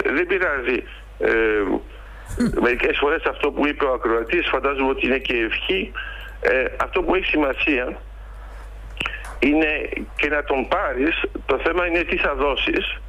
Σωστά. 0.08 0.14
Αλλά 0.14 0.16
δεν 0.16 0.26
πειράζει. 0.26 0.82
Ε, 1.18 1.30
μερικές 2.60 2.98
φορές 2.98 3.22
αυτό 3.24 3.50
που 3.50 3.66
είπε 3.66 3.84
ο 3.84 3.92
ακροατής 3.92 4.48
φαντάζομαι 4.48 4.90
ότι 4.90 5.06
είναι 5.06 5.18
και 5.18 5.34
ευχή. 5.34 5.92
Ε, 6.40 6.64
αυτό 6.82 7.02
που 7.02 7.14
έχει 7.14 7.24
σημασία 7.24 7.98
είναι 9.38 9.88
και 10.16 10.28
να 10.28 10.44
τον 10.44 10.68
πάρεις, 10.68 11.22
το 11.46 11.58
θέμα 11.64 11.86
είναι 11.86 12.02
τι 12.02 12.16
θα 12.16 12.34
δώσεις 12.34 13.00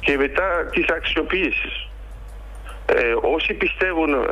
και 0.00 0.16
μετά 0.16 0.66
τις 0.70 0.84
θα 0.84 0.94
αξιοποιήσεις. 0.94 1.88
Ε, 2.86 3.14
όσοι 3.34 3.54
πιστεύουν 3.54 4.12
ε, 4.14 4.26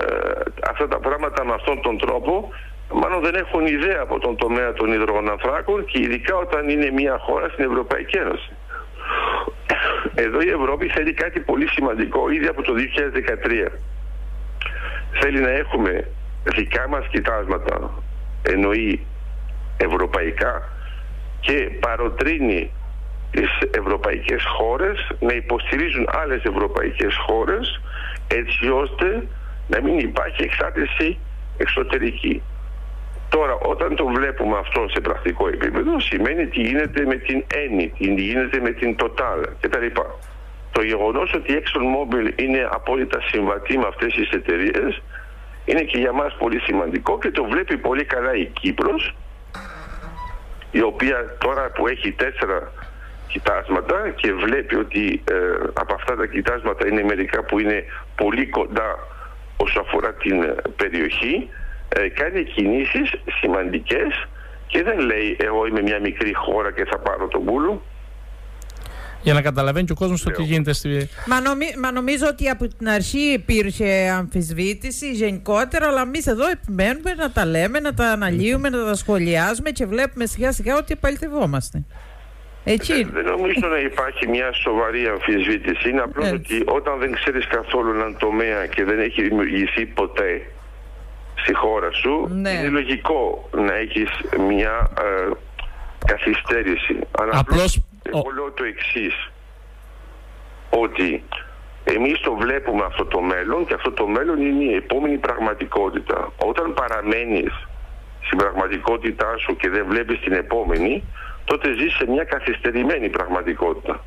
αυτά 0.68 0.88
τα 0.88 0.98
πράγματα 0.98 1.44
με 1.44 1.54
αυτόν 1.54 1.82
τον 1.82 1.98
τρόπο 1.98 2.48
μάλλον 2.92 3.20
δεν 3.20 3.34
έχουν 3.34 3.66
ιδέα 3.66 4.00
από 4.00 4.18
τον 4.18 4.36
τομέα 4.36 4.72
των 4.72 4.92
υδρογονανθράκων 4.92 5.84
και 5.84 5.98
ειδικά 5.98 6.36
όταν 6.36 6.68
είναι 6.68 6.90
μια 6.90 7.18
χώρα 7.18 7.48
στην 7.48 7.64
Ευρωπαϊκή 7.64 8.16
Ένωση. 8.16 8.52
Εδώ 10.14 10.40
η 10.40 10.48
Ευρώπη 10.48 10.88
θέλει 10.88 11.12
κάτι 11.12 11.40
πολύ 11.40 11.68
σημαντικό 11.68 12.30
ήδη 12.30 12.46
από 12.46 12.62
το 12.62 12.72
2013. 13.66 13.68
Θέλει 15.20 15.40
να 15.40 15.50
έχουμε 15.50 16.08
δικά 16.54 16.88
μας 16.88 17.06
κοιτάσματα, 17.10 17.90
εννοεί 18.42 19.06
ευρωπαϊκά 19.76 20.68
και 21.40 21.70
παροτρύνει 21.80 22.72
τις 23.30 23.48
ευρωπαϊκές 23.70 24.44
χώρες 24.56 25.10
να 25.20 25.32
υποστηρίζουν 25.32 26.08
άλλες 26.12 26.42
ευρωπαϊκές 26.44 27.16
χώρες 27.26 27.80
έτσι 28.28 28.68
ώστε 28.68 29.26
να 29.68 29.82
μην 29.82 29.98
υπάρχει 29.98 30.42
εξάρτηση 30.42 31.18
εξωτερική. 31.56 32.42
Τώρα, 33.28 33.54
όταν 33.54 33.96
το 33.96 34.06
βλέπουμε 34.06 34.58
αυτό 34.58 34.88
σε 34.88 35.00
πρακτικό 35.00 35.48
επίπεδο, 35.48 36.00
σημαίνει 36.00 36.46
τι 36.46 36.60
γίνεται 36.60 37.04
με 37.04 37.14
την 37.14 37.44
Eni, 37.54 37.90
τι 37.98 38.22
γίνεται 38.22 38.60
με 38.60 38.70
την 38.70 38.96
Total 38.98 39.42
κτλ. 39.60 39.86
Το 40.72 40.82
γεγονός 40.82 41.32
ότι 41.34 41.52
η 41.52 41.62
ExxonMobil 41.62 42.40
είναι 42.40 42.68
απόλυτα 42.70 43.20
συμβατή 43.20 43.78
με 43.78 43.86
αυτές 43.86 44.14
τις 44.14 44.30
εταιρείες 44.30 45.02
είναι 45.64 45.82
και 45.82 45.98
για 45.98 46.12
μας 46.12 46.36
πολύ 46.38 46.60
σημαντικό 46.60 47.18
και 47.18 47.30
το 47.30 47.44
βλέπει 47.44 47.76
πολύ 47.76 48.04
καλά 48.04 48.34
η 48.34 48.46
Κύπρος 48.46 49.14
η 50.70 50.82
οποία 50.82 51.36
τώρα 51.38 51.70
που 51.70 51.86
έχει 51.86 52.12
τέσσερα 52.12 52.72
κοιτάσματα 53.28 54.08
και 54.16 54.32
βλέπει 54.32 54.74
ότι 54.76 55.22
ε, 55.30 55.34
από 55.72 55.94
αυτά 55.94 56.16
τα 56.16 56.26
κοιτάσματα 56.26 56.88
είναι 56.88 57.02
μερικά 57.02 57.42
που 57.42 57.58
είναι 57.58 57.84
πολύ 58.16 58.46
κοντά 58.46 58.98
όσο 59.56 59.80
αφορά 59.80 60.12
την 60.12 60.42
ε, 60.42 60.54
περιοχή 60.76 61.48
ε, 61.88 62.08
κάνει 62.08 62.44
κινήσεις 62.44 63.10
σημαντικές 63.40 64.28
και 64.66 64.82
δεν 64.82 64.98
λέει 64.98 65.36
εγώ 65.40 65.66
είμαι 65.66 65.82
μια 65.82 66.00
μικρή 66.00 66.34
χώρα 66.34 66.72
και 66.72 66.84
θα 66.84 66.98
πάρω 66.98 67.28
τον 67.28 67.44
πούλο 67.44 67.82
για 69.22 69.34
να 69.34 69.42
καταλαβαίνει 69.42 69.86
και 69.86 69.92
ο 69.92 69.94
κόσμος 69.94 70.22
το 70.22 70.30
τι 70.30 70.42
γίνεται 70.42 70.72
στη... 70.72 71.08
Μα, 71.26 71.40
νομι... 71.40 71.66
Μα 71.78 71.92
νομίζω 71.92 72.26
ότι 72.26 72.48
από 72.48 72.68
την 72.68 72.88
αρχή 72.88 73.32
υπήρχε 73.32 74.14
αμφισβήτηση 74.16 75.12
γενικότερα, 75.12 75.86
αλλά 75.86 76.00
εμείς 76.00 76.26
εδώ 76.26 76.48
επιμένουμε 76.48 77.14
να 77.14 77.30
τα 77.30 77.46
λέμε, 77.46 77.80
να 77.80 77.94
τα 77.94 78.06
αναλύουμε, 78.06 78.68
να 78.68 78.84
τα 78.84 78.94
σχολιάζουμε 78.94 79.70
και 79.70 79.86
βλέπουμε 79.86 80.26
σιγά 80.26 80.52
σιγά 80.52 80.76
ότι 80.76 80.92
επαληθευόμαστε. 80.92 81.82
Έτσι. 82.64 82.92
Δεν, 82.92 83.10
δεν 83.12 83.24
νομίζω 83.24 83.68
να 83.68 83.78
υπάρχει 83.78 84.28
μια 84.28 84.52
σοβαρή 84.52 85.06
αμφισβήτηση. 85.06 85.88
Είναι 85.88 86.00
απλώς 86.00 86.30
ότι 86.32 86.62
όταν 86.66 86.98
δεν 86.98 87.12
ξέρεις 87.12 87.46
καθόλου 87.46 87.90
έναν 87.90 88.16
τομέα 88.18 88.66
και 88.66 88.84
δεν 88.84 88.98
έχει 88.98 89.22
δημιουργηθεί 89.22 89.86
ποτέ 89.86 90.42
στη 91.48 91.56
χώρα 91.56 91.92
σου, 91.92 92.28
ναι. 92.30 92.50
είναι 92.50 92.68
λογικό 92.68 93.48
να 93.52 93.74
έχεις 93.74 94.10
μια 94.48 94.90
ε, 94.98 95.30
καθυστέρηση. 96.06 96.98
Αλλά 97.18 97.32
απλώς 97.38 97.82
εγώ 98.02 98.30
λέω 98.34 98.52
το 98.52 98.64
εξής 98.64 99.30
ότι 100.70 101.24
εμείς 101.84 102.20
το 102.20 102.34
βλέπουμε 102.34 102.84
αυτό 102.84 103.04
το 103.04 103.20
μέλλον 103.20 103.66
και 103.66 103.74
αυτό 103.74 103.90
το 103.92 104.06
μέλλον 104.06 104.42
είναι 104.42 104.64
η 104.64 104.74
επόμενη 104.74 105.16
πραγματικότητα. 105.16 106.32
Όταν 106.36 106.74
παραμένεις 106.74 107.68
στην 108.26 108.38
πραγματικότητά 108.38 109.36
σου 109.36 109.56
και 109.56 109.68
δεν 109.68 109.84
βλέπεις 109.88 110.20
την 110.20 110.32
επόμενη, 110.32 111.04
τότε 111.44 111.72
ζεις 111.72 111.94
σε 111.94 112.06
μια 112.08 112.24
καθυστερημένη 112.24 113.08
πραγματικότητα. 113.08 114.04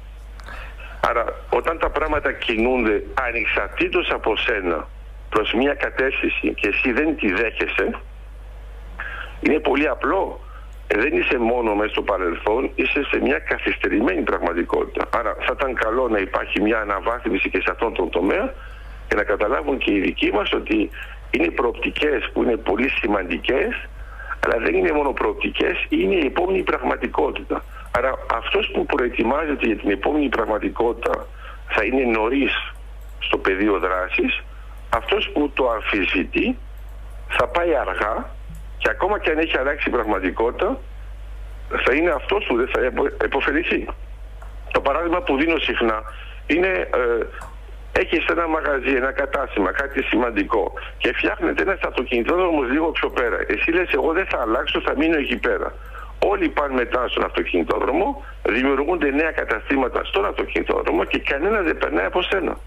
Άρα 1.10 1.26
όταν 1.50 1.80
τα 1.80 1.90
πράγματα 1.90 2.32
κινούνται 2.32 3.04
ανεξαρτήτως 3.14 4.10
από 4.12 4.38
σένα 4.38 4.88
προς 5.34 5.54
μια 5.54 5.74
κατεύθυνση 5.74 6.54
και 6.54 6.67
εσύ 6.67 6.91
δεν 6.91 7.15
τη 7.15 7.28
δέχεσαι, 7.32 7.88
είναι 9.41 9.60
πολύ 9.60 9.88
απλό. 9.88 10.39
Ε, 10.88 10.98
δεν 10.98 11.13
είσαι 11.17 11.38
μόνο 11.38 11.76
μέσα 11.76 11.91
στο 11.91 12.02
παρελθόν, 12.02 12.72
είσαι 12.76 13.04
σε 13.04 13.20
μια 13.22 13.39
καθυστερημένη 13.39 14.22
πραγματικότητα. 14.22 15.10
Άρα 15.20 15.36
θα 15.39 15.54
ήταν 15.58 15.74
καλό 15.74 16.08
να 16.08 16.20
υπάρχει 16.20 16.62
μια 16.62 16.80
αναβάθμιση 16.80 17.50
και 17.50 17.62
σε 17.62 17.72
αυτόν 17.72 17.94
τον 17.94 18.10
τομέα 18.10 18.54
και 19.08 19.15
να 19.15 19.24
καταλάβουν 19.24 19.78
και 19.78 19.91
οι 19.94 20.00
δικοί 20.00 20.32
μας 20.32 20.54
ότι 20.54 20.89
είναι 21.32 21.50
προοπτικές 21.50 22.30
που 22.34 22.44
είναι 22.44 22.58
πολύ 22.58 22.89
σημαντικές 22.89 23.89
αλλά 24.46 24.58
δεν 24.63 24.74
είναι 24.74 24.91
μόνο 24.91 25.12
προοπτικές, 25.12 25.86
είναι 25.89 26.15
η 26.15 26.26
επόμενη 26.26 26.63
πραγματικότητα. 26.63 27.63
Άρα 27.98 28.13
αυτός 28.34 28.72
που 28.74 28.86
προετοιμάζεται 28.86 29.65
για 29.65 29.78
την 29.78 29.89
επόμενη 29.89 30.30
πραγματικότητα 30.30 31.28
θα 31.67 31.84
είναι 31.84 32.04
νωρίς 32.17 32.74
στο 33.20 33.38
πεδίο 33.38 33.80
δράσης, 33.80 34.44
αυτός 34.96 35.30
που 35.34 35.52
το 35.54 35.70
αμφισβητεί 35.70 36.58
θα 37.28 37.48
πάει 37.48 37.76
αργά 37.76 38.30
και 38.78 38.90
ακόμα 38.90 39.20
και 39.20 39.30
αν 39.30 39.38
έχει 39.38 39.58
αλλάξει 39.58 39.90
η 39.90 39.92
πραγματικότητα 39.92 40.80
θα 41.86 41.94
είναι 41.94 42.12
αυτός 42.12 42.46
που 42.48 42.56
δεν 42.56 42.68
θα 42.68 42.80
επωφεληθεί. 43.24 43.88
Το 44.72 44.82
παράδειγμα 44.82 45.22
που 45.22 45.38
δίνω 45.38 45.58
συχνά 45.58 46.04
είναι 46.48 46.68
ε, 46.68 47.26
έχει 47.92 48.24
ένα 48.30 48.48
μαγαζί, 48.48 48.94
ένα 48.96 49.12
κατάστημα, 49.12 49.72
κάτι 49.72 50.04
σημαντικό 50.04 50.74
και 50.98 51.14
φτιάχνεται 51.14 51.62
ένα 51.62 51.78
αυτοκινητόδρομος 51.88 52.70
λίγο 52.70 52.92
πιο 52.92 53.10
πέρα. 53.10 53.38
Εσύ 53.48 53.72
λες 53.72 53.90
εγώ 53.94 54.12
δεν 54.14 54.26
θα 54.26 54.42
αλλάξω, 54.42 54.82
θα 54.82 54.94
μείνω 54.98 55.18
εκεί 55.18 55.38
πέρα. 55.38 55.74
Όλοι 56.26 56.50
πάνε 56.50 56.74
μετά 56.74 57.08
στον 57.08 57.24
αυτοκινητόδρομο, 57.24 58.26
δημιουργούνται 58.44 59.10
νέα 59.12 59.32
καταστήματα 59.32 60.04
στον 60.04 60.26
αυτοκινητόδρομο 60.26 61.04
και 61.04 61.20
κανένας 61.20 61.64
δεν 61.64 61.78
περνάει 61.78 62.06
από 62.06 62.22
σένα. 62.22 62.58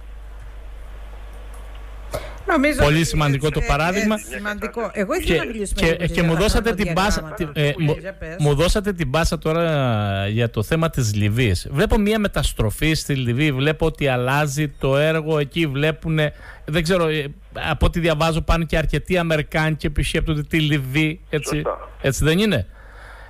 Νομίζω 2.46 2.82
Πολύ 2.82 3.04
σημαντικό 3.04 3.50
το 3.50 3.60
παράδειγμα. 3.60 4.16
σημαντικό. 4.18 4.90
Εγώ 4.92 5.14
ήθελα 5.14 5.44
και, 5.74 5.86
να 5.86 5.92
και, 5.96 6.06
και 6.06 6.22
μου 6.22 6.34
δώσατε 6.34 6.74
την 6.74 6.92
πάσα. 6.92 7.34
Ε, 7.52 7.72
μου, 7.78 7.96
μου 8.38 8.54
δώσατε 8.54 8.92
την 8.92 9.10
πάσα 9.10 9.38
τώρα 9.38 10.28
για 10.28 10.50
το 10.50 10.62
θέμα 10.62 10.90
της 10.90 11.14
Λιβύης. 11.14 11.68
Βλέπω 11.70 11.98
μια 11.98 12.18
μεταστροφή 12.18 12.94
στη 12.94 13.14
Λιβύη. 13.14 13.52
Βλέπω 13.52 13.86
ότι 13.86 14.08
αλλάζει 14.08 14.68
το 14.68 14.96
έργο 14.96 15.38
εκεί. 15.38 15.66
Βλέπουν. 15.66 16.18
Δεν 16.64 16.82
ξέρω, 16.82 17.08
ε, 17.08 17.26
από 17.70 17.86
ό,τι 17.86 18.00
διαβάζω 18.00 18.40
πάνε 18.40 18.64
και 18.64 18.76
αρκετοί 18.76 19.18
Αμερικάνοι 19.18 19.76
και 19.76 19.86
επισκέπτονται 19.86 20.42
τη 20.42 20.60
Λιβύη. 20.60 21.20
Έτσι, 21.30 21.62
έτσι 22.00 22.24
δεν 22.24 22.38
είναι; 22.38 22.66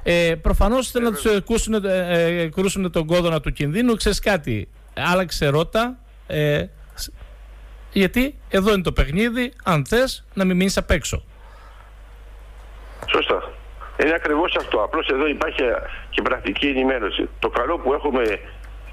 Ε, 0.03 0.35
Προφανώς 0.43 0.91
θέλουν 0.91 1.11
να 1.11 1.17
τους 1.17 1.45
κρούσουν, 1.47 1.75
ε, 1.85 2.49
κρούσουν 2.55 2.91
τον 2.91 3.07
κόδωνα 3.07 3.41
του 3.41 3.53
κινδύνου. 3.53 3.95
Ξέρεις 3.95 4.19
κάτι, 4.19 4.69
άλλαξε 4.95 5.47
ρότα. 5.47 5.99
Ε, 6.27 6.65
γιατί 7.95 8.35
εδώ 8.49 8.73
είναι 8.73 8.83
το 8.83 8.93
παιχνίδι, 8.93 9.53
αν 9.65 9.87
θες 9.87 10.25
να 10.35 10.45
μην 10.45 10.57
μείνεις 10.57 10.77
απ' 10.77 10.91
έξω. 10.91 11.23
Σωστά. 13.13 13.53
Είναι 14.03 14.15
ακριβώς 14.15 14.57
αυτό. 14.57 14.83
Απλώς 14.83 15.09
εδώ 15.09 15.27
υπάρχει 15.27 15.63
και 16.11 16.23
πρακτική 16.23 16.67
ενημέρωση. 16.67 17.29
Το 17.39 17.49
καλό 17.49 17.79
που 17.79 17.93
έχουμε 17.93 18.25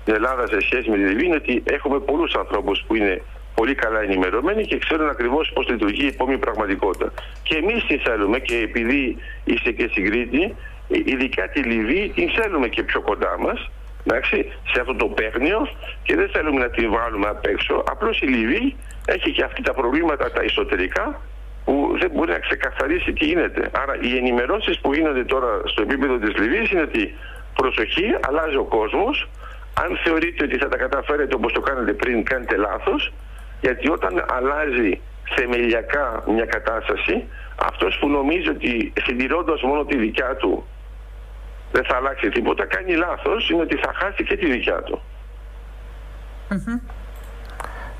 στην 0.01 0.13
Ελλάδα 0.13 0.47
σε 0.47 0.59
σχέση 0.59 0.89
με 0.89 0.95
τη 0.95 1.01
Λιβύη 1.01 1.23
είναι 1.25 1.35
ότι 1.35 1.63
έχουμε 1.65 1.99
πολλούς 1.99 2.33
ανθρώπους 2.33 2.83
που 2.87 2.95
είναι 2.95 3.21
πολύ 3.55 3.75
καλά 3.75 4.01
ενημερωμένοι 4.01 4.65
και 4.65 4.77
ξέρουν 4.77 5.09
ακριβώς 5.09 5.51
πώς 5.53 5.67
λειτουργεί 5.69 6.03
η 6.03 6.07
επόμενη 6.07 6.37
πραγματικότητα. 6.37 7.13
Και 7.43 7.55
εμείς 7.55 7.85
τι 7.85 7.97
θέλουμε, 7.97 8.39
και 8.39 8.57
επειδή 8.57 9.17
είστε 9.43 9.71
και 9.71 9.87
στην 9.91 10.05
Κρήτη, 10.05 10.55
ειδικά 10.87 11.49
τη 11.49 11.59
Λιβύη 11.59 12.09
την 12.15 12.29
θέλουμε 12.29 12.67
και 12.67 12.83
πιο 12.83 13.01
κοντά 13.01 13.37
μας 13.39 13.69
εντάξει, 14.05 14.51
σε 14.73 14.79
αυτό 14.79 14.95
το 14.95 15.05
παίχνιο 15.05 15.67
και 16.03 16.15
δεν 16.15 16.29
θέλουμε 16.29 16.59
να 16.59 16.69
την 16.69 16.91
βάλουμε 16.91 17.27
απ' 17.27 17.45
έξω. 17.45 17.83
Απλώς 17.87 18.19
η 18.19 18.25
Λιβύη 18.25 18.75
έχει 19.13 19.31
και 19.31 19.43
αυτά 19.43 19.61
τα 19.61 19.73
προβλήματα 19.73 20.31
τα 20.31 20.41
εσωτερικά 20.41 21.21
που 21.65 21.95
δεν 21.99 22.11
μπορεί 22.13 22.31
να 22.31 22.39
ξεκαθαρίσει 22.39 23.13
τι 23.13 23.25
γίνεται. 23.25 23.69
Άρα 23.71 23.93
οι 24.01 24.17
ενημερώσεις 24.17 24.79
που 24.79 24.93
γίνονται 24.93 25.23
τώρα 25.23 25.61
στο 25.65 25.81
επίπεδο 25.81 26.17
της 26.17 26.37
Λιβύης 26.37 26.71
είναι 26.71 26.81
ότι 26.81 27.15
προσοχή, 27.55 28.05
αλλάζει 28.27 28.55
ο 28.55 28.63
κόσμος. 28.63 29.29
Αν 29.73 29.99
θεωρείτε 30.03 30.43
ότι 30.43 30.57
θα 30.57 30.67
τα 30.67 30.77
καταφέρετε 30.77 31.35
όπως 31.35 31.53
το 31.53 31.61
κάνετε 31.61 31.93
πριν, 31.93 32.23
κάνετε 32.23 32.55
λάθος. 32.55 33.13
Γιατί 33.61 33.89
όταν 33.89 34.25
αλλάζει 34.29 34.99
θεμελιακά 35.35 36.23
μια 36.27 36.45
κατάσταση, 36.45 37.23
αυτός 37.55 37.97
που 37.99 38.09
νομίζει 38.09 38.49
ότι 38.49 38.93
συντηρώντας 39.05 39.61
μόνο 39.61 39.85
τη 39.85 39.97
δικιά 39.97 40.35
του 40.35 40.65
δεν 41.71 41.83
θα 41.85 41.95
αλλάξει 41.95 42.29
τίποτα, 42.29 42.65
κάνει 42.65 42.93
λάθος, 42.95 43.49
είναι 43.49 43.61
ότι 43.61 43.75
θα 43.75 43.91
χάσει 43.95 44.23
και 44.23 44.37
τη 44.37 44.45
δικιά 44.51 44.83
του. 44.83 45.01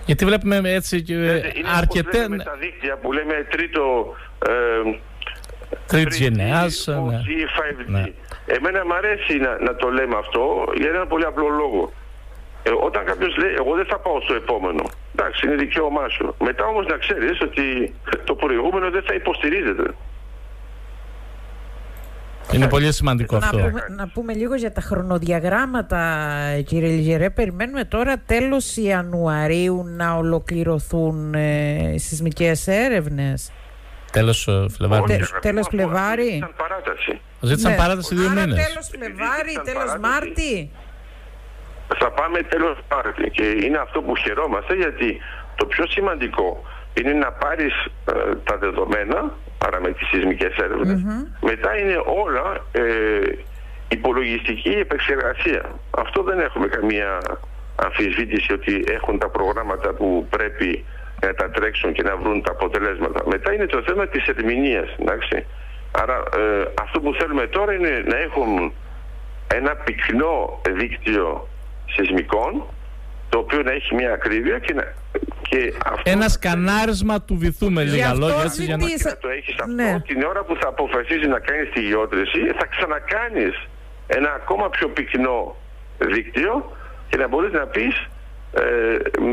Γιατί 0.05 0.25
βλέπουμε 0.25 0.61
έτσι 0.63 1.01
και 1.01 1.13
Είναι 1.13 1.69
αρκετέ. 1.77 2.17
όπως 2.17 2.29
λέμε 2.29 2.43
τα 2.43 2.55
δίκτυα 2.59 2.97
που 2.97 3.11
λέμε 3.13 3.47
τρίτο 3.49 4.15
ε, 4.47 4.51
Τρίτης 5.87 6.19
γενεά. 6.19 6.65
4G, 6.67 6.69
5G. 6.69 7.85
Ναι. 7.85 8.03
Εμένα 8.45 8.85
μου 8.85 8.93
αρέσει 8.93 9.37
να, 9.37 9.59
να 9.59 9.75
το 9.75 9.89
λέμε 9.89 10.15
αυτό 10.17 10.43
για 10.77 10.89
ένα 10.89 11.07
πολύ 11.07 11.25
απλό 11.25 11.47
λόγο. 11.47 11.91
Ε, 12.63 12.69
όταν 12.83 13.05
κάποιος 13.05 13.37
λέει, 13.37 13.53
Εγώ 13.57 13.75
δεν 13.75 13.85
θα 13.85 13.97
πάω 13.99 14.21
στο 14.21 14.33
επόμενο. 14.33 14.83
Εντάξει, 15.15 15.45
είναι 15.47 15.55
δικαίωμά 15.55 16.07
σου. 16.09 16.35
Μετά 16.43 16.65
όμως 16.65 16.85
να 16.85 16.97
ξέρεις 16.97 17.41
ότι 17.41 17.95
το 18.23 18.35
προηγούμενο 18.35 18.89
δεν 18.89 19.03
θα 19.03 19.13
υποστηρίζεται. 19.13 19.83
Είναι 22.51 22.67
πολύ 22.67 22.91
σημαντικό 22.93 23.37
Να 23.37 23.45
αυτό. 23.45 23.57
πούμε, 23.57 23.85
να 23.97 24.07
πούμε 24.07 24.33
λίγο 24.33 24.55
για 24.55 24.71
τα 24.71 24.81
χρονοδιαγράμματα, 24.81 26.01
κύριε 26.65 26.89
Λιγερέ. 26.89 27.29
Περιμένουμε 27.29 27.83
τώρα 27.85 28.17
τέλος 28.25 28.75
Ιανουαρίου 28.75 29.83
να 29.87 30.13
ολοκληρωθούν 30.13 31.33
ε, 31.33 31.93
σεισμικές 31.97 32.67
έρευνες. 32.67 33.51
Τέλος 34.11 34.47
Φλεβάρι. 34.69 35.01
Όχι, 35.01 35.11
Τε- 35.11 35.21
αγαπητοί 35.21 35.39
τέλος 35.47 35.67
μου, 35.71 35.81
αφού 35.83 35.89
Φλεβάρι. 35.91 36.23
ζήτησαν 36.23 36.53
παράταση. 36.57 37.21
Ζήτησαν 37.41 37.71
Ναι. 37.71 37.77
παράταση 37.77 38.15
δύο 38.15 38.29
Άρα 38.29 38.41
μήνες. 38.45 38.65
τέλος 38.67 38.87
Φλεβάρι, 38.93 39.49
ζήτησαν 39.49 39.63
τέλος 39.65 39.83
παράταση. 39.83 39.99
Μάρτι. 40.09 40.71
Θα 41.99 42.11
πάμε 42.11 42.39
τέλος 42.53 42.77
Μάρτη 42.91 43.29
και 43.29 43.43
είναι 43.65 43.77
αυτό 43.77 44.01
που 44.01 44.15
χαιρόμαστε 44.17 44.73
γιατί 44.75 45.17
το 45.55 45.65
πιο 45.65 45.85
σημαντικό 45.87 46.63
είναι 46.93 47.13
να 47.13 47.31
πάρεις 47.31 47.85
ε, 47.85 48.35
τα 48.43 48.57
δεδομένα, 48.57 49.31
άρα 49.65 49.81
με 49.81 49.91
τις 49.91 50.07
σεισμικές 50.07 50.55
έρευνες. 50.57 51.01
Μετά 51.41 51.77
είναι 51.77 52.01
όλα 52.05 52.65
ε, 52.71 52.83
υπολογιστική 53.87 54.69
επεξεργασία. 54.69 55.63
Αυτό 55.91 56.23
δεν 56.23 56.39
έχουμε 56.39 56.67
καμία 56.67 57.21
αμφισβήτηση 57.75 58.53
ότι 58.53 58.83
έχουν 58.87 59.19
τα 59.19 59.29
προγράμματα 59.29 59.93
που 59.93 60.27
πρέπει 60.29 60.85
να 61.21 61.33
τα 61.33 61.49
τρέξουν 61.49 61.93
και 61.93 62.03
να 62.03 62.17
βρουν 62.17 62.41
τα 62.41 62.51
αποτελέσματα. 62.51 63.23
Μετά 63.25 63.53
είναι 63.53 63.65
το 63.65 63.81
θέμα 63.81 64.07
της 64.07 64.27
ερμηνείας, 64.27 64.95
εντάξει. 64.99 65.45
Άρα 65.91 66.23
ε, 66.37 66.65
αυτό 66.81 66.99
που 66.99 67.13
θέλουμε 67.13 67.47
τώρα 67.47 67.73
είναι 67.73 68.03
να 68.07 68.17
έχουν 68.17 68.73
ένα 69.53 69.75
πυκνό 69.75 70.61
δίκτυο 70.69 71.47
σεισμικών 71.85 72.63
το 73.31 73.37
οποίο 73.37 73.61
να 73.61 73.71
έχει 73.71 73.95
μια 73.95 74.11
ακρίβεια 74.13 74.59
και, 74.59 74.73
να, 74.73 74.83
και 75.49 75.73
αυτό 75.85 76.11
Ένα 76.15 76.27
σκανάρισμα 76.29 77.21
του 77.21 77.35
βυθού 77.37 77.71
με 77.71 77.83
Γι' 77.83 77.89
λίγα 77.89 78.05
αυτό 78.09 78.19
λόγια 78.25 78.43
έτσι 78.43 78.63
για 78.63 78.77
να. 78.77 78.85
ζητήσα- 78.87 79.09
να 79.09 79.17
το 79.17 79.29
έχεις 79.29 79.55
αυτό 79.59 79.73
Ναι. 79.73 80.01
την 80.07 80.23
ώρα 80.23 80.43
που 80.43 80.55
θα 80.61 80.67
αποφασίσει 80.67 81.27
να 81.27 81.39
κάνεις 81.39 81.69
τη 81.73 81.81
γεώτρηση 81.81 82.39
θα 82.59 82.65
ξανακάνεις 82.65 83.55
ένα 84.07 84.29
ακόμα 84.41 84.69
πιο 84.69 84.87
πυκνό 84.89 85.55
δίκτυο 86.13 86.77
και 87.09 87.17
να 87.17 87.27
μπορείς 87.27 87.51
να 87.51 87.65
πεις 87.67 87.95
ε, 88.53 88.61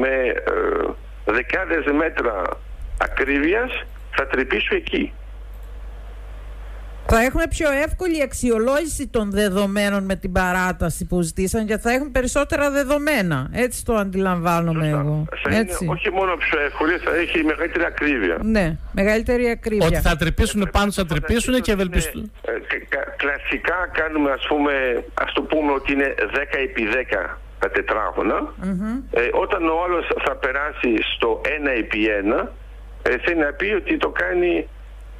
με 0.00 0.14
ε, 0.26 1.32
δεκάδες 1.32 1.84
μέτρα 2.02 2.42
ακρίβειας 2.98 3.70
θα 4.16 4.26
τρυπήσω 4.26 4.74
εκεί. 4.74 5.12
Θα 7.10 7.20
έχουμε 7.22 7.44
πιο 7.48 7.68
εύκολη 7.86 8.22
αξιολόγηση 8.22 9.06
των 9.08 9.30
δεδομένων 9.30 10.04
με 10.04 10.16
την 10.16 10.32
παράταση 10.32 11.06
που 11.06 11.20
ζητήσαν 11.20 11.66
και 11.66 11.78
θα 11.78 11.90
έχουν 11.92 12.10
περισσότερα 12.12 12.70
δεδομένα. 12.70 13.48
Έτσι 13.52 13.84
το 13.84 13.94
αντιλαμβάνομαι 13.94 14.84
Σωστά. 14.84 14.98
εγώ. 15.00 15.24
Θα 15.42 15.56
Έτσι. 15.56 15.84
είναι 15.84 15.92
όχι 15.92 16.10
μόνο 16.10 16.36
πιο 16.36 16.60
εύκολη, 16.60 16.96
θα 16.98 17.14
έχει 17.14 17.44
μεγαλύτερη 17.44 17.84
ακρίβεια. 17.84 18.36
Ναι, 18.42 18.76
μεγαλύτερη 18.92 19.48
ακρίβεια. 19.48 19.86
Ότι 19.86 19.96
θα 20.00 20.16
τρυπήσουν 20.16 20.68
πάνω, 20.72 20.92
θα 20.92 21.06
τρυπήσουν 21.06 21.60
και 21.60 21.72
ευελπιστούν. 21.72 22.32
Ε, 22.46 22.50
κα- 22.50 22.84
κα- 22.88 23.10
κλασικά 23.16 23.76
κάνουμε 23.92 24.30
ας 24.30 24.46
πούμε, 24.48 24.72
ας 25.14 25.32
το 25.32 25.42
πούμε 25.42 25.72
ότι 25.72 25.92
είναι 25.92 26.14
10 26.34 26.58
επί 26.68 26.82
10 26.92 27.38
τα 27.58 27.70
τετράγωνα. 27.70 28.38
Ε, 29.10 29.20
όταν 29.32 29.68
ο 29.68 29.76
άλλος 29.84 30.06
θα 30.26 30.34
περάσει 30.36 30.90
στο 31.16 31.40
1 31.44 31.70
επί 31.78 32.00
1, 32.08 32.52
ε, 33.02 33.18
θέλει 33.24 33.38
να 33.40 33.52
πει 33.52 33.66
ότι 33.80 33.96
το 33.96 34.08
κάνει 34.08 34.68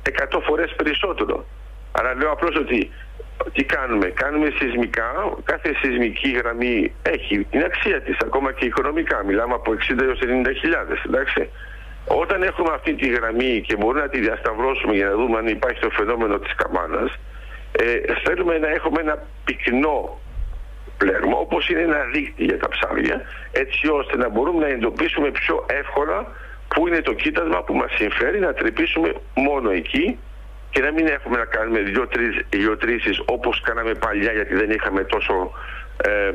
100 0.03 0.40
φορές 0.46 0.72
περισσότερο. 0.77 1.46
Άρα 1.92 2.14
λέω 2.14 2.31
απλώς 2.31 2.57
ότι 2.57 2.90
τι 3.53 3.64
κάνουμε; 3.64 4.07
Κάνουμε 4.07 4.53
σεισμικά, 4.59 5.11
κάθε 5.44 5.74
σεισμική 5.74 6.31
γραμμή 6.31 6.94
έχει 7.03 7.44
την 7.51 7.62
αξία 7.64 8.01
της, 8.01 8.16
ακόμα 8.24 8.53
και 8.53 8.64
οικονομικά. 8.64 9.24
Μιλάμε 9.24 9.55
από 9.55 9.72
60 9.72 10.03
έως 10.03 10.20
90 10.22 10.53
χιλιάδες, 10.61 11.03
εντάξει. 11.07 11.48
Όταν 12.05 12.42
έχουμε 12.42 12.70
αυτή 12.74 12.94
τη 12.94 13.09
γραμμή 13.09 13.64
και 13.66 13.77
μπορούμε 13.77 14.01
να 14.01 14.09
τη 14.09 14.20
διασταυρώσουμε 14.20 14.94
για 14.94 15.09
να 15.09 15.14
δούμε 15.14 15.38
αν 15.38 15.46
υπάρχει 15.46 15.81
το 15.81 15.90
φαινόμενο 15.90 16.38
της 16.38 16.55
καμάνας, 16.55 17.18
ε, 17.72 18.14
θέλουμε 18.24 18.59
να 18.59 18.68
έχουμε 18.68 19.01
ένα 19.01 19.22
πυκνό 19.44 20.20
πλέγμα, 20.98 21.37
όπως 21.37 21.68
είναι 21.68 21.81
ένα 21.81 22.01
δίκτυο 22.12 22.44
για 22.44 22.59
τα 22.59 22.68
ψάρια, 22.68 23.22
έτσι 23.53 23.88
ώστε 23.88 24.16
να 24.16 24.29
μπορούμε 24.29 24.61
να 24.66 24.72
εντοπίσουμε 24.72 25.31
πιο 25.31 25.66
εύκολα 25.68 26.27
πού 26.68 26.87
είναι 26.87 27.01
το 27.01 27.12
κοίτασμα 27.12 27.62
που 27.62 27.74
μας 27.74 27.90
συμφέρει 27.94 28.38
να 28.38 28.53
τρυπήσουμε 28.53 29.12
μόνο 29.35 29.70
εκεί 29.70 30.18
και 30.70 30.81
να 30.81 30.92
μην 30.92 31.07
έχουμε 31.07 31.37
να 31.37 31.44
κάνουμε 31.44 31.81
δύο-τρεις 31.81 32.40
γεωτρήσεις 32.57 33.22
όπως 33.24 33.61
κάναμε 33.61 33.94
παλιά 33.94 34.33
γιατί 34.33 34.54
δεν 34.54 34.70
είχαμε 34.70 35.04
τόσο, 35.04 35.52
ε, 36.02 36.33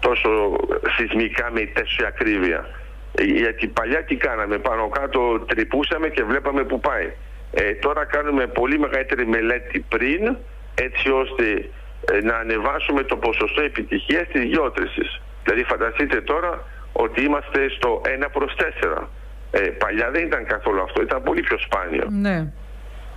τόσο 0.00 0.56
σεισμικά 0.96 1.50
με 1.52 1.60
τέτοια 1.60 2.06
ακρίβεια. 2.06 2.66
Ε, 3.14 3.22
Γιατί 3.22 3.66
παλιά 3.66 4.04
τι 4.04 4.16
κάναμε, 4.16 4.58
πάνω 4.58 4.88
κάτω 4.88 5.40
τρυπούσαμε 5.40 6.08
και 6.08 6.22
βλέπαμε 6.22 6.64
που 6.64 6.80
πάει. 6.80 7.12
Ε, 7.54 7.72
τώρα 7.72 8.04
κάνουμε 8.04 8.46
πολύ 8.46 8.78
μεγαλύτερη 8.78 9.26
μελέτη 9.26 9.84
πριν 9.88 10.36
έτσι 10.74 11.10
ώστε 11.10 11.70
ε, 12.12 12.20
να 12.20 12.36
ανεβάσουμε 12.36 13.02
το 13.02 13.16
ποσοστό 13.16 13.62
επιτυχίας 13.62 14.28
της 14.28 14.42
γεώτρησης. 14.42 15.20
Δηλαδή 15.44 15.64
φανταστείτε 15.64 16.20
τώρα 16.20 16.64
ότι 16.92 17.22
είμαστε 17.22 17.68
στο 17.68 18.00
1 18.24 18.26
προς 18.32 18.54
4. 19.00 19.08
Ε, 19.50 19.60
παλιά 19.60 20.10
δεν 20.10 20.24
ήταν 20.26 20.46
καθόλου 20.46 20.82
αυτό, 20.82 21.02
ήταν 21.02 21.22
πολύ 21.22 21.40
πιο 21.40 21.58
σπάνιο. 21.58 22.06
Ναι. 22.10 22.52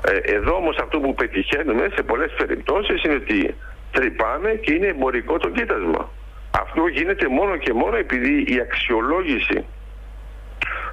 Ε, 0.07 0.35
εδώ 0.35 0.55
όμως 0.55 0.77
αυτό 0.77 0.99
που 0.99 1.13
πετυχαίνουμε 1.13 1.87
σε 1.95 2.03
πολλές 2.03 2.31
περιπτώσεις 2.37 3.03
είναι 3.03 3.13
ότι 3.13 3.55
τρυπάμε 3.91 4.49
και 4.49 4.73
είναι 4.73 4.87
εμπορικό 4.87 5.37
το 5.37 5.49
κοίτασμα. 5.49 6.09
Αυτό 6.51 6.87
γίνεται 6.87 7.27
μόνο 7.27 7.57
και 7.57 7.73
μόνο 7.73 7.95
επειδή 7.95 8.43
η 8.47 8.59
αξιολόγηση 8.59 9.65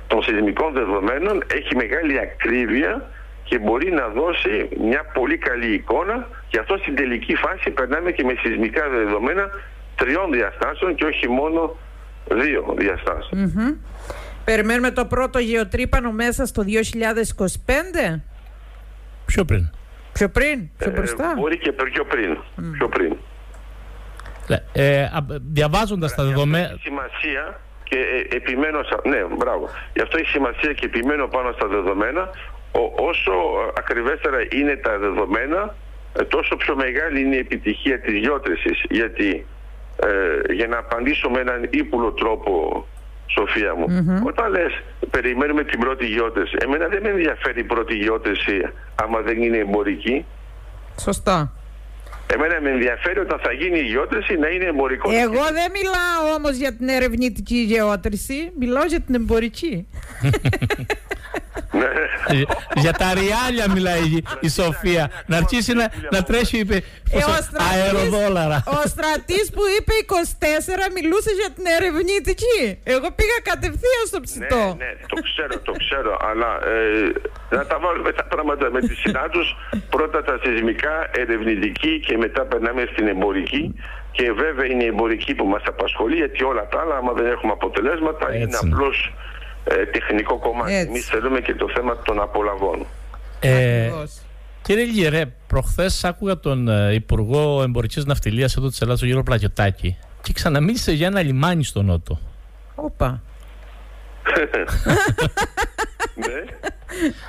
των 0.06 0.22
σεισμικών 0.22 0.72
δεδομένων 0.72 1.44
έχει 1.54 1.76
μεγάλη 1.76 2.18
ακρίβεια 2.18 3.10
και 3.44 3.58
μπορεί 3.58 3.90
να 3.92 4.08
δώσει 4.08 4.68
μια 4.80 5.04
πολύ 5.14 5.36
καλή 5.38 5.74
εικόνα 5.74 6.28
και 6.48 6.58
αυτό 6.58 6.76
στην 6.76 6.94
τελική 6.94 7.34
φάση 7.34 7.70
περνάμε 7.70 8.10
και 8.12 8.24
με 8.24 8.34
σεισμικά 8.42 8.88
δεδομένα 8.88 9.50
τριών 9.96 10.32
διαστάσεων 10.32 10.94
και 10.94 11.04
όχι 11.04 11.28
μόνο 11.28 11.76
δύο 12.30 12.74
διαστάσεων. 12.78 13.40
Μμμ. 13.40 13.74
Περιμένουμε 14.44 14.90
το 14.90 15.04
πρώτο 15.04 15.38
γεωτρύπανο 15.38 16.12
μέσα 16.12 16.46
στο 16.46 16.64
2025. 16.66 18.20
Πιο 19.26 19.44
πριν. 19.44 19.70
Πιο 20.12 20.28
πριν, 20.28 20.70
πιο 20.78 20.90
Ε, 20.90 20.94
μπροστά; 20.94 21.34
μπορεί 21.36 21.58
και 21.58 21.72
πιο 21.72 22.04
πριν. 22.04 22.38
Πιο 22.72 22.88
πριν. 22.88 23.16
Ε, 24.72 25.06
Διαβάζοντας 25.52 26.14
τα 26.14 26.22
Γι' 26.22 26.28
αυτό 26.30 26.40
δεδομένα. 26.40 26.70
Έχει 26.70 26.80
σημασία 26.82 27.60
και 27.84 27.98
ε, 27.98 28.36
επιμένω. 28.36 28.82
Στα... 28.82 29.00
Ναι, 29.04 29.24
μπράβο. 29.36 29.68
Γι' 29.94 30.00
αυτό 30.02 30.18
έχει 30.18 30.28
σημασία 30.28 30.72
και 30.72 30.84
επιμένω 30.86 31.26
πάνω 31.26 31.52
στα 31.52 31.66
δεδομένα. 31.66 32.30
Ο, 32.72 33.04
όσο 33.08 33.32
ε, 33.32 33.72
ακριβέστερα 33.78 34.38
είναι 34.52 34.76
τα 34.76 34.98
δεδομένα, 34.98 35.74
ε, 36.18 36.24
τόσο 36.24 36.56
πιο 36.56 36.76
μεγάλη 36.76 37.20
είναι 37.20 37.34
η 37.34 37.38
επιτυχία 37.38 38.00
της 38.00 38.14
γιώτρησης. 38.14 38.84
Γιατί 38.90 39.46
ε, 40.06 40.52
για 40.52 40.66
να 40.66 40.78
απαντήσω 40.78 41.30
με 41.30 41.40
έναν 41.40 41.68
ύπουλο 41.70 42.12
τρόπο, 42.12 42.86
Σοφία 43.26 43.74
μου, 43.74 43.86
όταν 44.26 44.50
λες 44.50 44.82
περιμένουμε 45.10 45.64
την 45.64 45.80
πρώτη 45.80 46.06
γιώτρηση, 46.06 46.56
εμένα 46.60 46.88
δεν 46.88 47.02
με 47.02 47.08
ενδιαφέρει 47.08 47.60
η 47.60 47.64
πρώτη 47.64 47.94
γιώτρηση 47.94 48.68
άμα 48.94 49.20
δεν 49.20 49.42
είναι 49.42 49.56
εμπορική. 49.56 50.24
Σωστά. 51.00 51.52
Εμένα 52.34 52.60
με 52.60 52.70
ενδιαφέρει 52.70 53.18
όταν 53.18 53.38
θα 53.42 53.52
γίνει 53.52 53.78
η 53.78 53.82
γιώτρηση 53.82 54.36
να 54.36 54.48
είναι 54.48 54.64
εμπορικό. 54.64 55.10
Εγώ 55.10 55.42
δεν 55.42 55.70
μιλάω 55.72 56.34
όμως 56.36 56.56
για 56.56 56.76
την 56.76 56.88
ερευνητική 56.88 57.56
γεώτρηση, 57.56 58.52
μιλάω 58.58 58.84
για 58.84 59.00
την 59.00 59.14
εμπορική. 59.14 59.86
Ναι. 61.80 61.90
Ε, 62.38 62.42
Για 62.84 62.92
τα 62.92 63.08
ριάλια 63.18 63.66
μιλάει 63.74 64.02
η- 64.18 64.24
η 64.40 64.48
Σοφία. 64.48 65.04
Να 65.26 65.36
αρχίσει 65.36 65.72
να, 65.80 65.86
να 66.10 66.22
τρέχει 66.22 66.58
είπε, 66.58 66.76
Ε, 66.76 66.82
πόσα 67.12 67.26
ο 67.38 67.42
στρατής- 67.48 67.82
αεροδόλαρα. 67.82 68.58
Ο 68.66 68.80
στρατής 68.94 69.46
που 69.54 69.62
είπε 69.78 69.92
24 70.02 70.84
μιλούσε 70.96 71.30
για 71.40 71.50
την 71.56 71.64
ερευνητική. 71.76 72.60
Εγώ 72.94 73.08
πήγα 73.18 73.38
κατευθείαν 73.50 74.02
στο 74.10 74.20
ψητό. 74.26 74.62
Ναι, 74.78 74.84
ναι, 74.84 74.90
το 75.12 75.16
ξέρω, 75.28 75.54
το 75.68 75.72
ξέρω. 75.82 76.12
Αλλά 76.30 76.50
ε, 76.72 77.56
να 77.56 77.66
τα 77.70 77.76
βάλουμε 77.84 78.12
τα 78.12 78.24
πράγματα 78.32 78.70
με 78.70 78.80
τη 78.80 78.94
σειρά 79.02 79.24
τους. 79.34 79.48
Πρώτα 79.94 80.18
τα 80.28 80.34
σεισμικά, 80.42 80.94
ερευνητική 81.22 81.92
και 82.06 82.16
μετά 82.24 82.42
περνάμε 82.50 82.82
στην 82.92 83.06
εμπορική. 83.14 83.64
Και 84.16 84.32
βέβαια 84.32 84.66
είναι 84.70 84.84
η 84.84 84.86
εμπορική 84.86 85.34
που 85.34 85.46
μας 85.46 85.62
απασχολεί 85.66 86.16
γιατί 86.16 86.44
όλα 86.44 86.68
τα 86.68 86.80
άλλα, 86.80 86.94
άμα 86.96 87.12
δεν 87.12 87.26
έχουμε 87.26 87.52
αποτελέσματα, 87.52 88.34
είναι 88.34 88.42
Έτσι. 88.44 88.68
απλώς 88.72 88.96
ε, 89.64 89.86
τεχνικό 89.86 90.38
κομμάτι. 90.38 90.74
Έτσι. 90.74 90.88
Εμείς 90.88 91.06
θέλουμε 91.06 91.40
και 91.40 91.54
το 91.54 91.68
θέμα 91.74 91.96
των 92.02 92.20
απολαβών. 92.20 92.86
Ε, 93.40 93.84
Ακριβώς. 93.84 94.20
κύριε 94.62 94.84
Λιγερέ, 94.84 95.26
προχθές 95.46 96.04
άκουγα 96.04 96.38
τον 96.38 96.68
ε, 96.68 96.94
Υπουργό 96.94 97.62
Εμπορικής 97.62 98.04
Ναυτιλίας 98.04 98.56
εδώ 98.56 98.68
της 98.68 98.80
Ελλάδας, 98.80 99.00
τον 99.00 99.08
κύριο 99.08 99.22
Πλακετάκη, 99.22 99.96
και 100.22 100.32
ξαναμίλησε 100.32 100.92
για 100.92 101.06
ένα 101.06 101.22
λιμάνι 101.22 101.64
στο 101.64 101.82
Νότο. 101.82 102.18
Όπα. 102.74 103.22
ναι. 106.14 106.61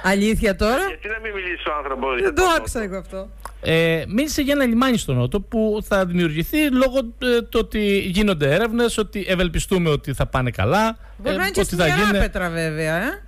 Αλήθεια 0.04 0.56
τώρα; 0.56 0.78
Γιατί 0.88 1.08
να 1.08 1.20
μην 1.24 1.32
μιλήσει 1.34 1.70
ο 1.70 1.74
άνθρωπος 1.78 2.16
για 2.20 2.26
Δεν 2.26 2.36
το 2.36 2.42
τον 2.42 2.52
άκουσα 2.58 2.80
Νότο; 2.80 2.92
εγώ 2.94 3.00
αυτό. 3.02 3.30
Ε, 3.62 4.04
μίλησε 4.08 4.42
για 4.42 4.54
ένα 4.54 4.66
λιμάνι 4.66 4.98
στο 4.98 5.14
Νότο 5.14 5.42
που 5.42 5.80
θα 5.88 6.06
δημιουργηθεί 6.06 6.72
λόγω 6.72 6.98
ε, 6.98 7.42
του 7.42 7.60
ότι 7.64 7.98
γίνονται 7.98 8.54
έρευνες, 8.54 8.98
ότι 8.98 9.26
ευελπιστούμε 9.28 9.90
ότι 9.90 10.14
θα 10.14 10.26
πάνε 10.26 10.52
καλά. 10.52 10.98
Μπορεί 11.18 11.36
ε, 11.36 11.38
να 11.38 11.44
είναι 11.44 11.52
και 11.54 11.60
ότι 11.60 11.68
στην 11.70 11.78
θα 11.80 11.88
γίνει- 11.88 12.00
Ιεράπετρα 12.14 12.50
βέβαια, 12.50 12.96
ε. 13.04 13.24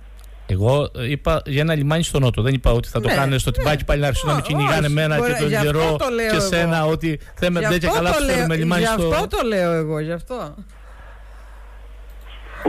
Εγώ 0.48 0.90
ε, 0.96 1.10
είπα 1.10 1.42
για 1.46 1.60
ένα 1.60 1.74
λιμάνι 1.74 2.02
στο 2.02 2.18
Νότο. 2.18 2.42
Δεν 2.42 2.54
είπα 2.54 2.72
ότι 2.72 2.88
θα 2.88 3.00
το 3.00 3.08
Ναι, 3.08 3.14
κάνουν 3.14 3.38
στο 3.38 3.50
ναι. 3.50 3.56
τυμπάκι 3.56 3.84
πάλι 3.84 4.00
να 4.00 4.06
αρχίσουν 4.06 4.28
να 4.28 4.34
με 4.34 4.40
Όχι, 4.44 4.52
κυνηγάνε 4.54 4.86
εμένα 4.86 5.16
μπορεί- 5.16 5.32
και 5.32 5.38
τον 5.38 5.48
γι' 5.48 5.54
αυτό 5.56 5.70
καιρό 5.72 5.96
το 5.96 6.08
λέω 6.08 6.30
και 6.30 6.36
εγώ. 6.36 6.46
σένα 6.46 6.84
ότι 6.84 7.20
θέμε 7.34 7.60
Γι' 7.60 7.66
δεν 7.66 7.78
και 7.78 7.86
αυτό 7.86 7.98
καλά 7.98 8.10
το 8.12 8.18
του 8.18 8.24
λέω- 8.24 8.34
φέρουμε 8.34 8.56
λιμάνι 8.56 8.82
Γι' 8.82 8.88
στο. 8.88 9.08
αυτό 9.08 9.26
το 9.36 9.46
λέω 9.46 9.72
εγώ, 9.72 9.98
γι' 10.00 10.12
αυτό. 10.12 10.54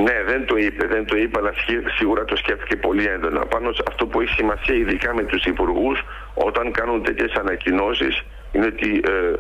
Ναι, 0.03 0.23
δεν 0.25 0.45
το 0.45 0.57
είπε, 0.57 0.87
δεν 0.87 1.05
το 1.05 1.17
είπε, 1.17 1.39
αλλά 1.39 1.53
σχε- 1.55 1.89
σίγουρα 1.89 2.25
το 2.25 2.35
σκέφτηκε 2.35 2.75
πολύ 2.75 3.07
έντονα. 3.07 3.45
Πάνω 3.45 3.71
σε 3.71 3.83
αυτό 3.89 4.07
που 4.07 4.21
έχει 4.21 4.33
σημασία, 4.33 4.75
ειδικά 4.75 5.13
με 5.13 5.23
τους 5.23 5.43
υπουργούς, 5.45 6.03
όταν 6.33 6.71
κάνουν 6.71 7.03
τέτοιες 7.03 7.33
ανακοινώσεις, 7.33 8.23
είναι 8.51 8.65
ότι 8.65 9.01
ε, 9.07 9.33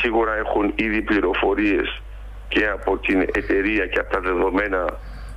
σίγουρα 0.00 0.34
έχουν 0.36 0.72
ήδη 0.74 1.02
πληροφορίες 1.02 2.02
και 2.48 2.68
από 2.68 2.98
την 2.98 3.20
εταιρεία 3.20 3.86
και 3.86 3.98
από 3.98 4.12
τα 4.12 4.20
δεδομένα 4.20 4.84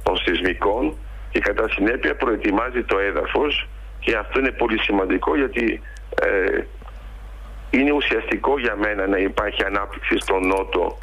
των 0.03 0.17
σεισμικών 0.17 0.97
και 1.31 1.39
κατά 1.39 1.69
συνέπεια 1.69 2.15
προετοιμάζει 2.15 2.83
το 2.83 2.97
έδαφος 2.99 3.67
και 3.99 4.15
αυτό 4.15 4.39
είναι 4.39 4.51
πολύ 4.51 4.79
σημαντικό 4.79 5.35
γιατί 5.35 5.81
ε, 6.21 6.61
είναι 7.69 7.91
ουσιαστικό 7.91 8.59
για 8.59 8.75
μένα 8.75 9.07
να 9.07 9.17
υπάρχει 9.17 9.63
ανάπτυξη 9.63 10.17
στον 10.17 10.47
Νότο 10.47 10.97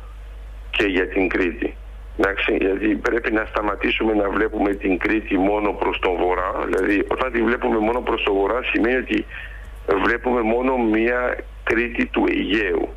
και 0.71 0.85
για 0.87 1.09
την 1.09 1.29
Κρήτη. 1.29 1.77
Εντάξει, 2.25 2.57
γιατί 2.61 2.89
πρέπει 2.97 3.33
να 3.33 3.45
σταματήσουμε 3.45 4.15
να 4.15 4.31
βλέπουμε 4.31 4.75
την 4.75 4.99
Κρήτη 4.99 5.39
μόνο 5.39 5.73
προς 5.73 5.99
τον 5.99 6.17
βορρά. 6.17 6.53
Δηλαδή 6.65 7.05
όταν 7.09 7.33
τη 7.33 7.43
βλέπουμε 7.43 7.79
μόνο 7.79 8.01
προς 8.01 8.23
τον 8.23 8.35
βορρά 8.35 8.61
σημαίνει 8.73 8.97
ότι 8.97 9.27
βλέπουμε 10.05 10.41
μόνο 10.41 10.77
μια 10.77 11.37
Κρήτη 11.65 12.07
του 12.07 12.25
Αιγαίου 12.29 12.89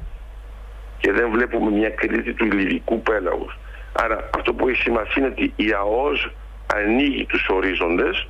και 0.98 1.12
δεν 1.12 1.30
βλέπουμε 1.32 1.72
μια 1.72 1.90
Κρήτη 1.90 2.34
του 2.34 2.46
Λιβικού 2.46 3.02
πέλαγους. 3.02 3.58
Άρα 3.94 4.30
αυτό 4.38 4.54
που 4.54 4.68
έχει 4.68 4.82
σημασία 4.82 5.14
είναι 5.18 5.28
ότι 5.28 5.54
η 5.56 5.72
ΑΟΣ 5.72 6.32
ανοίγει 6.74 7.26
τους 7.26 7.48
ορίζοντες. 7.50 8.28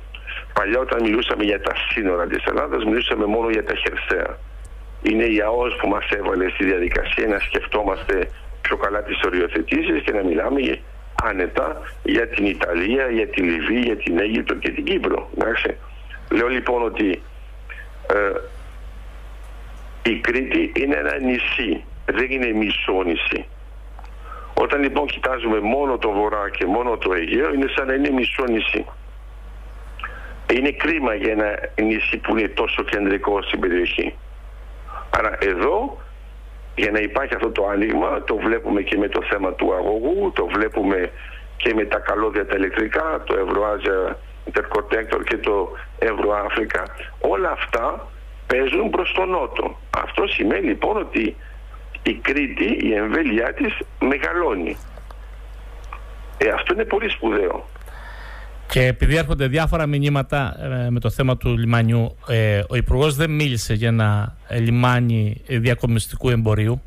Παλιά 0.52 0.78
όταν 0.78 1.02
μιλούσαμε 1.02 1.44
για 1.44 1.60
τα 1.60 1.72
σύνορα 1.90 2.26
της 2.26 2.44
Ελλάδας 2.44 2.84
μιλούσαμε 2.84 3.26
μόνο 3.26 3.48
για 3.48 3.64
τα 3.64 3.74
χερσαία. 3.74 4.38
Είναι 5.02 5.24
η 5.24 5.40
ΑΟΣ 5.40 5.76
που 5.76 5.88
μας 5.88 6.08
έβαλε 6.08 6.48
στη 6.48 6.64
διαδικασία 6.64 7.26
να 7.26 7.38
σκεφτόμαστε 7.38 8.30
πιο 8.66 8.76
καλά 8.76 9.02
τις 9.02 9.20
οριοθετήσεις 9.26 10.02
και 10.04 10.12
να 10.12 10.22
μιλάμε 10.22 10.60
για- 10.60 10.78
άνετα 11.22 11.82
για 12.02 12.28
την 12.28 12.46
Ιταλία, 12.46 13.06
για 13.10 13.28
τη 13.28 13.40
Λιβύη, 13.42 13.82
για 13.84 13.96
την 13.96 14.18
Αίγυπτο 14.18 14.54
και 14.54 14.70
την 14.70 14.84
Κύπρο. 14.84 15.30
Εντάξει. 15.38 15.76
Λέω 16.30 16.48
λοιπόν 16.48 16.82
ότι 16.82 17.22
ε, 18.14 18.32
η 20.10 20.14
Κρήτη 20.20 20.72
είναι 20.82 20.96
ένα 20.96 21.18
νησί, 21.18 21.84
δεν 22.04 22.30
είναι 22.30 22.52
μισό 22.52 23.02
νησί. 23.04 23.46
Όταν 24.54 24.82
λοιπόν 24.82 25.06
κοιτάζουμε 25.06 25.60
μόνο 25.60 25.98
το 25.98 26.10
βορρά 26.10 26.50
και 26.50 26.66
μόνο 26.66 26.96
το 26.96 27.12
Αιγαίο 27.12 27.54
είναι 27.54 27.66
σαν 27.76 27.86
να 27.86 27.94
είναι 27.94 28.10
μισό 28.10 28.44
νησί. 28.48 28.84
Είναι 30.52 30.70
κρίμα 30.70 31.14
για 31.14 31.32
ένα 31.32 31.58
νησί 31.82 32.16
που 32.16 32.36
είναι 32.36 32.48
τόσο 32.48 32.82
κεντρικό 32.82 33.42
στην 33.42 33.60
περιοχή. 33.60 34.14
Άρα 35.10 35.36
εδώ 35.40 35.98
για 36.76 36.90
να 36.90 36.98
υπάρχει 36.98 37.34
αυτό 37.34 37.50
το 37.50 37.66
άνοιγμα 37.66 38.22
το 38.24 38.36
βλέπουμε 38.36 38.82
και 38.82 38.96
με 38.96 39.08
το 39.08 39.22
θέμα 39.22 39.52
του 39.52 39.74
αγωγού, 39.74 40.32
το 40.34 40.46
βλέπουμε 40.46 41.10
και 41.56 41.74
με 41.74 41.84
τα 41.84 41.98
καλώδια 41.98 42.46
τα 42.46 42.56
ηλεκτρικά, 42.56 43.22
το 43.24 43.38
Ευρωάζια 43.38 44.18
Interconnector 44.50 45.20
και 45.24 45.36
το 45.36 45.70
Ευρωάφρικα. 45.98 46.82
Όλα 47.20 47.50
αυτά 47.50 48.08
παίζουν 48.46 48.90
προς 48.90 49.12
τον 49.12 49.28
Νότο. 49.28 49.78
Αυτό 49.90 50.26
σημαίνει 50.26 50.66
λοιπόν 50.66 50.96
ότι 50.96 51.36
η 52.02 52.14
Κρήτη, 52.14 52.78
η 52.86 52.94
εμβέλειά 52.94 53.52
της 53.52 53.78
μεγαλώνει. 54.00 54.76
Ε, 56.38 56.48
αυτό 56.48 56.74
είναι 56.74 56.84
πολύ 56.84 57.08
σπουδαίο. 57.10 57.64
Και 58.68 58.86
επειδή 58.86 59.16
έρχονται 59.16 59.46
διάφορα 59.46 59.86
μηνύματα 59.86 60.56
ε, 60.86 60.90
με 60.90 61.00
το 61.00 61.10
θέμα 61.10 61.36
του 61.36 61.56
λιμανιού, 61.58 62.16
ε, 62.28 62.62
ο 62.68 62.76
Υπουργός 62.76 63.14
δεν 63.14 63.30
μίλησε 63.30 63.74
για 63.74 63.88
ένα 63.88 64.36
ε, 64.48 64.58
λιμάνι 64.58 65.42
ε, 65.46 65.58
διακομιστικού 65.58 66.30
εμπορίου. 66.30 66.82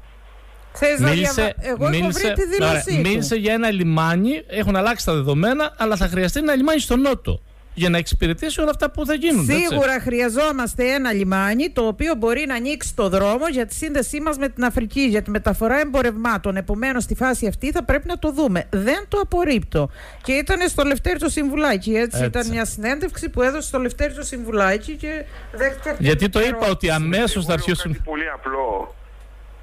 Θες 0.74 1.00
να 1.00 1.12
διαβα... 1.12 1.42
Εγώ 1.44 1.54
έχω 1.86 1.90
μίλησε, 1.90 2.20
βρει 2.20 2.34
τη 2.34 2.46
δήλωσή 2.46 2.70
ωραία, 2.70 2.84
του. 2.84 3.10
μίλησε 3.10 3.36
για 3.36 3.54
ένα 3.54 3.72
λιμάνι, 3.72 4.44
έχουν 4.48 4.76
αλλάξει 4.76 5.06
τα 5.06 5.14
δεδομένα, 5.14 5.74
αλλά 5.78 5.96
θα 5.96 6.08
χρειαστεί 6.08 6.40
ένα 6.40 6.56
λιμάνι 6.56 6.80
στο 6.80 6.96
Νότο 6.96 7.42
για 7.74 7.90
να 7.90 7.98
εξυπηρετήσει 7.98 8.62
όλα 8.62 8.70
αυτά 8.70 8.92
που 8.92 9.06
θα 9.06 9.14
γίνουν. 9.14 9.50
έτσι. 9.50 9.66
Σίγουρα 9.66 10.00
χρειαζόμαστε 10.00 10.94
ένα 10.94 11.12
λιμάνι 11.14 11.70
το 11.70 11.88
οποίο 11.88 12.16
μπορεί 12.16 12.46
να 12.48 12.56
ανοίξει 12.56 12.96
το 12.96 13.10
δρόμο 13.10 13.48
για 13.52 13.66
τη 13.66 13.74
σύνδεσή 13.74 14.22
μας 14.22 14.38
με 14.38 14.50
την 14.50 14.64
Αφρική, 14.64 15.02
για 15.02 15.22
τη 15.22 15.30
μεταφορά 15.30 15.80
εμπορευμάτων. 15.80 16.56
Επομένως, 16.58 17.04
στη 17.04 17.16
φάση 17.16 17.48
αυτή 17.48 17.72
θα 17.72 17.84
πρέπει 17.84 18.08
να 18.08 18.18
το 18.20 18.32
δούμε. 18.32 18.68
Δεν 18.70 19.06
το 19.08 19.20
απορρίπτω. 19.20 19.90
Και 20.24 20.32
ήταν 20.34 20.68
στο 20.70 20.84
Λευτέρη 20.84 21.20
το 21.20 21.30
Συμβουλάκι. 21.30 21.92
Έτσι, 21.92 22.18
Έτσι. 22.24 22.26
ήταν 22.26 22.48
μια 22.48 22.66
συνέντευξη 22.66 23.30
που 23.30 23.42
έδωσε 23.42 23.68
στο 23.68 23.80
Λευτέρη 23.80 24.14
το 24.14 24.22
Συμβουλάκι 24.24 24.96
και 24.96 25.26
δέχτηκε 25.52 25.90
αυτή 25.90 26.04
Γιατί 26.04 26.24
την 26.24 26.32
το 26.32 26.40
είπα 26.40 26.48
ερώτηση. 26.48 26.72
ότι 26.72 26.90
αμέσως 26.90 27.32
θα 27.32 27.40
Εγώ 27.40 27.46
λέω 27.48 27.54
αρχίσουν. 27.54 27.92
Κάτι 27.92 28.04
πολύ 28.04 28.30
απλό. 28.30 28.96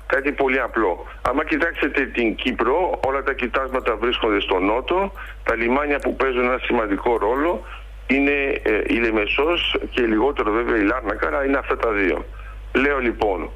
Κάτι 0.06 0.32
πολύ 0.32 0.60
απλό. 0.60 1.06
Άμα 1.22 1.44
κοιτάξετε 1.44 2.06
την 2.06 2.34
Κύπρο, 2.34 3.00
όλα 3.06 3.22
τα 3.22 3.32
κοιτάσματα 3.32 3.96
βρίσκονται 3.96 4.40
στο 4.40 4.58
νότο. 4.58 5.12
Τα 5.44 5.54
λιμάνια 5.54 5.98
που 5.98 6.16
παίζουν 6.16 6.42
ένα 6.44 6.58
σημαντικό 6.66 7.16
ρόλο 7.16 7.64
είναι 8.06 8.60
ε, 8.62 8.80
η 8.86 8.94
Λεμεσός 8.94 9.76
και 9.90 10.02
λιγότερο 10.02 10.52
βέβαια 10.52 10.76
η 10.76 10.82
Λάρνακα, 10.82 11.26
αλλά 11.26 11.44
είναι 11.44 11.58
αυτά 11.58 11.76
τα 11.76 11.90
δύο. 11.90 12.24
Λέω 12.74 12.98
λοιπόν, 12.98 13.50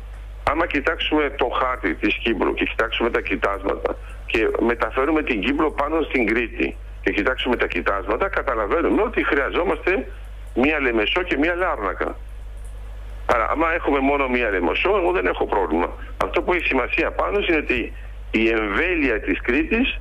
άμα 0.50 0.66
κοιτάξουμε 0.66 1.30
το 1.36 1.48
χάρτη 1.48 1.94
της 1.94 2.14
Κύπρου 2.14 2.54
και 2.54 2.64
κοιτάξουμε 2.64 3.10
τα 3.10 3.20
κοιτάσματα 3.20 3.96
και 4.26 4.50
μεταφέρουμε 4.60 5.22
την 5.22 5.40
Κύπρο 5.40 5.70
πάνω 5.70 6.02
στην 6.02 6.26
Κρήτη 6.26 6.76
και 7.02 7.10
κοιτάξουμε 7.12 7.56
τα 7.56 7.66
κοιτάσματα, 7.66 8.28
καταλαβαίνουμε 8.28 9.02
ότι 9.02 9.24
χρειαζόμαστε 9.24 10.06
μία 10.54 10.80
Λεμεσό 10.80 11.22
και 11.22 11.36
μία 11.36 11.54
Λάρνακα. 11.54 12.16
Άρα, 13.34 13.48
άμα 13.50 13.72
έχουμε 13.72 13.98
μόνο 13.98 14.28
μία 14.28 14.50
λεμοσό, 14.50 14.96
εγώ 14.96 15.12
δεν 15.12 15.26
έχω 15.26 15.46
πρόβλημα. 15.46 15.92
Αυτό 16.24 16.42
που 16.42 16.52
έχει 16.52 16.66
σημασία 16.66 17.10
πάνω 17.10 17.38
είναι 17.48 17.56
ότι 17.56 17.92
η 18.30 18.48
εμβέλεια 18.48 19.20
της 19.20 19.40
Κρήτης 19.40 19.98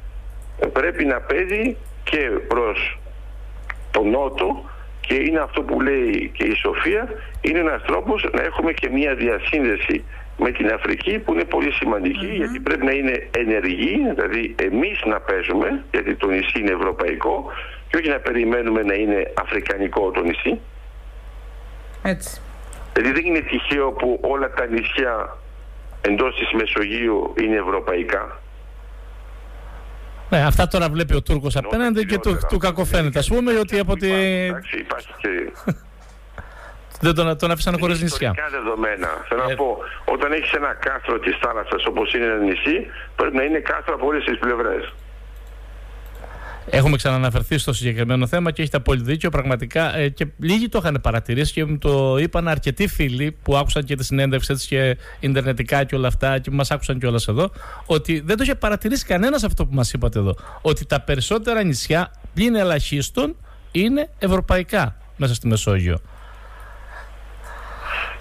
ε, 0.59 0.65
πρέπει 0.65 1.05
να 1.05 1.19
παίζει 1.19 1.77
και 2.03 2.29
προς 2.47 2.99
τον 3.91 4.09
Νότο 4.09 4.69
και 5.01 5.13
είναι 5.13 5.39
αυτό 5.39 5.61
που 5.61 5.81
λέει 5.81 6.31
και 6.33 6.43
η 6.43 6.55
Σοφία, 6.55 7.09
είναι 7.41 7.59
ένας 7.59 7.81
τρόπος 7.83 8.29
να 8.33 8.41
έχουμε 8.41 8.71
και 8.71 8.89
μία 8.89 9.15
διασύνδεση 9.15 10.03
με 10.37 10.51
την 10.51 10.71
Αφρική 10.71 11.19
που 11.19 11.33
είναι 11.33 11.43
πολύ 11.43 11.71
σημαντική, 11.71 12.25
γιατί 12.25 12.59
πρέπει 12.59 12.85
να 12.85 12.91
είναι 12.91 13.27
ενεργή, 13.37 13.95
δηλαδή 14.15 14.55
εμείς 14.61 15.01
να 15.05 15.19
παίζουμε, 15.19 15.83
γιατί 15.91 16.15
το 16.15 16.27
νησί 16.27 16.59
είναι 16.59 16.71
ευρωπαϊκό 16.71 17.51
και 17.89 17.97
όχι 17.97 18.09
να 18.09 18.19
περιμένουμε 18.19 18.83
να 18.83 18.93
είναι 18.93 19.33
αφρικανικό 19.33 20.11
το 20.11 20.21
νησί. 20.21 20.59
Έτσι. 22.03 22.41
Δηλαδή 22.93 23.13
δεν 23.13 23.25
είναι 23.25 23.39
τυχαίο 23.39 23.91
που 23.91 24.19
όλα 24.21 24.49
τα 24.53 24.65
νησιά 24.65 25.37
εντός 26.01 26.35
της 26.35 26.51
Μεσογείου 26.51 27.33
είναι 27.41 27.55
ευρωπαϊκά. 27.55 28.39
Ναι, 30.29 30.43
αυτά 30.45 30.67
τώρα 30.67 30.89
βλέπει 30.89 31.15
ο 31.15 31.21
Τούρκος 31.21 31.55
απέναντι 31.55 32.05
και 32.05 32.15
του, 32.17 32.21
Χειρότερα. 32.27 32.47
του 32.47 32.57
κακοφαίνεται. 32.57 33.19
Α 33.19 33.23
πούμε 33.27 33.57
ότι 33.59 33.79
από 33.79 33.95
τη... 33.95 34.11
Εντάξει, 34.13 34.77
υπάρχει 34.79 35.07
και 35.21 35.29
δεν 37.05 37.15
τον, 37.15 37.37
τον 37.37 37.51
άφησαν 37.51 37.77
χωρίς 37.79 38.01
νησιά. 38.01 38.33
ιστορικά 38.35 38.57
δεδομένα. 38.57 39.07
Θέλω 39.29 39.41
Ε, 39.41 39.47
να 39.49 39.55
πω, 39.55 39.77
όταν 40.05 40.31
έχεις 40.31 40.51
ένα 40.51 40.73
κάστρο 40.73 41.19
της 41.19 41.35
θάλασσας 41.41 41.85
όπως 41.85 42.13
είναι 42.13 42.25
ένα 42.25 42.37
νησί, 42.37 42.85
πρέπει 43.15 43.35
να 43.35 43.43
είναι 43.43 43.59
κάστρο 43.59 43.93
από 43.95 44.05
όλες 44.05 44.23
τις 44.25 44.37
πλευρές. 44.39 44.93
Έχουμε 46.71 46.97
ξαναναφερθεί 46.97 47.57
στο 47.57 47.73
συγκεκριμένο 47.73 48.27
θέμα 48.27 48.51
και 48.51 48.61
έχετε 48.61 48.77
απόλυτο 48.77 49.05
δίκιο. 49.05 49.29
Πραγματικά 49.29 49.97
ε, 49.97 50.09
και 50.09 50.27
λίγοι 50.39 50.69
το 50.69 50.79
είχαν 50.81 50.99
παρατηρήσει 51.01 51.53
και 51.53 51.65
μου 51.65 51.77
το 51.77 52.17
είπαν 52.17 52.47
αρκετοί 52.47 52.87
φίλοι 52.87 53.37
που 53.43 53.57
άκουσαν 53.57 53.83
και 53.83 53.95
τη 53.95 54.03
συνέντευξη 54.03 54.51
έτσι 54.51 54.67
και 54.67 54.97
ιντερνετικά 55.19 55.83
και 55.83 55.95
όλα 55.95 56.07
αυτά 56.07 56.39
και 56.39 56.51
μας 56.51 56.71
άκουσαν 56.71 56.99
κιόλας 56.99 57.27
εδώ, 57.27 57.51
ότι 57.85 58.19
δεν 58.19 58.37
το 58.37 58.43
είχε 58.43 58.55
παρατηρήσει 58.55 59.05
κανένας 59.05 59.43
αυτό 59.43 59.65
που 59.65 59.73
μας 59.73 59.93
είπατε 59.93 60.19
εδώ. 60.19 60.35
Ότι 60.61 60.85
τα 60.85 61.01
περισσότερα 61.01 61.63
νησιά 61.63 62.11
πλην 62.33 62.55
ελαχίστων 62.55 63.35
είναι 63.71 64.09
ευρωπαϊκά 64.19 64.95
μέσα 65.17 65.33
στη 65.33 65.47
Μεσόγειο. 65.47 65.99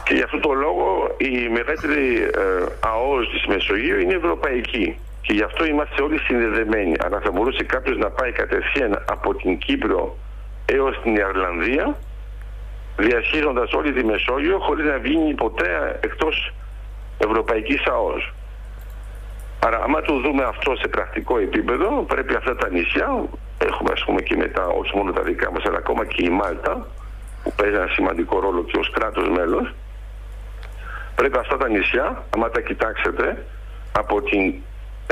Και 0.05 0.15
γι' 0.15 0.23
αυτό 0.23 0.39
το 0.39 0.53
λόγο 0.53 1.15
η 1.19 1.49
μεγαλύτερη 1.49 2.23
ε, 2.23 2.65
ΑΟΣ 2.81 3.29
της 3.31 3.47
Μεσογείου 3.47 4.01
είναι 4.01 4.15
ευρωπαϊκή. 4.15 4.99
Και 5.29 5.35
γι' 5.35 5.43
αυτό 5.43 5.65
είμαστε 5.65 6.03
όλοι 6.03 6.19
συνδεδεμένοι. 6.19 6.95
Αλλά 7.05 7.21
θα 7.21 7.31
μπορούσε 7.31 7.65
κάποιος 7.65 7.97
να 7.97 8.11
πάει 8.11 8.33
κατευθείαν 8.33 9.05
από 9.09 9.35
την 9.35 9.59
Κύπρο 9.59 10.17
έως 10.65 11.01
την 11.03 11.17
Ιρλανδία, 11.17 11.97
διασχίζοντας 12.97 13.73
όλη 13.73 13.93
τη 13.93 14.05
Μεσόγειο, 14.05 14.59
χωρίς 14.59 14.87
να 14.87 14.99
βγει 14.99 15.35
ποτέ 15.35 15.99
εκτός 16.01 16.53
ευρωπαϊκής 17.19 17.87
ΑΟΣ. 17.87 18.33
Άρα, 19.67 19.83
άμα 19.83 20.01
το 20.01 20.21
δούμε 20.21 20.45
αυτό 20.45 20.77
σε 20.77 20.89
πρακτικό 20.89 21.39
επίπεδο, 21.39 22.05
πρέπει 22.09 22.35
αυτά 22.35 22.57
τα 22.57 22.69
νησιά 22.69 23.25
έχουμε 23.59 23.91
ας 23.93 24.05
πούμε 24.05 24.21
και 24.21 24.37
μετά 24.37 24.67
όχι 24.67 24.97
μόνο 24.97 25.13
τα 25.13 25.23
δικά 25.23 25.53
μας 25.53 25.65
αλλά 25.65 25.79
ακόμα 25.79 26.05
και 26.05 26.25
η 26.25 26.29
Μάλτα 26.31 26.87
που 27.43 27.53
παίζει 27.57 27.75
ένα 27.75 27.87
σημαντικό 27.87 28.41
ρόλο 28.41 28.65
και 28.65 28.79
ως 28.79 28.91
κράτος 28.91 29.29
μέλος 29.29 29.75
πρέπει 31.15 31.39
αυτά 31.39 31.57
τα 31.57 31.69
νησιά, 31.69 32.25
άμα 32.35 32.51
τα 32.51 32.61
κοιτάξετε 32.61 33.45
από 33.93 34.23
την 34.23 34.55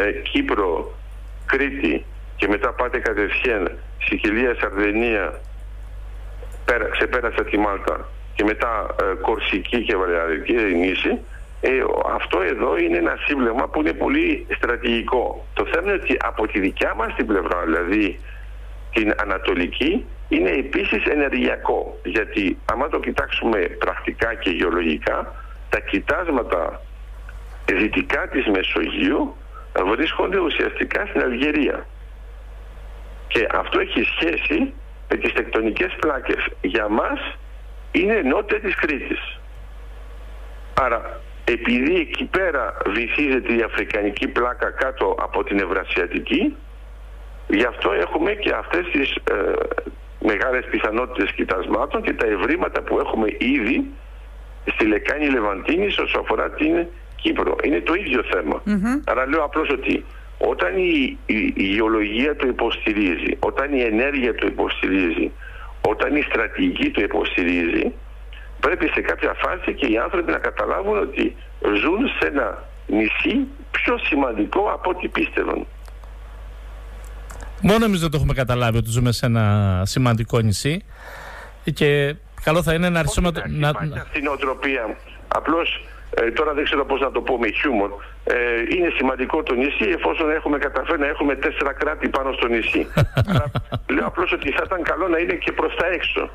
ε, 0.00 0.12
Κύπρο, 0.12 0.94
Κρήτη 1.46 2.04
και 2.36 2.48
μετά 2.48 2.72
πάτε 2.72 2.98
κατευθείαν 2.98 3.78
Σικελία, 4.02 4.56
Σαρδενία 4.60 5.40
πέρα, 6.64 6.88
ξεπέρασα 6.88 7.44
τη 7.44 7.58
Μάλτα 7.58 8.08
και 8.34 8.44
μετά 8.44 8.94
ε, 9.02 9.14
Κορσική 9.14 9.82
και 9.82 9.96
Βαλαιαδική 9.96 10.52
νήσι 10.52 11.18
ε, 11.60 11.70
αυτό 12.14 12.40
εδώ 12.40 12.78
είναι 12.78 12.96
ένα 12.96 13.16
σύμπλεγμα 13.26 13.68
που 13.68 13.80
είναι 13.80 13.92
πολύ 13.92 14.46
στρατηγικό. 14.56 15.46
Το 15.54 15.66
θέμα 15.66 15.82
είναι 15.82 16.00
ότι 16.02 16.16
από 16.20 16.46
τη 16.46 16.60
δικιά 16.60 16.94
μας 16.94 17.14
την 17.14 17.26
πλευρά, 17.26 17.62
δηλαδή 17.64 18.20
την 18.92 19.14
ανατολική, 19.22 20.04
είναι 20.28 20.50
επίσης 20.50 21.04
ενεργειακό. 21.04 21.98
Γιατί 22.04 22.58
άμα 22.72 22.88
το 22.88 23.00
κοιτάξουμε 23.00 23.58
πρακτικά 23.58 24.34
και 24.34 24.50
γεωλογικά, 24.50 25.34
τα 25.68 25.80
κοιτάσματα 25.80 26.80
δυτικά 27.66 28.28
της 28.28 28.46
Μεσογείου 28.46 29.36
βρίσκονται 29.84 30.38
ουσιαστικά 30.38 31.06
στην 31.06 31.20
Αλγερία. 31.20 31.86
Και 33.28 33.46
αυτό 33.50 33.80
έχει 33.80 34.02
σχέση 34.02 34.72
με 35.08 35.16
τις 35.16 35.32
τεκτονικές 35.32 35.96
πλάκες. 36.00 36.46
Για 36.60 36.88
μας 36.88 37.20
είναι 37.92 38.20
νότια 38.20 38.60
της 38.60 38.74
Κρήτης. 38.74 39.38
Άρα 40.80 41.20
επειδή 41.44 41.94
εκεί 42.00 42.24
πέρα 42.24 42.76
βυθίζεται 42.86 43.54
η 43.54 43.62
Αφρικανική 43.62 44.28
πλάκα 44.28 44.70
κάτω 44.70 45.14
από 45.18 45.44
την 45.44 45.58
Ευρασιατική 45.58 46.56
γι' 47.48 47.64
αυτό 47.64 47.92
έχουμε 47.92 48.32
και 48.32 48.52
αυτές 48.52 48.86
τις 48.92 49.14
ε, 49.14 49.52
μεγάλες 50.20 50.64
πιθανότητες 50.70 51.32
κοιτασμάτων 51.32 52.02
και 52.02 52.12
τα 52.12 52.26
ευρήματα 52.26 52.82
που 52.82 52.98
έχουμε 52.98 53.26
ήδη 53.38 53.90
στη 54.64 54.86
Λεκάνη 54.86 55.28
Λεβαντίνης 55.28 55.98
όσο 55.98 56.18
αφορά 56.18 56.50
την 56.50 56.86
Κύπρο. 57.16 57.56
Είναι 57.64 57.80
το 57.80 57.94
ίδιο 57.94 58.20
Άρα 59.04 59.26
λέω 59.26 59.44
απλώς 59.44 59.68
ότι 59.70 60.04
όταν 60.38 60.76
η, 60.76 61.18
η, 61.26 61.52
η 61.56 61.64
γεωλογία 61.64 62.36
το 62.36 62.46
υποστηρίζει, 62.46 63.36
όταν 63.38 63.72
η 63.72 63.80
ενέργεια 63.80 64.34
το 64.34 64.46
υποστηρίζει, 64.46 65.32
όταν 65.80 66.16
η 66.16 66.22
στρατηγική 66.22 66.90
το 66.90 67.02
υποστηρίζει, 67.02 67.92
πρέπει 68.60 68.88
σε 68.88 69.00
κάποια 69.00 69.32
φάση 69.32 69.74
και 69.74 69.86
οι 69.86 69.98
άνθρωποι 69.98 70.30
να 70.30 70.38
καταλάβουν 70.38 70.98
ότι 70.98 71.36
ζουν 71.82 72.08
σε 72.18 72.26
ένα 72.26 72.64
νησί 72.86 73.46
πιο 73.70 73.98
σημαντικό 73.98 74.70
από 74.72 74.90
ό,τι 74.90 75.08
πίστευαν. 75.08 75.66
Μόνο 77.62 77.84
εμείς 77.84 78.00
δεν 78.00 78.10
το 78.10 78.16
έχουμε 78.16 78.34
καταλάβει 78.34 78.76
ότι 78.76 78.90
ζούμε 78.90 79.12
σε 79.12 79.26
ένα 79.26 79.82
σημαντικό 79.84 80.40
νησί 80.40 80.84
και 81.74 82.14
καλό 82.42 82.62
θα 82.62 82.74
είναι 82.74 82.88
να 82.88 82.98
αρχίσουμε 82.98 83.30
να... 83.48 83.68
Υπάρχει 83.68 83.98
αυτή 83.98 84.18
η 84.18 84.22
νοοτροπία. 84.22 84.96
Απλώς 85.28 85.84
ε, 86.10 86.30
τώρα 86.30 86.52
δεν 86.54 86.64
ξέρω 86.64 86.84
πώς 86.84 87.00
να 87.00 87.10
το 87.10 87.20
πω 87.20 87.38
με 87.38 87.48
χιούμορ. 87.48 87.90
Ε, 88.24 88.34
είναι 88.76 88.90
σημαντικό 88.96 89.42
το 89.42 89.54
νησί 89.54 89.88
εφόσον 89.96 90.30
έχουμε 90.30 90.58
καταφέρει 90.58 90.98
να 90.98 91.06
έχουμε 91.06 91.34
τέσσερα 91.34 91.72
κράτη 91.72 92.08
πάνω 92.08 92.32
στο 92.32 92.46
νησί. 92.46 92.86
λέω 93.94 94.06
απλώς 94.06 94.32
ότι 94.32 94.50
θα 94.50 94.62
ήταν 94.64 94.82
καλό 94.82 95.08
να 95.08 95.18
είναι 95.18 95.34
και 95.34 95.52
προς 95.52 95.74
τα 95.76 95.86
έξω. 95.86 96.30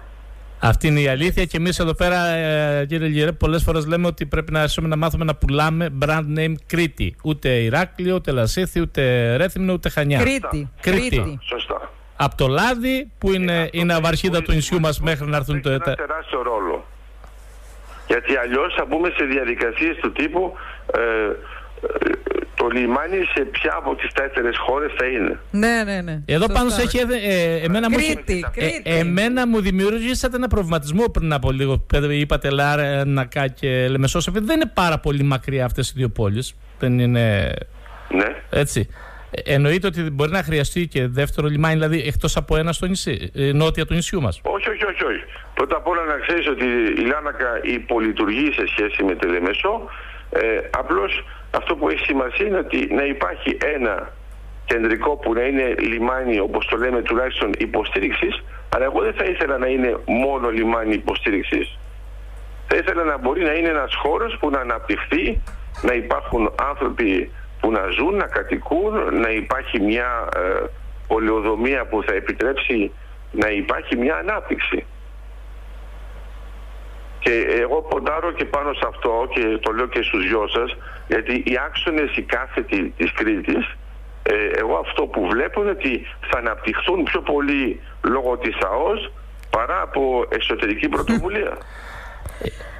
Αυτή 0.63 0.88
είναι 0.88 0.99
η 0.99 1.07
αλήθεια 1.07 1.45
και 1.45 1.57
εμείς 1.57 1.80
εδώ 1.80 1.93
πέρα, 1.93 2.26
ε, 2.28 2.86
κύριε 2.86 3.07
Λιγερέ, 3.07 3.32
πολλές 3.32 3.63
φορές 3.63 3.86
λέμε 3.88 4.07
ότι 4.07 4.26
πρέπει 4.26 4.51
να 4.51 4.59
αρχίσουμε 4.59 4.88
να 4.88 4.95
μάθουμε 4.95 5.26
να 5.26 5.36
πουλάμε 5.36 5.89
brand 6.05 6.38
name 6.38 6.53
Κρήτη. 6.65 7.15
Ούτε 7.24 7.49
Ηράκλειο, 7.49 8.15
ούτε 8.15 8.32
Λασίθι, 8.32 8.82
ούτε 8.82 9.36
Ρέθυμνο, 9.36 9.74
ούτε 9.74 9.89
Χανιά. 9.89 10.19
Κρήτη. 10.19 10.69
Κρήτη. 10.82 11.39
Σωστά. 11.41 11.91
Από 12.15 12.36
το 12.36 12.47
λάδι 12.47 13.11
που 13.17 13.34
είναι, 13.34 13.69
η 13.72 13.84
ναυαρχίδα 13.84 14.41
του 14.41 14.51
νησιού 14.51 14.80
μας 14.80 14.99
μέχρι 14.99 15.28
να 15.28 15.38
έρθουν 15.38 15.61
το 15.61 15.69
ΕΤΑ. 15.69 15.91
Έχει 15.91 16.01
ένα 16.01 16.07
τεράστιο 16.07 16.41
ρόλο. 16.41 16.86
Γιατί 18.12 18.32
αλλιώς 18.43 18.74
θα 18.78 18.86
μπούμε 18.88 19.09
σε 19.18 19.24
διαδικασίες 19.26 19.95
του 20.01 20.12
τύπου 20.12 20.53
ε, 20.93 21.01
το 22.55 22.68
λιμάνι 22.68 23.22
σε 23.34 23.41
ποια 23.41 23.74
από 23.78 23.95
τις 23.95 24.12
τέσσερις 24.14 24.57
χώρες 24.57 24.91
θα 24.97 25.05
είναι. 25.05 25.39
Ναι, 25.51 25.84
ναι, 25.86 26.01
ναι. 26.01 26.22
Εδώ 26.26 26.45
πάνω 26.53 26.70
σε 26.70 26.82
έχει, 26.82 26.97
ε, 26.97 27.55
εμένα, 27.66 27.88
Κρήτη, 27.91 28.34
μου, 28.34 28.49
Κρήτη. 28.53 28.82
Ε, 28.84 28.99
εμένα 28.99 29.47
μου 29.47 29.62
δημιουργήσατε 29.62 30.36
ένα 30.36 30.47
προβληματισμό 30.47 31.03
πριν 31.09 31.34
από 31.34 31.51
λίγο. 31.51 31.86
Είπατε 32.09 32.49
Λάρνακα 32.49 33.47
και 33.47 33.88
Λεμεσός, 33.88 34.28
επειδή 34.28 34.45
δεν 34.45 34.55
είναι 34.55 34.72
πάρα 34.74 34.99
πολύ 34.99 35.24
μακριά 35.24 35.66
αυτές 35.66 35.89
οι 35.89 35.93
δύο 35.95 36.09
πόλεις. 36.09 36.55
Δεν 36.80 36.99
είναι... 36.99 37.53
Ναι. 38.09 38.36
Έτσι. 38.49 38.88
Ε, 39.32 39.54
εννοείται 39.54 39.88
ότι 39.88 40.02
μπορεί 40.02 40.32
να 40.32 40.44
χρειαστεί 40.44 40.88
και 40.88 41.08
δεύτερο 41.08 41.48
λιμάνι, 41.48 41.74
δηλαδή 41.74 42.04
εκτός 42.08 42.38
από 42.38 42.58
ένα 42.58 42.72
στο 42.72 42.86
νησί, 42.86 43.32
ε, 43.36 43.52
νότια 43.54 43.86
του 43.86 43.94
νησιού 43.94 44.22
μας. 44.22 44.42
Όχι, 44.44 44.70
όχι, 44.70 44.86
όχι, 44.86 45.04
όχι. 45.04 45.24
Πρώτα 45.54 45.76
απ' 45.76 45.88
όλα 45.88 46.04
να 46.04 46.18
ξέρεις 46.18 46.48
ότι 46.48 46.66
η 47.02 47.06
Λάνακα 47.06 47.60
υπολειτουργεί 47.64 48.52
σε 48.52 48.68
σχέση 48.68 49.04
με 49.04 49.16
τη 49.16 49.28
Λεμεσό. 49.28 49.90
Ε, 50.30 50.40
Απλώς 50.78 51.26
αυτό 51.52 51.76
που 51.76 51.90
έχει 51.90 52.04
σημασία 52.06 52.46
είναι 52.46 52.58
ότι 52.58 52.88
να 52.94 53.04
υπάρχει 53.06 53.58
ένα 53.76 54.14
κεντρικό 54.66 55.16
που 55.18 55.34
να 55.34 55.42
είναι 55.42 55.76
λιμάνι 55.80 56.40
όπως 56.40 56.66
το 56.68 56.78
λέμε 56.78 57.02
τουλάχιστον 57.02 57.50
υποστήριξης 57.58 58.44
αλλά 58.76 58.86
εγώ 58.86 59.02
δεν 59.02 59.14
θα 59.14 59.24
ήθελα 59.24 59.58
να 59.58 59.68
είναι 59.68 59.98
μόνο 60.06 60.50
λιμάνι 60.50 60.94
υποστήριξης. 60.94 61.78
Θα 62.68 62.78
ήθελα 62.78 63.04
να 63.04 63.18
μπορεί 63.18 63.44
να 63.44 63.54
είναι 63.54 63.70
ένας 63.70 63.96
χώρος 63.96 64.38
που 64.40 64.50
να 64.50 64.60
αναπτυχθεί, 64.60 65.42
να 65.82 65.94
υπάρχουν 65.94 66.54
άνθρωποι 66.72 67.32
που 67.62 67.72
να 67.72 67.88
ζουν, 67.88 68.16
να 68.16 68.28
κατοικούν, 68.28 69.20
να 69.20 69.30
υπάρχει 69.30 69.80
μια 69.80 70.30
ε, 70.36 70.66
πολεοδομία 71.07 71.86
που 71.86 72.03
θα 72.03 72.14
επιτρέψει 72.14 72.91
να 73.32 73.49
υπάρχει 73.49 73.97
μια 73.97 74.16
ανάπτυξη. 74.16 74.86
Και 77.20 77.45
εγώ 77.59 77.82
ποντάρω 77.82 78.32
και 78.32 78.45
πάνω 78.45 78.74
σε 78.74 78.86
αυτό 78.88 79.28
και 79.34 79.57
το 79.62 79.72
λέω 79.72 79.88
και 79.88 80.01
στους 80.01 80.28
δυο 80.28 80.47
σας 80.47 80.78
γιατί 81.07 81.43
οι 81.45 81.57
άξονες 81.66 82.18
οι 82.18 82.22
κάθετοι 82.22 82.93
της 82.97 83.12
Κρήτης 83.12 83.76
ε, 84.24 84.34
εγώ 84.59 84.78
αυτό 84.78 85.03
που 85.05 85.28
βλέπω 85.28 85.62
είναι 85.62 85.70
ότι 85.70 86.07
θα 86.30 86.38
αναπτυχθούν 86.38 87.03
πιο 87.03 87.22
πολύ 87.22 87.82
λόγω 88.01 88.38
της 88.38 88.57
ΑΟΣ 88.66 89.12
παρά 89.49 89.82
από 89.82 90.26
εσωτερική 90.30 90.89
πρωτοβουλία. 90.89 91.57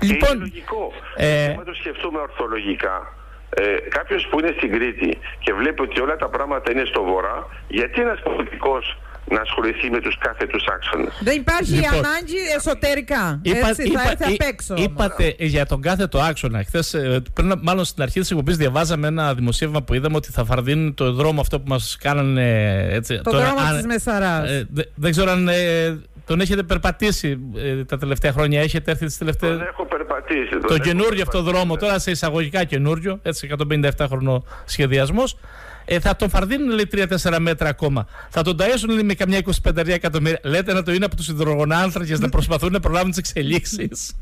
Λοιπόν, 0.02 0.36
είναι 0.36 0.40
λογικό. 0.40 0.92
Ε... 1.16 1.54
το 1.66 1.74
σκεφτούμε 1.74 2.20
ορθολογικά. 2.20 3.14
Ε, 3.56 3.64
Κάποιος 3.90 4.28
που 4.30 4.40
είναι 4.40 4.54
στην 4.58 4.72
Κρήτη 4.72 5.18
και 5.40 5.54
βλέπει 5.54 5.82
ότι 5.82 6.02
όλα 6.02 6.16
τα 6.16 6.30
πράγματα 6.30 6.72
είναι 6.72 6.86
στο 6.86 7.04
βορρά, 7.04 7.48
γιατί 7.68 8.02
ένας 8.02 8.20
πολιτικός 8.22 8.98
να 9.30 9.42
ασχοληθεί 9.42 9.90
με 9.90 10.00
τους 10.02 10.18
κάθετους 10.18 10.64
άξονες; 10.68 11.20
Δεν 11.24 11.36
υπάρχει 11.38 11.72
λοιπόν, 11.72 12.06
ανάγκη 12.06 12.38
εσωτερικά. 12.56 13.40
Είπα, 13.42 13.68
έτσι, 13.68 13.88
είπα, 13.88 14.00
θα 14.00 14.12
έρθει 14.12 14.34
απ' 14.34 14.48
έξω. 14.50 14.76
Είπατε 14.78 15.36
για 15.38 15.66
τον 15.66 15.82
κάθετο 15.82 16.20
άξονα. 16.20 16.64
Χθες, 16.64 16.94
ε, 16.94 17.22
πριν, 17.34 17.54
μάλλον 17.62 17.86
στην 17.86 18.04
αρχή 18.04 18.20
της 18.20 18.30
εκπομπής 18.32 18.58
διαβάζαμε 18.58 19.08
ένα 19.08 19.34
δημοσίευμα 19.34 19.82
που 19.82 19.94
είδαμε 19.94 20.16
ότι 20.16 20.32
θα 20.32 20.46
φαρδίνουν 20.46 20.94
το 20.94 21.12
δρόμο 21.12 21.42
αυτό 21.42 21.60
που 21.60 21.68
μας 21.68 21.98
κάνανε... 22.02 22.78
Έτσι, 22.92 23.22
το 23.22 23.32
τώρα, 23.32 23.46
δρόμο 23.46 23.60
αν, 23.68 23.76
της 23.76 23.86
Μεσαράς. 23.86 24.50
Ε, 24.50 24.68
δεν 24.96 25.12
ξέρω 25.12 25.32
αν 25.32 25.48
ε, 25.48 26.00
τον 26.32 26.42
έχετε 26.42 26.64
περπατήσει 26.64 27.40
ε, 27.56 27.86
τα 27.86 27.98
τελευταία 27.98 28.32
χρόνια; 28.32 28.62
Έχετε 28.62 28.92
έρθει 28.92 29.06
τις 29.06 29.18
τελευταίες... 29.18 29.58
Τον 29.58 29.68
έχω 29.68 29.86
περπατήσει. 29.86 30.50
Τον 30.50 30.62
το 30.62 30.78
καινούριο 30.78 31.22
αυτό 31.22 31.42
δρόμο, 31.42 31.78
τώρα 31.78 32.00
σε 32.00 32.12
εισαγωγικά 32.12 32.64
καινούριο, 32.64 33.20
έτσι 33.22 33.50
157 33.72 33.90
χρονό 34.08 34.44
σχεδιασμός 34.66 35.38
ε, 35.86 36.00
θα 36.00 36.16
τον 36.16 36.30
φαρδίνουν 36.30 36.70
λέει 36.70 36.88
3-4 37.22 37.38
μέτρα 37.40 37.70
ακόμα. 37.70 38.08
Θα 38.30 38.42
τον 38.42 38.58
ταΐσουν 38.60 38.90
λέει, 38.90 39.04
με 39.04 39.14
καμιά 39.14 39.40
25 39.64 39.88
εκατομμύρια. 39.88 40.40
Λέτε 40.44 40.74
να 40.74 40.84
το 40.84 40.92
είναι 40.92 41.06
από 41.06 41.16
τους 41.16 41.28
υδρογονάνθρακες 41.28 42.20
να 42.20 42.30
προσπαθούν 42.30 42.72
να 42.72 42.80
προλάβουν 42.80 43.10
τις 43.10 43.18
εξελίξεις. 43.18 44.16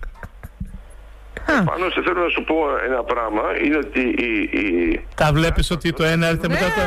Πάνω 1.45 1.89
σε 1.89 2.01
θέλω 2.01 2.21
να 2.21 2.29
σου 2.29 2.43
πω 2.43 2.55
ένα 2.85 3.03
πράγμα, 3.03 3.41
είναι 3.63 3.77
ότι 3.77 3.99
η... 3.99 4.59
η... 4.59 5.05
Τα 5.15 5.31
βλέπεις 5.33 5.71
ότι 5.71 5.93
το 5.93 6.03
ένα 6.03 6.27
έρχεται 6.27 6.47
μετά 6.47 6.65
το... 6.65 6.81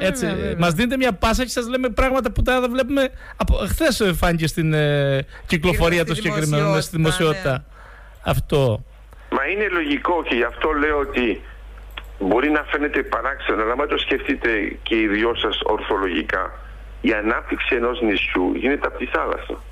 Έτσι, 0.00 0.26
μας 0.58 0.72
δίνετε 0.72 0.96
μια 0.96 1.12
πάσα 1.12 1.42
και 1.42 1.48
σας 1.48 1.68
λέμε 1.68 1.88
πράγματα 1.88 2.30
που 2.30 2.42
τα 2.42 2.60
βλέπουμε... 2.70 3.08
Από... 3.36 3.54
Χθες 3.54 4.12
φάνηκε 4.14 4.46
στην 4.46 4.72
ε, 4.72 5.26
κυκλοφορία 5.46 6.04
των 6.04 6.14
συγκεκριμένων, 6.14 6.82
στη 6.82 6.96
δημοσιότητα. 6.96 7.50
Ναι. 7.50 7.62
Αυτό. 8.24 8.84
Μα 9.30 9.46
είναι 9.46 9.68
λογικό 9.68 10.22
και 10.28 10.34
γι' 10.34 10.44
αυτό 10.44 10.70
λέω 10.72 10.98
ότι 10.98 11.42
Μπορεί 12.18 12.50
να 12.50 12.62
φαίνεται 12.62 13.02
παράξενο, 13.02 13.62
αλλά 13.62 13.72
αν 13.72 13.88
το 13.88 13.98
σκεφτείτε 13.98 14.78
και 14.82 15.00
οι 15.00 15.06
δυο 15.06 15.34
σας 15.34 15.60
ορθολογικά, 15.64 16.52
η 17.00 17.12
ανάπτυξη 17.12 17.74
ενός 17.74 18.00
νησιού 18.00 18.54
γίνεται 18.54 18.86
από 18.86 18.98
τη 18.98 19.06
θάλασσα. 19.06 19.62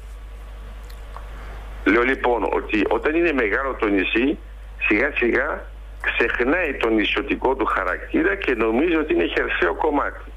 Λέω 1.84 2.02
λοιπόν 2.02 2.48
ότι 2.52 2.84
όταν 2.88 3.14
είναι 3.14 3.32
μεγάλο 3.32 3.74
το 3.74 3.86
νησί, 3.86 4.38
σιγά 4.86 5.12
σιγά 5.16 5.64
ξεχνάει 6.00 6.74
το 6.74 6.88
νησιωτικό 6.88 7.54
του 7.54 7.64
χαρακτήρα 7.64 8.34
και 8.34 8.54
νομίζει 8.54 8.96
ότι 8.96 9.12
είναι 9.12 9.26
χερσαίο 9.26 9.74
κομμάτι. 9.74 10.32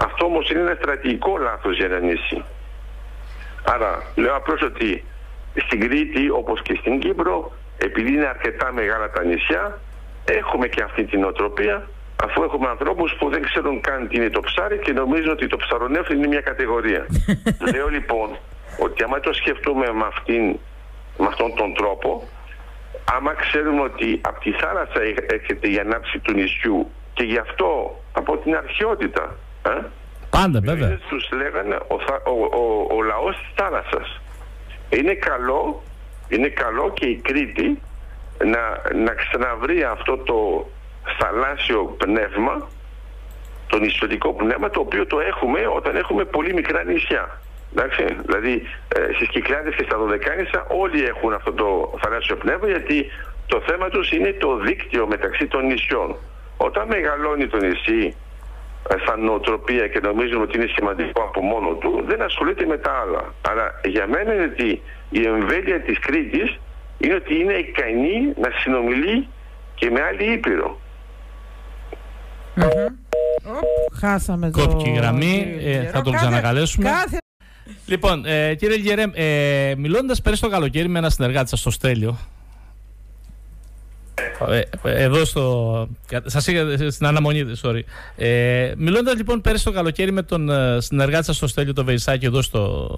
Αυτό 0.00 0.24
όμως 0.24 0.50
είναι 0.50 0.60
ένα 0.60 0.74
στρατηγικό 0.80 1.36
λάθος 1.38 1.76
για 1.76 1.86
ένα 1.86 1.98
νησί. 1.98 2.44
Άρα 3.64 4.02
λέω 4.14 4.36
απλώς 4.36 4.62
ότι 4.62 5.04
στην 5.66 5.80
Κρήτη 5.80 6.30
όπως 6.30 6.62
και 6.62 6.74
στην 6.80 6.98
Κύπρο 6.98 7.52
επειδή 7.78 8.12
είναι 8.12 8.26
αρκετά 8.26 8.72
μεγάλα 8.72 9.10
τα 9.10 9.24
νησιά 9.24 9.80
έχουμε 10.24 10.66
και 10.68 10.82
αυτή 10.82 11.04
την 11.04 11.24
οτροπία 11.24 11.88
αφού 12.24 12.42
έχουμε 12.42 12.68
ανθρώπους 12.68 13.14
που 13.18 13.28
δεν 13.28 13.42
ξέρουν 13.42 13.80
καν 13.80 14.08
τι 14.08 14.16
είναι 14.16 14.30
το 14.30 14.40
ψάρι 14.40 14.78
και 14.78 14.92
νομίζουν 14.92 15.30
ότι 15.30 15.46
το 15.46 15.56
ψαρονέφρι 15.56 16.16
είναι 16.16 16.26
μια 16.26 16.40
κατηγορία. 16.40 17.06
Λέω 17.74 17.88
λοιπόν 17.88 18.28
ότι 18.78 19.02
άμα 19.02 19.20
το 19.20 19.32
σκεφτούμε 19.32 19.92
με, 19.92 20.06
αυτήν, 20.06 20.42
με 21.18 21.26
αυτόν 21.26 21.54
τον 21.54 21.74
τρόπο, 21.74 22.28
άμα 23.16 23.34
ξέρουμε 23.34 23.80
ότι 23.80 24.20
από 24.22 24.40
τη 24.40 24.52
θάλασσα 24.52 25.00
έρχεται 25.30 25.70
η 25.70 25.78
ανάψη 25.78 26.18
του 26.18 26.32
νησιού 26.32 26.90
και 27.14 27.24
γι' 27.24 27.38
αυτό 27.38 28.00
από 28.12 28.36
την 28.36 28.56
αρχαιότητα, 28.56 29.36
ε, 29.62 29.70
Πάντα 30.30 30.60
βέβαια. 30.60 30.98
τους 31.08 31.28
λέγανε 31.32 31.74
ο, 31.74 31.94
ο, 32.24 32.56
ο, 32.60 32.86
ο 32.96 33.02
λαός 33.02 33.36
της 33.36 33.50
θάλασσας. 33.54 34.20
Είναι 34.90 35.14
καλό, 35.14 35.82
είναι 36.28 36.48
καλό 36.48 36.92
και 36.92 37.06
η 37.06 37.16
Κρήτη 37.16 37.80
να, 38.44 38.94
να 38.94 39.14
ξαναβρει 39.14 39.82
αυτό 39.82 40.16
το 40.16 40.68
θαλάσσιο 41.18 41.96
πνεύμα, 41.98 42.68
το 43.66 43.78
νησιωτικό 43.78 44.32
πνεύμα, 44.32 44.70
το 44.70 44.80
οποίο 44.80 45.06
το 45.06 45.20
έχουμε 45.20 45.60
όταν 45.76 45.96
έχουμε 45.96 46.24
πολύ 46.24 46.54
μικρά 46.54 46.84
νησιά. 46.84 47.40
Εντάξει, 47.72 48.04
δηλαδή 48.26 48.62
ε, 48.96 49.14
στις 49.14 49.28
Κυκλάδες 49.28 49.74
και 49.74 49.84
στα 49.88 49.96
Δωδεκάνησα 49.98 50.66
όλοι 50.68 51.04
έχουν 51.04 51.32
αυτό 51.32 51.52
το 51.52 51.98
θαλάσσιο 52.02 52.36
πνεύμα 52.36 52.66
γιατί 52.68 53.06
το 53.46 53.62
θέμα 53.66 53.88
τους 53.88 54.12
είναι 54.12 54.32
το 54.32 54.56
δίκτυο 54.56 55.06
μεταξύ 55.06 55.46
των 55.46 55.66
νησιών. 55.66 56.16
Όταν 56.56 56.86
μεγαλώνει 56.86 57.46
το 57.46 57.56
νησί 57.56 58.16
ε, 58.88 58.94
σαν 59.06 59.24
νοοτροπία 59.24 59.88
και 59.88 60.00
νομίζουμε 60.00 60.42
ότι 60.42 60.56
είναι 60.56 60.70
σημαντικό 60.76 61.22
από 61.22 61.40
μόνο 61.40 61.68
του, 61.74 62.04
δεν 62.06 62.22
ασχολείται 62.22 62.66
με 62.66 62.76
τα 62.76 62.92
άλλα. 63.02 63.34
Αλλά 63.48 63.80
για 63.84 64.06
μένα 64.06 64.34
είναι 64.34 64.48
ότι 64.52 64.82
η 65.10 65.26
εμβέλεια 65.26 65.80
της 65.80 65.98
Κρήτης 65.98 66.58
είναι 66.98 67.14
ότι 67.14 67.34
είναι 67.40 67.52
ικανή 67.52 68.32
να 68.36 68.50
συνομιλεί 68.60 69.28
και 69.74 69.90
με 69.90 70.00
άλλη 70.02 70.32
ήπειρο. 70.32 70.80
Χάσαμε 74.00 74.50
το... 74.50 74.60
Κόπηκε 74.60 74.90
η 74.90 74.92
γραμμή, 74.92 75.58
ε, 75.64 75.82
θα 75.82 76.02
τον 76.02 76.12
ξανακαλέσουμε. 76.12 76.88
Κάθε... 76.88 77.18
Λοιπόν, 77.88 78.24
ε, 78.26 78.54
κύριε 78.54 78.76
Λιγερέμ, 78.76 79.10
ε, 79.14 79.74
μιλώντας 79.76 80.22
πέρυσι 80.22 80.42
το 80.42 80.48
καλοκαίρι 80.48 80.88
με 80.88 80.98
ένα 80.98 81.10
συνεργάτη 81.10 81.48
σας 81.48 81.60
στο 81.60 81.70
Στέλιο, 81.70 82.18
ε, 84.48 84.62
εδώ 84.82 85.24
στο. 85.24 85.88
Σας 86.24 86.46
είχα 86.46 86.90
στην 86.90 87.06
αναμονή, 87.06 87.44
sorry. 87.62 87.80
Ε, 88.16 88.72
Μιλώντας 88.76 89.16
λοιπόν 89.16 89.40
πέρυσι 89.40 89.64
το 89.64 89.72
καλοκαίρι 89.72 90.12
με 90.12 90.22
τον 90.22 90.50
ε, 90.50 90.80
συνεργάτη 90.80 91.24
σας 91.24 91.36
στο 91.36 91.46
Στέλιο, 91.46 91.72
το 91.72 91.84
Βεϊσάκη, 91.84 92.26
εδώ 92.26 92.42
στο. 92.42 92.88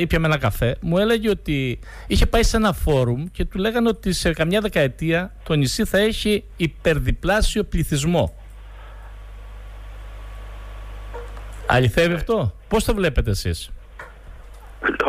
Ήπιαμε 0.00 0.26
ένα 0.26 0.38
καφέ, 0.38 0.76
μου 0.80 0.98
έλεγε 0.98 1.30
ότι 1.30 1.78
είχε 2.06 2.26
πάει 2.26 2.42
σε 2.42 2.56
ένα 2.56 2.72
φόρουμ 2.72 3.24
και 3.32 3.44
του 3.44 3.58
λέγανε 3.58 3.88
ότι 3.88 4.12
σε 4.12 4.32
καμιά 4.32 4.60
δεκαετία 4.60 5.34
το 5.42 5.54
νησί 5.54 5.84
θα 5.84 5.98
έχει 5.98 6.44
υπερδιπλάσιο 6.56 7.64
πληθυσμό. 7.64 8.34
Αληθεύει 11.66 12.14
αυτό, 12.14 12.54
πώς 12.68 12.84
το 12.84 12.94
βλέπετε 12.94 13.30
εσείς; 13.30 13.70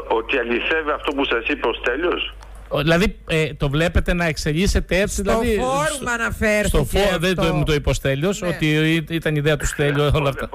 Ότι 0.07 0.37
αληθεύει 0.37 0.91
αυτό 0.91 1.11
που 1.13 1.25
σας 1.25 1.47
είπε 1.47 1.67
ο 1.67 1.73
Στέλιος 1.73 2.33
Δηλαδή 2.75 3.19
ε, 3.27 3.53
το 3.53 3.69
βλέπετε 3.69 4.13
να 4.13 4.25
εξελίσσεται 4.25 4.99
έτσι. 4.99 5.15
Στο 5.15 5.39
δηλαδή, 5.39 5.55
φόρουμ 5.55 6.13
αναφέρθηκε 6.13 6.67
Στο 6.67 6.83
φόρουμ, 6.83 7.19
δεν 7.19 7.35
το, 7.35 7.53
μου 7.53 7.63
το 7.63 7.73
είπε 7.73 7.89
ο 7.89 7.93
ναι. 8.39 8.47
ότι 8.47 9.05
ήταν 9.09 9.35
ιδέα 9.35 9.57
του 9.57 9.65
Στέλιο 9.65 10.11
όλα 10.15 10.29
αυτά. 10.29 10.49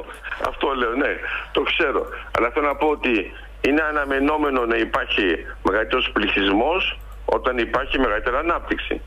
Αυτό 0.48 0.72
λέω, 0.74 0.94
ναι, 0.94 1.16
το 1.52 1.62
ξέρω. 1.62 2.06
Αλλά 2.36 2.50
θέλω 2.50 2.66
να 2.66 2.76
πω 2.76 2.86
ότι 2.86 3.32
είναι 3.68 3.82
αναμενόμενο 3.82 4.66
να 4.66 4.76
υπάρχει 4.76 5.24
μεγαλύτερος 5.62 6.10
πληθυσμός 6.12 6.98
όταν 7.24 7.58
υπάρχει 7.58 7.98
μεγαλύτερη 7.98 8.36
ανάπτυξη. 8.36 9.00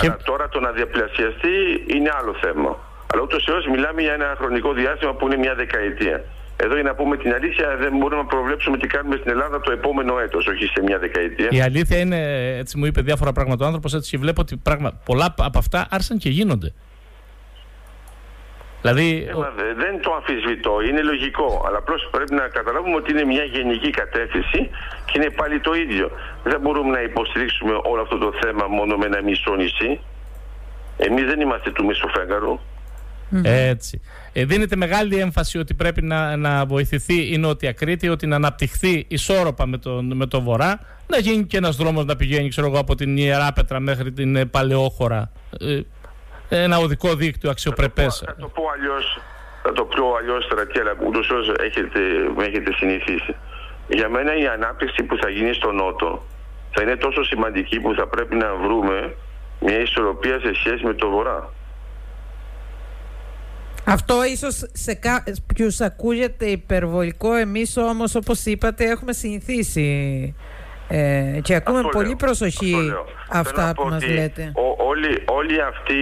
Και... 0.00 0.06
Αλλά 0.06 0.16
τώρα 0.24 0.48
το 0.48 0.60
να 0.60 0.70
διαπλασιαστεί 0.70 1.84
είναι 1.86 2.10
άλλο 2.18 2.34
θέμα. 2.40 2.78
Αλλά 3.12 3.22
ούτως 3.22 3.46
ή 3.66 3.70
μιλάμε 3.70 4.02
για 4.02 4.12
ένα 4.12 4.34
χρονικό 4.38 4.72
διάστημα 4.72 5.12
που 5.14 5.26
είναι 5.26 5.36
μια 5.36 5.54
δεκαετία. 5.54 6.24
Εδώ 6.56 6.74
για 6.74 6.82
να 6.82 6.94
πούμε 6.94 7.16
την 7.16 7.32
αλήθεια, 7.32 7.76
δεν 7.76 7.96
μπορούμε 7.96 8.22
να 8.22 8.28
προβλέψουμε 8.28 8.78
τι 8.78 8.86
κάνουμε 8.86 9.16
στην 9.16 9.30
Ελλάδα 9.30 9.60
το 9.60 9.72
επόμενο 9.72 10.18
έτος, 10.18 10.46
όχι 10.46 10.66
σε 10.66 10.82
μια 10.82 10.98
δεκαετία. 10.98 11.48
Η 11.50 11.60
αλήθεια 11.60 11.98
είναι, 11.98 12.18
έτσι 12.58 12.78
μου 12.78 12.86
είπε 12.86 13.00
διάφορα 13.00 13.32
πράγματα 13.32 13.64
ο 13.64 13.66
άνθρωπος, 13.66 13.94
έτσι 13.94 14.10
και 14.10 14.18
βλέπω 14.18 14.40
ότι 14.40 14.56
πράγμα, 14.56 15.00
πολλά 15.04 15.34
από 15.38 15.58
αυτά 15.58 15.86
άρχισαν 15.90 16.18
και 16.18 16.28
γίνονται. 16.28 16.72
Δηλαδή... 18.80 19.26
Ε, 19.28 19.74
δεν 19.74 20.00
το 20.00 20.12
αμφισβητώ, 20.12 20.80
είναι 20.88 21.02
λογικό. 21.02 21.64
Αλλά 21.66 21.78
απλώς 21.78 22.08
πρέπει 22.10 22.34
να 22.34 22.48
καταλάβουμε 22.48 22.96
ότι 22.96 23.10
είναι 23.12 23.24
μια 23.24 23.44
γενική 23.44 23.90
κατεύθυνση 23.90 24.70
και 25.04 25.12
είναι 25.16 25.30
πάλι 25.30 25.60
το 25.60 25.74
ίδιο. 25.74 26.10
Δεν 26.44 26.60
μπορούμε 26.60 26.90
να 26.90 27.00
υποστηρίξουμε 27.02 27.72
όλο 27.82 28.02
αυτό 28.02 28.18
το 28.18 28.32
θέμα 28.42 28.66
μόνο 28.66 28.96
με 28.96 29.06
ένα 29.06 29.22
μισό 29.22 29.54
νησί. 29.54 30.00
Εμείς 30.96 31.24
δεν 31.24 31.40
είμαστε 31.40 31.70
του 31.70 31.84
μισοφέγγαρου. 31.84 32.58
Έτσι. 33.42 34.00
Ε, 34.36 34.44
δίνεται 34.44 34.76
μεγάλη 34.76 35.18
έμφαση 35.18 35.58
ότι 35.58 35.74
πρέπει 35.74 36.02
να, 36.02 36.36
να 36.36 36.66
βοηθηθεί 36.66 37.32
η 37.32 37.38
Νότια 37.38 37.72
Κρήτη, 37.72 38.08
ότι 38.08 38.26
να 38.26 38.36
αναπτυχθεί 38.36 39.04
ισόρροπα 39.08 39.66
με 39.66 39.78
τον, 39.78 40.16
με 40.16 40.26
το 40.26 40.40
Βορρά, 40.40 40.80
να 41.06 41.18
γίνει 41.18 41.44
και 41.44 41.56
ένας 41.56 41.76
δρόμος 41.76 42.04
να 42.04 42.16
πηγαίνει 42.16 42.48
ξέρω 42.48 42.66
εγώ, 42.66 42.78
από 42.78 42.94
την 42.94 43.16
Ιεράπετρα 43.16 43.80
μέχρι 43.80 44.12
την 44.12 44.36
ε, 44.36 44.44
Παλαιόχώρα. 44.44 45.30
Ε, 45.60 45.80
ένα 46.48 46.78
οδικό 46.78 47.14
δίκτυο 47.14 47.50
αξιοπρεπές. 47.50 48.22
Θα 48.26 48.36
το 48.36 48.48
πω, 48.48 48.62
αλλιώς, 48.74 49.20
θα 49.62 49.72
το 49.72 49.84
πω 49.84 50.14
αλλιώς 50.18 50.48
αλλά 50.80 50.96
ούτως 51.06 51.30
όσο 51.30 51.52
έχετε, 51.60 52.00
με 52.36 52.44
έχετε 52.44 52.72
συνηθίσει. 52.72 53.34
Για 53.88 54.08
μένα 54.08 54.36
η 54.36 54.46
ανάπτυξη 54.46 55.02
που 55.02 55.16
θα 55.16 55.28
γίνει 55.28 55.52
στο 55.54 55.72
Νότο 55.72 56.22
θα 56.70 56.82
είναι 56.82 56.96
τόσο 56.96 57.24
σημαντική 57.24 57.80
που 57.80 57.94
θα 57.94 58.06
πρέπει 58.06 58.34
να 58.34 58.54
βρούμε 58.54 59.14
μια 59.60 59.80
ισορροπία 59.80 60.40
σε 60.40 60.54
σχέση 60.54 60.84
με 60.84 60.94
το 60.94 61.10
Βορρά. 61.10 61.52
Αυτό 63.84 64.24
ίσως 64.24 64.64
σε 64.72 64.94
κάποιους 64.94 65.80
ακούγεται 65.80 66.46
υπερβολικό, 66.46 67.34
εμείς 67.34 67.76
όμως 67.76 68.14
όπως 68.14 68.44
είπατε 68.44 68.84
έχουμε 68.84 69.12
συνηθίσει 69.12 70.34
ε, 70.88 71.38
και 71.42 71.54
ακούμε 71.54 71.82
πολύ 71.90 72.16
προσοχή 72.16 72.92
αυτά 73.30 73.72
που 73.76 73.88
μας 73.88 74.08
λέτε. 74.08 74.52
όλη, 74.76 75.22
όλη 75.26 75.60
αυτή 75.60 75.94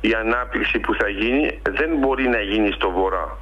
η 0.00 0.12
ανάπτυξη 0.12 0.78
που 0.78 0.94
θα 0.94 1.08
γίνει 1.08 1.60
δεν 1.62 1.90
μπορεί 1.98 2.28
να 2.28 2.40
γίνει 2.40 2.70
στο 2.72 2.90
βορρά. 2.90 3.38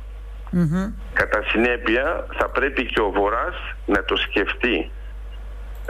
Κατά 1.12 1.42
συνέπεια 1.46 2.26
θα 2.38 2.48
πρέπει 2.48 2.86
και 2.86 3.00
ο 3.00 3.10
Βορράς 3.10 3.56
να 3.86 4.04
το 4.04 4.16
σκεφτεί. 4.16 4.90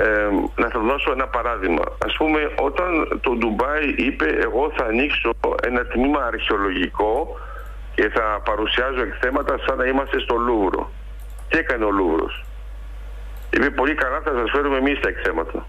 Ε, 0.03 0.29
να 0.63 0.69
σας 0.73 0.83
δώσω 0.83 1.13
ένα 1.13 1.27
παράδειγμα. 1.27 1.83
Ας 2.07 2.17
πούμε 2.17 2.41
όταν 2.61 3.21
το 3.21 3.31
Ντουμπάι 3.31 3.89
είπε 3.97 4.27
εγώ 4.43 4.73
θα 4.77 4.85
ανοίξω 4.85 5.31
ένα 5.67 5.87
τμήμα 5.87 6.25
αρχαιολογικό 6.25 7.39
και 7.97 8.09
θα 8.09 8.41
παρουσιάζω 8.45 9.01
εκθέματα 9.03 9.55
σαν 9.67 9.77
να 9.77 9.85
είμαστε 9.85 10.19
στο 10.21 10.37
Λούβρο. 10.37 10.91
Τι 11.49 11.59
έκανε 11.59 11.85
ο 11.85 11.91
Λούβρος; 11.91 12.45
Είπε 13.51 13.71
πολύ 13.71 13.95
καλά 13.95 14.21
θα 14.25 14.33
σας 14.39 14.51
φέρουμε 14.51 14.77
εμείς 14.77 15.01
τα 15.01 15.09
εκθέματα. 15.09 15.67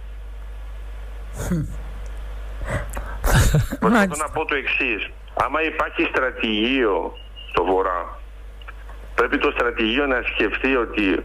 Προσπαθώ 3.80 4.15
να 4.25 4.30
πω 4.34 4.45
το 4.45 4.55
εξής. 4.55 5.09
Άμα 5.43 5.61
υπάρχει 5.61 6.03
στρατηγείο 6.03 7.17
στο 7.49 7.65
βορρά, 7.65 8.19
πρέπει 9.15 9.38
το 9.38 9.51
στρατηγείο 9.51 10.05
να 10.05 10.21
σκεφτεί 10.34 10.75
ότι 10.75 11.23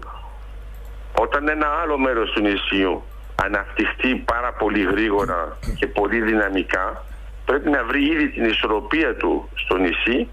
όταν 1.18 1.48
ένα 1.48 1.66
άλλο 1.82 1.98
μέρος 1.98 2.30
του 2.30 2.40
νησιού 2.40 3.02
αναπτυχθεί 3.44 4.14
πάρα 4.14 4.52
πολύ 4.52 4.82
γρήγορα 4.82 5.56
και 5.78 5.86
πολύ 5.86 6.20
δυναμικά, 6.20 7.04
πρέπει 7.44 7.70
να 7.70 7.84
βρει 7.84 8.04
ήδη 8.04 8.28
την 8.28 8.44
ισορροπία 8.44 9.16
του 9.16 9.48
στο 9.54 9.76
νησί 9.76 10.28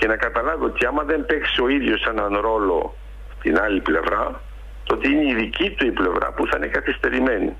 και 0.00 0.06
να 0.06 0.16
καταλάβει 0.16 0.64
ότι 0.64 0.86
άμα 0.86 1.02
δεν 1.02 1.26
παίξει 1.26 1.62
ο 1.62 1.68
ίδιος 1.68 2.04
έναν 2.04 2.36
ρόλο 2.40 2.96
στην 3.38 3.58
άλλη 3.58 3.80
πλευρά, 3.80 4.40
τότε 4.84 5.08
είναι 5.08 5.30
η 5.30 5.34
δική 5.34 5.70
του 5.70 5.86
η 5.86 5.90
πλευρά 5.90 6.32
που 6.32 6.46
θα 6.46 6.56
είναι 6.56 6.66
καθυστερημένη. 6.66 7.56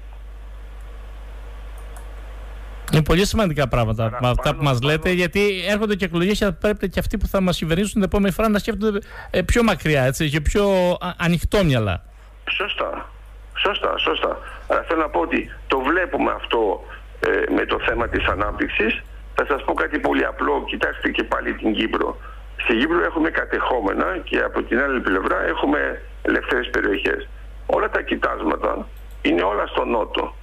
Είναι 2.93 3.03
πολύ 3.03 3.27
σημαντικά 3.27 3.69
πράγματα 3.69 4.05
Άρα, 4.05 4.29
αυτά 4.29 4.55
που 4.55 4.63
μας 4.63 4.83
λέτε, 4.83 5.11
γιατί 5.11 5.65
έρχονται 5.69 5.95
και 5.95 6.05
εκλογές 6.05 6.39
και 6.39 6.51
πρέπει 6.51 6.89
και 6.89 6.99
αυτοί 6.99 7.19
που 7.19 7.27
θα 7.27 7.41
μας 7.41 7.57
κυβερνήσουν 7.57 7.93
την 7.93 8.03
επόμενη 8.03 8.35
φορά 8.35 8.49
να 8.49 8.59
σκέφτονται 8.59 8.99
ε, 9.31 9.43
πιο 9.43 9.63
μακριά 9.63 10.03
έτσι, 10.05 10.31
και 10.31 10.41
πιο 10.41 10.97
ανοιχτόμυαλα. 11.17 12.03
Σωστά. 12.51 13.11
Σωστά, 13.55 13.99
σωστά. 13.99 14.39
Αλλά 14.69 14.85
θέλω 14.89 15.01
να 15.01 15.09
πω 15.09 15.21
ότι 15.21 15.51
το 15.67 15.81
βλέπουμε 15.81 16.31
αυτό 16.31 16.85
ε, 17.21 17.53
με 17.53 17.65
το 17.67 17.79
θέμα 17.87 18.09
της 18.09 18.25
ανάπτυξης. 18.27 19.03
Θα 19.41 19.47
σας 19.55 19.65
πω 19.65 19.75
κάτι 19.75 19.99
πολύ 19.99 20.25
απλό. 20.25 20.65
Κοιτάξτε 20.67 21.09
και 21.11 21.25
πάλι 21.25 21.55
την 21.55 21.75
Κύπρο. 21.75 22.17
Στην 22.57 22.79
Κύπρο 22.79 23.05
έχουμε 23.05 23.31
κατεχόμενα 23.31 24.19
και 24.25 24.39
από 24.39 24.63
την 24.63 24.81
άλλη 24.81 25.01
πλευρά 25.01 25.43
έχουμε 25.47 26.03
ελεύθερες 26.23 26.71
περιοχές. 26.71 27.29
Όλα 27.67 27.91
τα 27.91 28.03
κοιτάσματα 28.03 28.87
είναι 29.23 29.43
όλα 29.43 29.67
στο 29.67 29.85
νότο. 29.85 30.35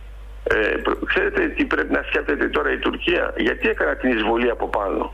Ε, 0.43 0.75
ξέρετε 1.05 1.47
τι 1.47 1.65
πρέπει 1.65 1.93
να 1.93 2.03
σκέφτεται 2.07 2.49
τώρα 2.49 2.71
η 2.71 2.77
Τουρκία; 2.77 3.33
Γιατί 3.37 3.69
έκανα 3.69 3.95
την 3.95 4.17
εισβολή 4.17 4.49
από 4.49 4.67
πάνω; 4.67 5.13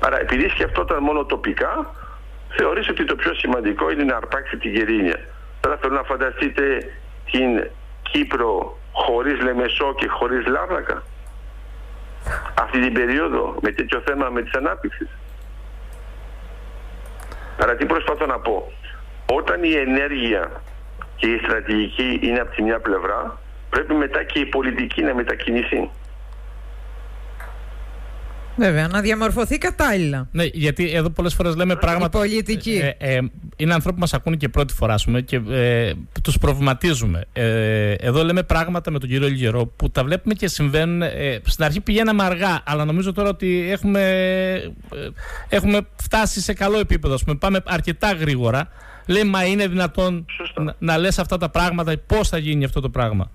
Άρα 0.00 0.20
επειδή 0.20 0.48
σκεφτόταν 0.48 1.02
μόνο 1.02 1.24
τοπικά, 1.24 1.94
θεωρείς 2.48 2.88
ότι 2.88 3.04
το 3.04 3.14
πιο 3.14 3.34
σημαντικό 3.34 3.90
είναι 3.90 4.04
να 4.04 4.16
αρπάξει 4.16 4.56
την 4.56 4.70
Γερίνια. 4.74 5.18
Τώρα 5.60 5.76
θέλω 5.76 5.94
να 5.94 6.02
φανταστείτε 6.02 6.92
την 7.30 7.70
Κύπρο 8.10 8.78
χωρίς 8.94 9.40
Λεμεσό 9.42 9.94
και 9.94 10.08
χωρίς 10.08 10.46
Λάρνακα. 10.46 11.02
αυτή 12.60 12.80
την 12.80 12.92
περίοδο 12.92 13.56
με 13.60 13.70
τέτοιο 13.70 14.00
θέμα 14.06 14.28
με 14.28 14.42
τις 14.42 14.52
ανάπτυξης. 14.52 15.08
Άρα 17.58 17.76
τι 17.76 17.86
προσπαθώ 17.86 18.26
να 18.26 18.38
πω. 18.38 18.72
Όταν 19.32 19.62
η 19.64 19.72
ενέργεια 19.72 20.62
και 21.16 21.26
η 21.26 21.38
στρατηγική 21.38 22.18
είναι 22.22 22.40
από 22.40 22.54
τη 22.54 22.62
μια 22.62 22.80
πλευρά, 22.80 23.38
πρέπει 23.70 23.94
μετά 23.94 24.22
και 24.24 24.38
η 24.38 24.46
πολιτική 24.46 25.02
να 25.02 25.14
μετακινηθεί. 25.14 25.90
Βέβαια, 28.56 28.88
να 28.88 29.00
διαμορφωθεί 29.00 29.58
κατάλληλα. 29.58 30.28
Ναι, 30.32 30.44
γιατί 30.44 30.90
εδώ 30.90 31.10
πολλές 31.10 31.34
φορές 31.34 31.56
λέμε 31.56 31.76
πράγματα. 31.76 32.18
πολιτική. 32.18 32.80
Ε, 32.98 33.14
ε, 33.14 33.20
είναι 33.56 33.72
άνθρωποι 33.72 33.94
που 33.94 34.00
μας 34.00 34.14
ακούνε 34.14 34.36
και 34.36 34.48
πρώτη 34.48 34.74
φορά, 34.74 34.94
πούμε, 35.04 35.20
και 35.20 35.40
ε, 35.50 35.92
τους 36.22 36.38
προβληματίζουμε. 36.38 37.24
Ε, 37.32 37.92
εδώ 37.92 38.24
λέμε 38.24 38.42
πράγματα 38.42 38.90
με 38.90 38.98
τον 38.98 39.08
κύριο 39.08 39.28
Λιγερό 39.28 39.66
που 39.66 39.90
τα 39.90 40.04
βλέπουμε 40.04 40.34
και 40.34 40.48
συμβαίνουν. 40.48 41.02
Ε, 41.02 41.40
στην 41.44 41.64
αρχή 41.64 41.80
πηγαίναμε 41.80 42.22
αργά, 42.22 42.62
αλλά 42.64 42.84
νομίζω 42.84 43.12
τώρα 43.12 43.28
ότι 43.28 43.68
έχουμε, 43.70 44.00
ε, 44.92 45.08
έχουμε 45.48 45.80
φτάσει 46.02 46.40
σε 46.40 46.52
καλό 46.52 46.78
επίπεδο. 46.78 47.16
Πούμε, 47.24 47.36
πάμε 47.36 47.60
αρκετά 47.64 48.12
γρήγορα. 48.12 48.68
Λέει, 49.06 49.24
μα 49.24 49.44
είναι 49.44 49.66
δυνατόν 49.66 50.26
να, 50.54 50.74
να 50.78 50.98
λες 50.98 51.18
αυτά 51.18 51.36
τα 51.36 51.48
πράγματα, 51.48 51.94
πώς 52.06 52.28
θα 52.28 52.38
γίνει 52.38 52.64
αυτό 52.64 52.80
το 52.80 52.90
πράγμα. 52.90 53.30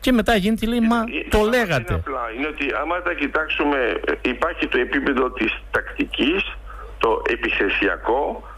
Και 0.00 0.12
μετά 0.12 0.36
γίνεται 0.36 0.66
λέει, 0.66 0.80
μα 0.80 0.96
ε, 0.96 1.28
το 1.28 1.40
λέγατε. 1.42 1.92
Είναι 1.92 2.02
απλά. 2.06 2.24
Είναι 2.36 2.46
ότι 2.46 2.66
άμα 2.80 3.02
τα 3.02 3.14
κοιτάξουμε, 3.14 4.00
ε, 4.06 4.12
υπάρχει 4.28 4.66
το 4.66 4.78
επίπεδο 4.78 5.30
της 5.30 5.60
τακτικής, 5.70 6.56
το 6.98 7.22
επιθεσιακό, 7.28 8.48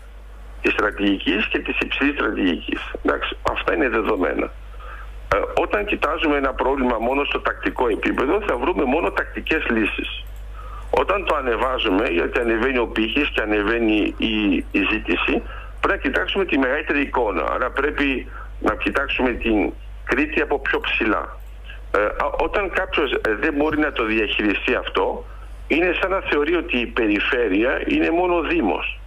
της 0.62 0.72
στρατηγικής 0.72 1.46
και 1.46 1.58
της 1.58 1.78
υψηλής 1.80 2.14
στρατηγικής. 2.14 2.80
Εντάξει, 3.02 3.36
αυτά 3.50 3.74
είναι 3.74 3.88
δεδομένα. 3.88 4.50
Ε, 5.34 5.60
όταν 5.60 5.84
κοιτάζουμε 5.86 6.36
ένα 6.36 6.52
πρόβλημα 6.54 6.98
μόνο 6.98 7.24
στο 7.24 7.40
τακτικό 7.40 7.88
επίπεδο, 7.88 8.42
θα 8.46 8.56
βρούμε 8.56 8.84
μόνο 8.84 9.10
τακτικές 9.10 9.66
λύσεις. 9.70 10.24
Όταν 10.90 11.24
το 11.24 11.34
ανεβάζουμε, 11.34 12.08
γιατί 12.08 12.40
ανεβαίνει 12.40 12.78
ο 12.78 12.86
πύχης 12.86 13.28
και 13.28 13.40
ανεβαίνει 13.42 14.14
η, 14.16 14.56
η 14.70 14.80
ζήτηση, 14.90 15.42
πρέπει 15.80 15.96
να 15.96 15.96
κοιτάξουμε 15.96 16.44
τη 16.44 16.58
μεγαλύτερη 16.58 17.00
εικόνα. 17.00 17.44
Άρα 17.54 17.70
πρέπει 17.70 18.26
να 18.60 18.74
κοιτάξουμε 18.74 19.30
την 19.30 19.72
Κρήτη 20.08 20.40
από 20.40 20.58
πιο 20.58 20.80
ψηλά. 20.80 21.36
Ε, 21.90 21.98
όταν 22.46 22.70
κάποιος 22.70 23.12
ε, 23.12 23.34
δεν 23.40 23.54
μπορεί 23.54 23.78
να 23.78 23.92
το 23.92 24.04
διαχειριστεί 24.04 24.74
αυτό, 24.74 25.24
είναι 25.68 25.90
σαν 26.00 26.10
να 26.10 26.20
θεωρεί 26.20 26.54
ότι 26.54 26.76
η 26.78 26.86
περιφέρεια 26.86 27.82
είναι 27.86 28.10
μόνο 28.10 28.34
ο 28.34 28.42
Δήμος. 28.42 29.00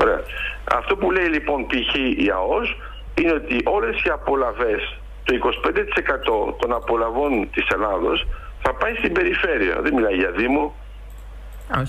Ωραία. 0.00 0.20
Αυτό 0.72 0.96
που 0.96 1.10
λέει 1.10 1.26
λοιπόν 1.26 1.66
π.χ. 1.66 1.94
η 2.16 2.30
ΑΟΣ 2.34 2.76
είναι 3.14 3.32
ότι 3.32 3.60
όλες 3.64 4.02
οι 4.02 4.08
απολαβές, 4.08 4.98
το 5.24 5.34
25% 5.34 6.54
των 6.60 6.72
απολαβών 6.72 7.50
της 7.52 7.66
Ελλάδος 7.74 8.26
θα 8.62 8.74
πάει 8.74 8.94
στην 8.94 9.12
περιφέρεια. 9.12 9.80
Δεν 9.80 9.94
μιλάει 9.94 10.14
για 10.14 10.30
Δήμο. 10.30 10.74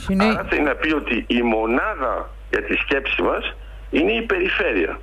είναι... 0.09 0.23
Άρα 0.23 0.45
θέλει 0.49 0.61
να 0.61 0.75
πει 0.75 0.93
ότι 0.93 1.25
η 1.27 1.41
μονάδα 1.41 2.29
για 2.49 2.63
τη 2.63 2.73
σκέψη 2.73 3.21
μας 3.21 3.55
είναι 3.89 4.11
η 4.11 4.21
περιφέρεια. 4.21 4.99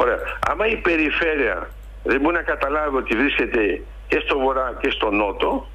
Ωραία. 0.00 0.18
Άμα 0.50 0.66
η 0.66 0.76
περιφέρεια 0.76 1.70
δεν 2.02 2.20
μπορεί 2.20 2.36
να 2.36 2.42
καταλάβει 2.42 2.96
ότι 2.96 3.16
βρίσκεται 3.16 3.82
και 4.08 4.20
στο 4.24 4.38
βορρά 4.38 4.78
και 4.80 4.90
στο 4.90 5.10
νότο, 5.10 5.66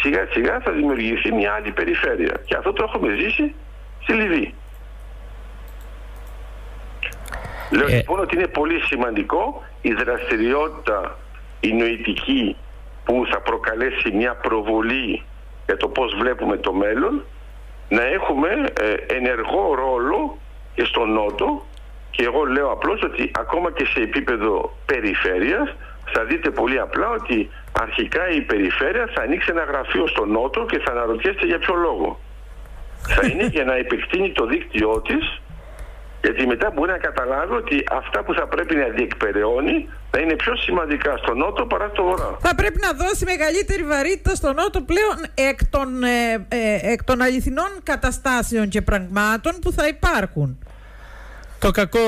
σιγά 0.00 0.26
σιγά 0.30 0.60
θα 0.60 0.70
δημιουργηθεί 0.70 1.32
μια 1.32 1.52
άλλη 1.52 1.70
περιφέρεια. 1.70 2.40
Και 2.44 2.56
αυτό 2.56 2.72
το 2.72 2.84
έχουμε 2.88 3.14
ζήσει 3.14 3.54
στη 4.02 4.12
Λιβύη. 4.12 4.54
Λέω 7.70 7.86
ε... 7.86 7.96
λοιπόν 7.96 8.20
ότι 8.20 8.36
είναι 8.36 8.46
πολύ 8.46 8.80
σημαντικό 8.80 9.62
η 9.82 9.92
δραστηριότητα 9.92 11.18
η 11.60 11.72
νοητική 11.72 12.56
που 13.04 13.26
θα 13.30 13.40
προκαλέσει 13.40 14.10
μια 14.12 14.34
προβολή 14.34 15.22
για 15.66 15.76
το 15.76 15.88
πώς 15.88 16.14
βλέπουμε 16.18 16.56
το 16.56 16.72
μέλλον 16.72 17.24
να 17.88 18.02
έχουμε 18.02 18.48
ε, 18.80 19.14
ενεργό 19.14 19.74
ρόλο 19.74 20.38
και 20.74 20.84
στο 20.84 21.04
Νότο 21.04 21.66
και 22.10 22.24
εγώ 22.24 22.44
λέω 22.44 22.70
απλώς 22.70 23.02
ότι 23.02 23.30
ακόμα 23.34 23.72
και 23.72 23.84
σε 23.84 24.00
επίπεδο 24.00 24.76
περιφέρειας 24.86 25.76
θα 26.12 26.24
δείτε 26.24 26.50
πολύ 26.50 26.78
απλά 26.78 27.08
ότι 27.08 27.50
αρχικά 27.72 28.28
η 28.28 28.40
περιφέρεια 28.40 29.10
θα 29.14 29.22
ανοίξει 29.22 29.48
ένα 29.50 29.64
γραφείο 29.64 30.06
στο 30.06 30.24
Νότο 30.24 30.66
και 30.66 30.78
θα 30.78 30.90
αναρωτιέστε 30.90 31.46
για 31.46 31.58
ποιο 31.58 31.74
λόγο. 31.74 32.20
θα 33.02 33.26
είναι 33.26 33.46
για 33.46 33.64
να 33.64 33.74
επεκτείνει 33.74 34.32
το 34.32 34.46
δίκτυό 34.46 35.00
της 35.00 35.40
γιατί 36.22 36.46
μετά 36.46 36.70
μπορεί 36.74 36.90
να 36.90 36.98
καταλάβει 36.98 37.52
ότι 37.52 37.84
αυτά 37.90 38.22
που 38.22 38.34
θα 38.34 38.46
πρέπει 38.46 38.74
να 38.74 38.88
διεκπεραιώνει 38.88 39.88
θα 40.10 40.20
είναι 40.20 40.34
πιο 40.34 40.56
σημαντικά 40.56 41.16
στο 41.16 41.34
Νότο 41.34 41.66
παρά 41.66 41.88
στο 41.92 42.02
Βορρά. 42.02 42.36
Θα 42.40 42.54
πρέπει 42.54 42.78
να 42.82 42.92
δώσει 42.92 43.24
μεγαλύτερη 43.24 43.82
βαρύτητα 43.82 44.34
στο 44.34 44.52
Νότο 44.52 44.80
πλέον 44.80 45.16
εκ 45.34 45.64
των, 45.64 46.02
ε, 46.04 46.46
ε, 46.48 46.92
εκ 46.92 47.04
των 47.04 47.22
αληθινών 47.22 47.70
καταστάσεων 47.82 48.68
και 48.68 48.82
πραγμάτων 48.82 49.52
που 49.62 49.72
θα 49.72 49.86
υπάρχουν. 49.88 50.58
Το 51.60 51.70
κακό, 51.70 51.98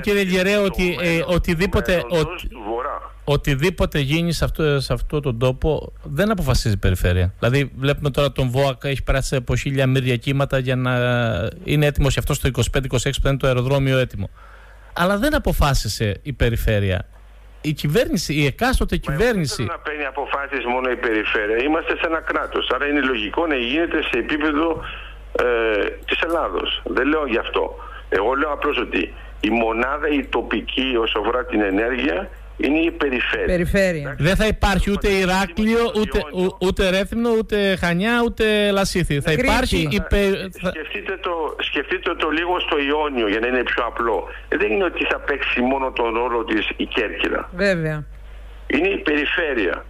κύριε 0.00 0.22
Γεραίο, 0.22 0.64
ότι 0.64 0.98
ε, 1.00 1.22
οτιδήποτε, 1.26 2.02
οτιδήποτε 3.24 3.98
γίνει 3.98 4.32
σε 4.32 4.44
αυτό, 4.44 4.80
σε 4.80 4.92
αυτό 4.92 5.20
τον 5.20 5.38
τόπο 5.38 5.92
δεν 6.02 6.30
αποφασίζει 6.30 6.74
η 6.74 6.78
περιφέρεια. 6.78 7.34
Δηλαδή, 7.38 7.72
βλέπουμε 7.76 8.10
τώρα 8.10 8.32
τον 8.32 8.50
ΒΟΑΚ 8.50 8.84
έχει 8.84 9.02
περάσει 9.02 9.36
από 9.36 9.56
χίλια 9.56 9.86
μύρια 9.86 10.16
κύματα 10.16 10.58
για 10.58 10.76
να 10.76 10.92
είναι 11.64 11.86
έτοιμο 11.86 12.08
για 12.08 12.20
αυτός 12.20 12.36
στο 12.36 12.48
25-26 12.48 13.10
που 13.22 13.28
είναι 13.28 13.36
το 13.36 13.46
αεροδρόμιο 13.46 13.98
έτοιμο. 13.98 14.30
Αλλά 14.92 15.18
δεν 15.18 15.34
αποφάσισε 15.34 16.20
η 16.22 16.32
περιφέρεια. 16.32 17.08
Η 17.60 17.72
κυβέρνηση, 17.72 18.34
η 18.34 18.46
εκάστοτε 18.46 18.96
κυβέρνηση. 18.96 19.62
Δεν 19.62 19.66
να 19.66 19.78
παίρνει 19.78 20.04
αποφάσεις 20.04 20.64
μόνο 20.64 20.90
η 20.90 20.96
περιφέρεια. 20.96 21.56
Είμαστε 21.64 21.96
σε 21.96 22.06
ένα 22.06 22.20
κράτος. 22.20 22.70
Άρα 22.74 22.86
είναι 22.86 23.00
λογικό 23.00 23.46
να 23.46 23.54
γίνεται 23.56 24.02
σε 24.02 24.18
επίπεδο 24.18 24.84
ε, 25.42 25.44
της 26.06 26.20
Ελλάδος. 26.20 26.82
Δεν 26.84 27.06
λέω 27.06 27.26
γι' 27.26 27.38
αυτό. 27.38 27.76
Εγώ 28.08 28.32
λέω 28.34 28.52
απλώς 28.52 28.78
ότι 28.78 29.14
η 29.40 29.50
μονάδα 29.50 30.08
η 30.08 30.24
τοπική 30.24 30.96
όσο 31.00 31.18
αφορά 31.18 31.44
την 31.44 31.60
ενέργεια 31.60 32.28
είναι 32.56 32.78
η 32.78 32.90
περιφέρεια. 32.90 33.46
περιφέρεια. 33.46 34.16
Δεν 34.18 34.36
θα 34.36 34.46
υπάρχει 34.46 34.90
ούτε 34.90 35.08
Ηράκλειο, 35.08 35.92
ούτε, 36.00 36.20
ούτε 36.60 36.90
Ρέθυμνο, 36.90 37.30
ούτε 37.38 37.76
Χανιά, 37.76 38.22
ούτε 38.24 38.70
Λασίθι. 38.70 39.20
Θα 39.20 39.32
υπάρχει 39.32 39.76
η 39.76 40.02
σκεφτείτε, 40.68 41.16
το, 41.20 41.56
σκεφτείτε 41.58 42.14
το 42.14 42.28
λίγο 42.28 42.60
στο 42.60 42.78
Ιόνιο 42.78 43.28
για 43.28 43.40
να 43.40 43.46
είναι 43.46 43.62
πιο 43.62 43.84
απλό. 43.86 44.28
Δεν 44.48 44.72
είναι 44.72 44.84
ότι 44.84 45.04
θα 45.04 45.18
παίξει 45.18 45.60
μόνο 45.60 45.92
τον 45.92 46.14
ρόλο 46.14 46.44
της 46.44 46.70
η 46.76 46.84
Κέρκυρα. 46.84 47.50
Βέβαια. 47.54 48.04
Είναι 48.66 48.88
η 48.88 48.98
περιφέρεια. 48.98 49.84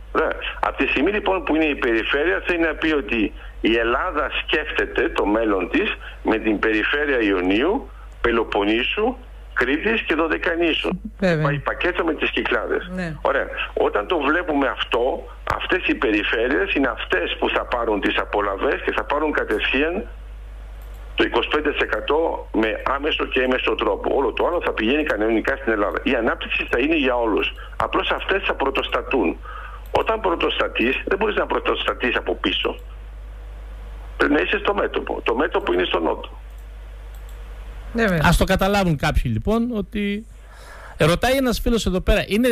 Από 0.60 0.76
τη 0.76 0.86
στιγμή 0.88 1.10
λοιπόν 1.10 1.44
που 1.44 1.54
είναι 1.54 1.64
η 1.64 1.74
περιφέρεια 1.74 2.42
θέλει 2.46 2.60
να 2.60 2.74
πει 2.74 2.92
ότι 2.92 3.32
η 3.60 3.76
Ελλάδα 3.76 4.30
σκέφτεται 4.42 5.08
το 5.08 5.26
μέλλον 5.26 5.70
της 5.70 5.96
με 6.22 6.38
την 6.38 6.58
περιφέρεια 6.58 7.20
Ιωνίου 7.22 7.88
Πελοποννήσου, 8.25 9.16
Κρήτης 9.55 10.01
και 10.03 10.14
Δωδεκανήσου. 10.14 10.91
Πάει 11.18 11.59
πακέτο 11.59 12.05
με 12.05 12.14
τις 12.14 12.31
Κυκλάδες. 12.31 12.91
Ναι. 12.95 13.16
Ωραία. 13.22 13.47
Όταν 13.75 14.07
το 14.07 14.18
βλέπουμε 14.18 14.66
αυτό, 14.68 15.03
αυτές 15.55 15.81
οι 15.87 15.95
περιφέρειες 15.95 16.75
είναι 16.75 16.89
αυτές 16.89 17.37
που 17.39 17.49
θα 17.49 17.64
πάρουν 17.64 18.01
τις 18.01 18.16
απολαβές 18.18 18.81
και 18.85 18.93
θα 18.93 19.05
πάρουν 19.05 19.33
κατευθείαν 19.33 20.07
το 21.14 21.25
25% 21.25 22.59
με 22.61 22.83
άμεσο 22.97 23.25
και 23.25 23.41
έμεσο 23.41 23.75
τρόπο. 23.75 24.16
Όλο 24.16 24.33
το 24.33 24.47
άλλο 24.47 24.61
θα 24.64 24.72
πηγαίνει 24.72 25.03
κανονικά 25.03 25.57
στην 25.57 25.72
Ελλάδα. 25.72 25.99
Η 26.03 26.14
ανάπτυξη 26.14 26.66
θα 26.70 26.79
είναι 26.79 26.97
για 26.97 27.16
όλους. 27.16 27.53
Απλώς 27.77 28.11
αυτές 28.11 28.43
θα 28.43 28.55
πρωτοστατούν. 28.55 29.37
Όταν 29.91 30.20
πρωτοστατείς, 30.20 31.03
δεν 31.05 31.18
μπορείς 31.18 31.37
να 31.37 31.47
πρωτοστατείς 31.47 32.16
από 32.16 32.35
πίσω. 32.35 32.77
Πρέπει 34.16 34.33
να 34.33 34.41
είσαι 34.41 34.59
στο 34.59 34.75
μέτωπο. 34.75 35.20
Το 35.22 35.35
μέτωπο 35.35 35.72
είναι 35.72 35.85
στο 35.85 36.01
νότο. 36.01 36.31
Ναι, 37.95 38.05
Α 38.05 38.34
το 38.38 38.45
καταλάβουν 38.45 38.97
κάποιοι 38.97 39.22
λοιπόν 39.24 39.70
ότι. 39.76 40.26
Ρωτάει 40.99 41.36
ένας 41.36 41.61
φίλος 41.61 41.86
εδώ 41.86 42.01
πέρα, 42.01 42.24
είναι 42.26 42.49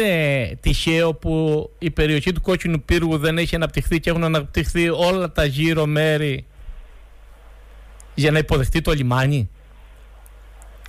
τυχαίο 0.60 1.14
που 1.14 1.70
η 1.78 1.90
περιοχή 1.90 2.32
του 2.32 2.40
κόκκινου 2.40 2.82
πύργου 2.82 3.18
δεν 3.18 3.38
έχει 3.38 3.54
αναπτυχθεί 3.54 4.00
και 4.00 4.10
έχουν 4.10 4.24
αναπτυχθεί 4.24 4.88
όλα 4.88 5.32
τα 5.32 5.44
γύρω 5.44 5.86
μέρη 5.86 6.46
για 8.14 8.30
να 8.30 8.38
υποδεχτεί 8.38 8.80
το 8.80 8.92
λιμάνι. 8.92 9.50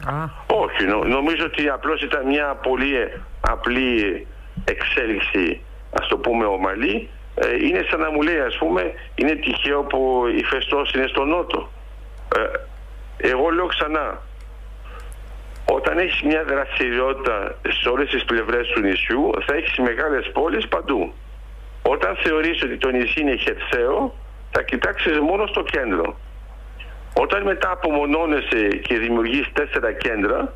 Α. 0.06 0.24
Όχι, 0.48 0.86
νομίζω 1.08 1.46
ότι 1.46 1.70
απλώς 1.70 2.02
ήταν 2.02 2.28
μια 2.28 2.60
πολύ 2.64 2.94
απλή 3.42 4.28
εξέλιξη, 4.64 5.62
ας 6.00 6.08
το 6.08 6.18
πούμε 6.18 6.46
ομαλή. 6.46 7.10
Ε, 7.36 7.66
είναι 7.66 7.86
σαν 7.90 8.00
να 8.00 8.12
μου 8.12 8.22
λέει, 8.22 8.40
ας 8.40 8.58
πούμε, 8.58 8.94
είναι 9.16 9.36
τυχαίο 9.36 9.84
που 9.84 10.24
η 10.38 10.44
Φεστός 10.44 10.92
είναι 10.94 11.08
στο 11.08 11.24
Νότο. 11.24 11.72
Ε, 12.36 13.28
εγώ 13.30 13.50
λέω 13.50 13.66
ξανά, 13.66 14.22
όταν 15.66 15.98
έχεις 15.98 16.22
μια 16.22 16.44
δραστηριότητα 16.44 17.56
σε 17.82 17.90
όλες 17.90 18.10
τις 18.10 18.26
πλευρές 18.26 18.68
του 18.68 18.80
νησιού 18.80 19.32
θα 19.46 19.56
έχεις 19.56 19.78
μεγάλες 19.78 20.32
πόλεις 20.34 20.68
παντού. 20.68 21.14
Όταν 21.82 22.16
θεωρείς 22.16 22.64
ότι 22.64 22.78
το 22.78 22.90
νησί 22.90 23.22
είναι 23.22 23.36
χερσαίο 23.36 24.16
θα 24.52 24.62
κοιτάξεις 24.62 25.20
μόνο 25.20 25.48
στο 25.48 25.64
κέντρο. 25.64 26.18
Όταν 27.14 27.44
μετά 27.44 27.72
απομονώνεσαι 27.72 28.68
και 28.68 28.98
δημιουργείς 28.98 29.52
τέσσερα 29.54 29.92
κέντρα 29.92 30.54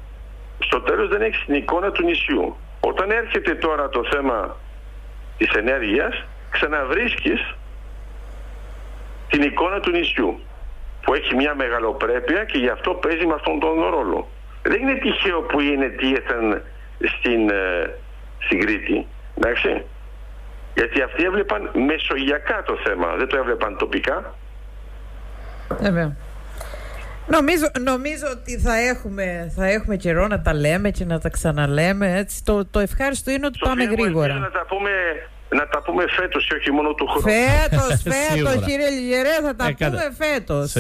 στο 0.60 0.82
τέλος 0.82 1.08
δεν 1.10 1.22
έχεις 1.22 1.44
την 1.46 1.56
εικόνα 1.56 1.92
του 1.92 2.04
νησιού. 2.04 2.58
Όταν 2.80 3.12
έρχεται 3.12 3.56
τώρα 3.56 3.90
το 3.90 4.04
θέμα 4.12 4.56
της 5.38 5.50
ενέργειας 5.52 6.24
ξαναβρίσκεις 6.50 7.56
την 9.30 9.42
εικόνα 9.42 9.80
του 9.80 9.92
νησιού 9.92 10.40
που 11.02 11.14
έχει 11.14 11.36
μια 11.36 11.56
μεγαλοπρέπεια 11.56 12.44
και 12.44 12.58
γι' 12.58 12.70
αυτό 12.70 12.94
παίζει 12.94 13.26
με 13.26 13.34
αυτόν 13.34 13.60
τον 13.60 13.82
ρόλο. 13.82 14.28
Δεν 14.68 14.82
είναι 14.82 14.94
τυχαίο 14.94 15.42
που 15.42 15.60
είναι 15.60 15.88
τίθεν 15.88 16.62
στην, 17.14 17.50
ε, 17.50 17.94
στην 18.40 18.60
Κρήτη. 18.60 19.08
Εντάξει. 19.38 19.86
Γιατί 20.76 21.02
αυτοί 21.02 21.24
έβλεπαν 21.24 21.72
μεσογειακά 21.74 22.64
το 22.64 22.78
θέμα, 22.86 23.16
δεν 23.16 23.28
το 23.28 23.38
έβλεπαν 23.38 23.78
τοπικά. 23.78 24.36
Βέβαια. 25.80 26.16
Νομίζω, 27.28 27.66
νομίζω 27.80 28.26
ότι 28.32 28.60
θα 28.60 28.76
έχουμε, 28.78 29.52
θα 29.56 29.66
έχουμε 29.66 29.96
καιρό 29.96 30.28
να 30.28 30.42
τα 30.42 30.54
λέμε 30.54 30.90
και 30.90 31.06
να 31.06 31.20
τα 31.20 31.30
ξαναλέμε. 31.30 32.18
Έτσι. 32.18 32.44
Το, 32.44 32.66
το 32.66 32.80
ευχάριστο 32.80 33.32
είναι 33.32 33.46
ότι 33.46 33.60
πάμε 33.60 33.84
γρήγορα. 33.84 34.34
Να 34.34 34.52
τα 34.52 34.66
πούμε 34.68 34.90
να 35.50 35.68
τα 35.68 35.82
πούμε 35.82 36.04
φέτος 36.08 36.48
και 36.48 36.56
όχι 36.56 36.72
μόνο 36.72 36.94
του 36.94 37.08
χρόνου. 37.08 37.38
Φέτος, 37.38 38.02
φέτος, 38.14 38.66
κύριε 38.66 38.90
Λιγερέ, 38.90 39.42
θα 39.44 39.56
τα 39.56 39.66
ε, 39.68 39.76
πούμε 39.90 40.14
φέτος. 40.18 40.74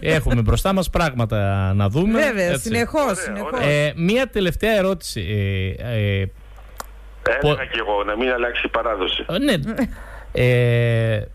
Έχουμε 0.00 0.42
μπροστά 0.42 0.72
μας 0.72 0.90
πράγματα 0.90 1.72
να 1.74 1.88
δούμε. 1.88 2.20
Βέβαια, 2.20 2.58
συνεχώς. 2.58 3.18
Ε, 3.62 3.92
μία 3.96 4.28
τελευταία 4.28 4.76
ερώτηση. 4.76 5.20
Ε, 5.78 6.20
ε, 6.20 6.26
Έλεγα 7.40 7.64
και 7.64 7.78
εγώ 7.78 8.04
να 8.04 8.16
μην 8.16 8.32
αλλάξει 8.32 8.66
η 8.66 8.68
παράδοση. 8.68 9.24
Ε, 9.28 9.38
ναι. 9.38 9.54
Ε, 10.32 11.28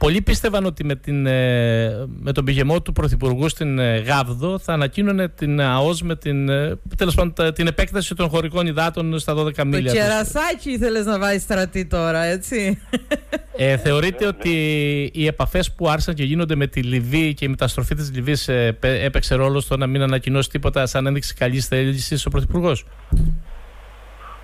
Πολλοί 0.00 0.22
πίστευαν 0.22 0.64
ότι 0.64 0.84
με, 0.84 0.96
την, 0.96 1.26
ε, 1.26 2.06
με 2.20 2.32
τον 2.32 2.44
πηγεμό 2.44 2.82
του 2.82 2.92
Πρωθυπουργού 2.92 3.48
στην 3.48 3.78
ε, 3.78 3.98
Γάβδο 3.98 4.58
θα 4.58 4.72
ανακοίνωνε 4.72 5.28
την 5.28 5.60
ΑΟΣ 5.60 6.02
με 6.02 6.16
την, 6.16 6.48
ε, 6.48 6.78
τέλος 6.96 7.14
πάντων, 7.14 7.54
την 7.54 7.66
επέκταση 7.66 8.14
των 8.14 8.28
χωρικών 8.28 8.66
υδάτων 8.66 9.18
στα 9.18 9.34
12 9.34 9.64
μίλια. 9.64 9.92
Το 9.92 9.98
κερασάκι 9.98 10.70
ήθελες 10.70 11.04
να 11.04 11.18
βάζεις 11.18 11.42
στρατή 11.42 11.86
τώρα, 11.86 12.24
έτσι; 12.24 12.78
Ε, 13.56 13.76
θεωρείτε 13.76 14.26
ότι 14.26 14.50
οι 15.14 15.26
επαφές 15.26 15.72
που 15.72 15.88
άρχισαν 15.88 16.14
και 16.14 16.24
γίνονται 16.24 16.54
με 16.54 16.66
τη 16.66 16.82
Λιβύη 16.82 17.34
και 17.34 17.44
η 17.44 17.48
μεταστροφή 17.48 17.94
της 17.94 18.10
Λιβύης 18.14 18.48
έπαιξε 18.80 19.34
ρόλο 19.34 19.60
στο 19.60 19.76
να 19.76 19.86
μην 19.86 20.02
ανακοινώσει 20.02 20.48
τίποτα 20.48 20.86
σαν 20.86 21.06
ένδειξη 21.06 21.34
καλής 21.34 21.66
θέλησης 21.66 22.26
ο 22.26 22.30
Πρωθυπουργός; 22.30 22.84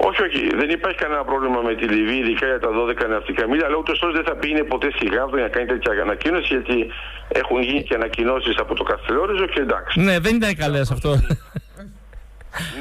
Όχι, 0.09 0.23
όχι. 0.29 0.43
Δεν 0.61 0.71
υπάρχει 0.71 0.99
κανένα 0.99 1.25
πρόβλημα 1.25 1.61
με 1.69 1.75
τη 1.75 1.85
Λιβύη, 1.95 2.21
ειδικά 2.23 2.47
για 2.47 2.61
τα 2.61 2.71
12 2.79 3.09
ναυτικά 3.09 3.43
μίλια, 3.49 3.67
αλλά 3.67 3.77
ούτε 3.77 3.91
ωστόσο 3.93 4.13
δεν 4.13 4.25
θα 4.25 4.35
πήγαινε 4.41 4.63
ποτέ 4.63 4.89
στη 4.97 5.07
Γάβδο 5.15 5.37
για 5.37 5.47
να 5.49 5.53
κάνει 5.55 5.67
τέτοια 5.67 6.03
ανακοίνωση, 6.03 6.47
γιατί 6.55 6.79
έχουν 7.29 7.61
γίνει 7.63 7.83
και 7.83 7.95
ανακοινώσεις 7.95 8.57
από 8.57 8.75
το 8.75 8.83
Καστελόριζο 8.83 9.47
και 9.47 9.61
εντάξει. 9.61 10.01
Ναι, 10.01 10.19
δεν 10.19 10.35
ήταν 10.37 10.55
καλές 10.57 10.91
αυτό. 10.91 11.11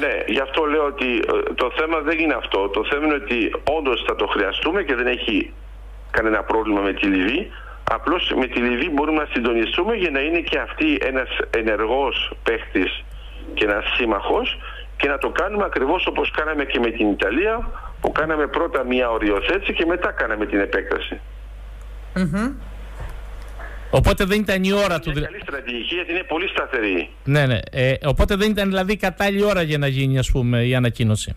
ναι, 0.02 0.14
γι' 0.26 0.40
αυτό 0.46 0.64
λέω 0.64 0.84
ότι 0.84 1.10
ε, 1.16 1.52
το 1.62 1.72
θέμα 1.78 1.98
δεν 2.08 2.18
είναι 2.18 2.34
αυτό. 2.34 2.68
Το 2.68 2.84
θέμα 2.90 3.04
είναι 3.06 3.14
ότι 3.24 3.38
όντως 3.76 4.04
θα 4.06 4.14
το 4.16 4.26
χρειαστούμε 4.26 4.82
και 4.82 4.94
δεν 4.94 5.06
έχει 5.06 5.52
κανένα 6.10 6.42
πρόβλημα 6.42 6.80
με 6.80 6.92
τη 6.92 7.06
Λιβύη. 7.06 7.50
Απλώς 7.90 8.32
με 8.36 8.46
τη 8.46 8.58
Λιβύη 8.60 8.90
μπορούμε 8.92 9.18
να 9.22 9.28
συντονιστούμε 9.32 9.94
για 9.94 10.10
να 10.10 10.20
είναι 10.20 10.40
και 10.40 10.58
αυτή 10.58 10.98
ένας 11.00 11.28
ενεργός 11.50 12.32
παίχτη 12.42 12.84
και 13.54 13.64
ένας 13.64 13.84
σύμμαχος 13.96 14.58
και 14.96 15.08
να 15.08 15.18
το 15.18 15.30
κάνουμε 15.30 15.64
ακριβώς 15.64 16.06
όπως 16.06 16.30
κάναμε 16.30 16.64
και 16.64 16.78
με 16.78 16.90
την 16.90 17.10
Ιταλία 17.10 17.70
που 18.00 18.12
κάναμε 18.12 18.46
πρώτα 18.46 18.84
μια 18.84 19.10
οριοθέτηση 19.10 19.72
και 19.72 19.84
μετά 19.86 20.12
κάναμε 20.12 20.46
την 20.46 20.60
επέκταση. 20.60 21.20
Οπότε 23.90 24.24
δεν 24.24 24.40
ήταν 24.40 24.64
η 24.64 24.72
ώρα 24.72 25.00
του. 25.00 25.10
Είναι 25.10 25.20
καλή 25.20 25.40
στρατηγική 25.42 25.94
γιατί 25.94 26.10
είναι 26.10 26.22
πολύ 26.22 26.48
σταθερή. 26.48 27.10
Ναι, 27.24 27.46
ναι. 27.46 27.58
Ε, 27.70 27.94
οπότε 28.04 28.36
δεν 28.36 28.50
ήταν 28.50 28.68
δηλαδή 28.68 28.96
κατάλληλη 28.96 29.44
ώρα 29.44 29.62
για 29.62 29.78
να 29.78 29.86
γίνει 29.86 30.18
ας 30.18 30.30
πούμε, 30.30 30.62
η 30.64 30.74
ανακοίνωση. 30.74 31.36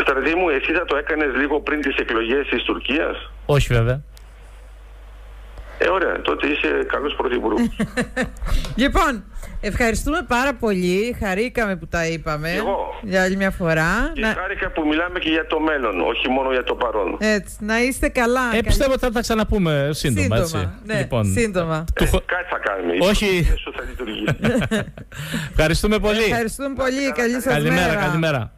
Στρατηγή 0.00 0.34
μου, 0.34 0.48
εσύ 0.48 0.72
θα 0.72 0.84
το 0.84 0.96
έκανες 0.96 1.34
λίγο 1.36 1.60
πριν 1.60 1.80
τις 1.80 1.96
εκλογές 1.96 2.46
της 2.46 2.62
Τουρκίας; 2.62 3.30
Όχι 3.46 3.74
βέβαια. 3.74 4.02
Ε, 5.82 5.88
ωραία. 5.88 6.20
Τότε 6.22 6.46
είσαι 6.46 6.84
καλός 6.88 7.14
πρωθυπουργός. 7.14 7.60
λοιπόν, 8.82 9.24
Ευχαριστούμε 9.62 10.24
πάρα 10.28 10.54
πολύ. 10.54 11.16
Χαρήκαμε 11.20 11.76
που 11.76 11.86
τα 11.86 12.06
είπαμε. 12.06 12.52
Εγώ. 12.52 12.98
Για 13.02 13.22
άλλη 13.22 13.36
μια 13.36 13.50
φορά. 13.50 14.12
Και 14.14 14.20
να... 14.20 14.28
χάρηκα 14.28 14.70
που 14.70 14.86
μιλάμε 14.86 15.18
και 15.18 15.28
για 15.28 15.46
το 15.46 15.60
μέλλον, 15.60 16.00
όχι 16.00 16.28
μόνο 16.28 16.52
για 16.52 16.64
το 16.64 16.74
παρόν. 16.74 17.16
Έτσι. 17.18 17.56
Να 17.60 17.80
είστε 17.82 18.08
καλά. 18.08 18.56
Ε, 18.56 18.60
πιστεύω 18.60 18.92
ότι 18.92 19.00
θα 19.00 19.10
τα 19.10 19.20
ξαναπούμε 19.20 19.90
σύντομα. 19.92 20.20
σύντομα 20.22 20.36
έτσι. 20.36 20.70
Ναι, 20.84 20.98
λοιπόν, 20.98 21.24
σύντομα. 21.24 21.84
Ε, 21.94 22.04
κάτι 22.04 22.46
θα 22.50 22.58
κάνουμε. 22.58 22.94
Όχι. 23.00 23.42
θα 23.74 24.84
Ευχαριστούμε 25.50 25.98
πολύ. 25.98 26.22
Ευχαριστούμε 26.22 26.74
πολύ. 26.74 27.12
Καλή 27.12 27.32
σας 27.32 27.52
καλημέρα. 27.52 27.94
Καλημέρα. 27.94 28.52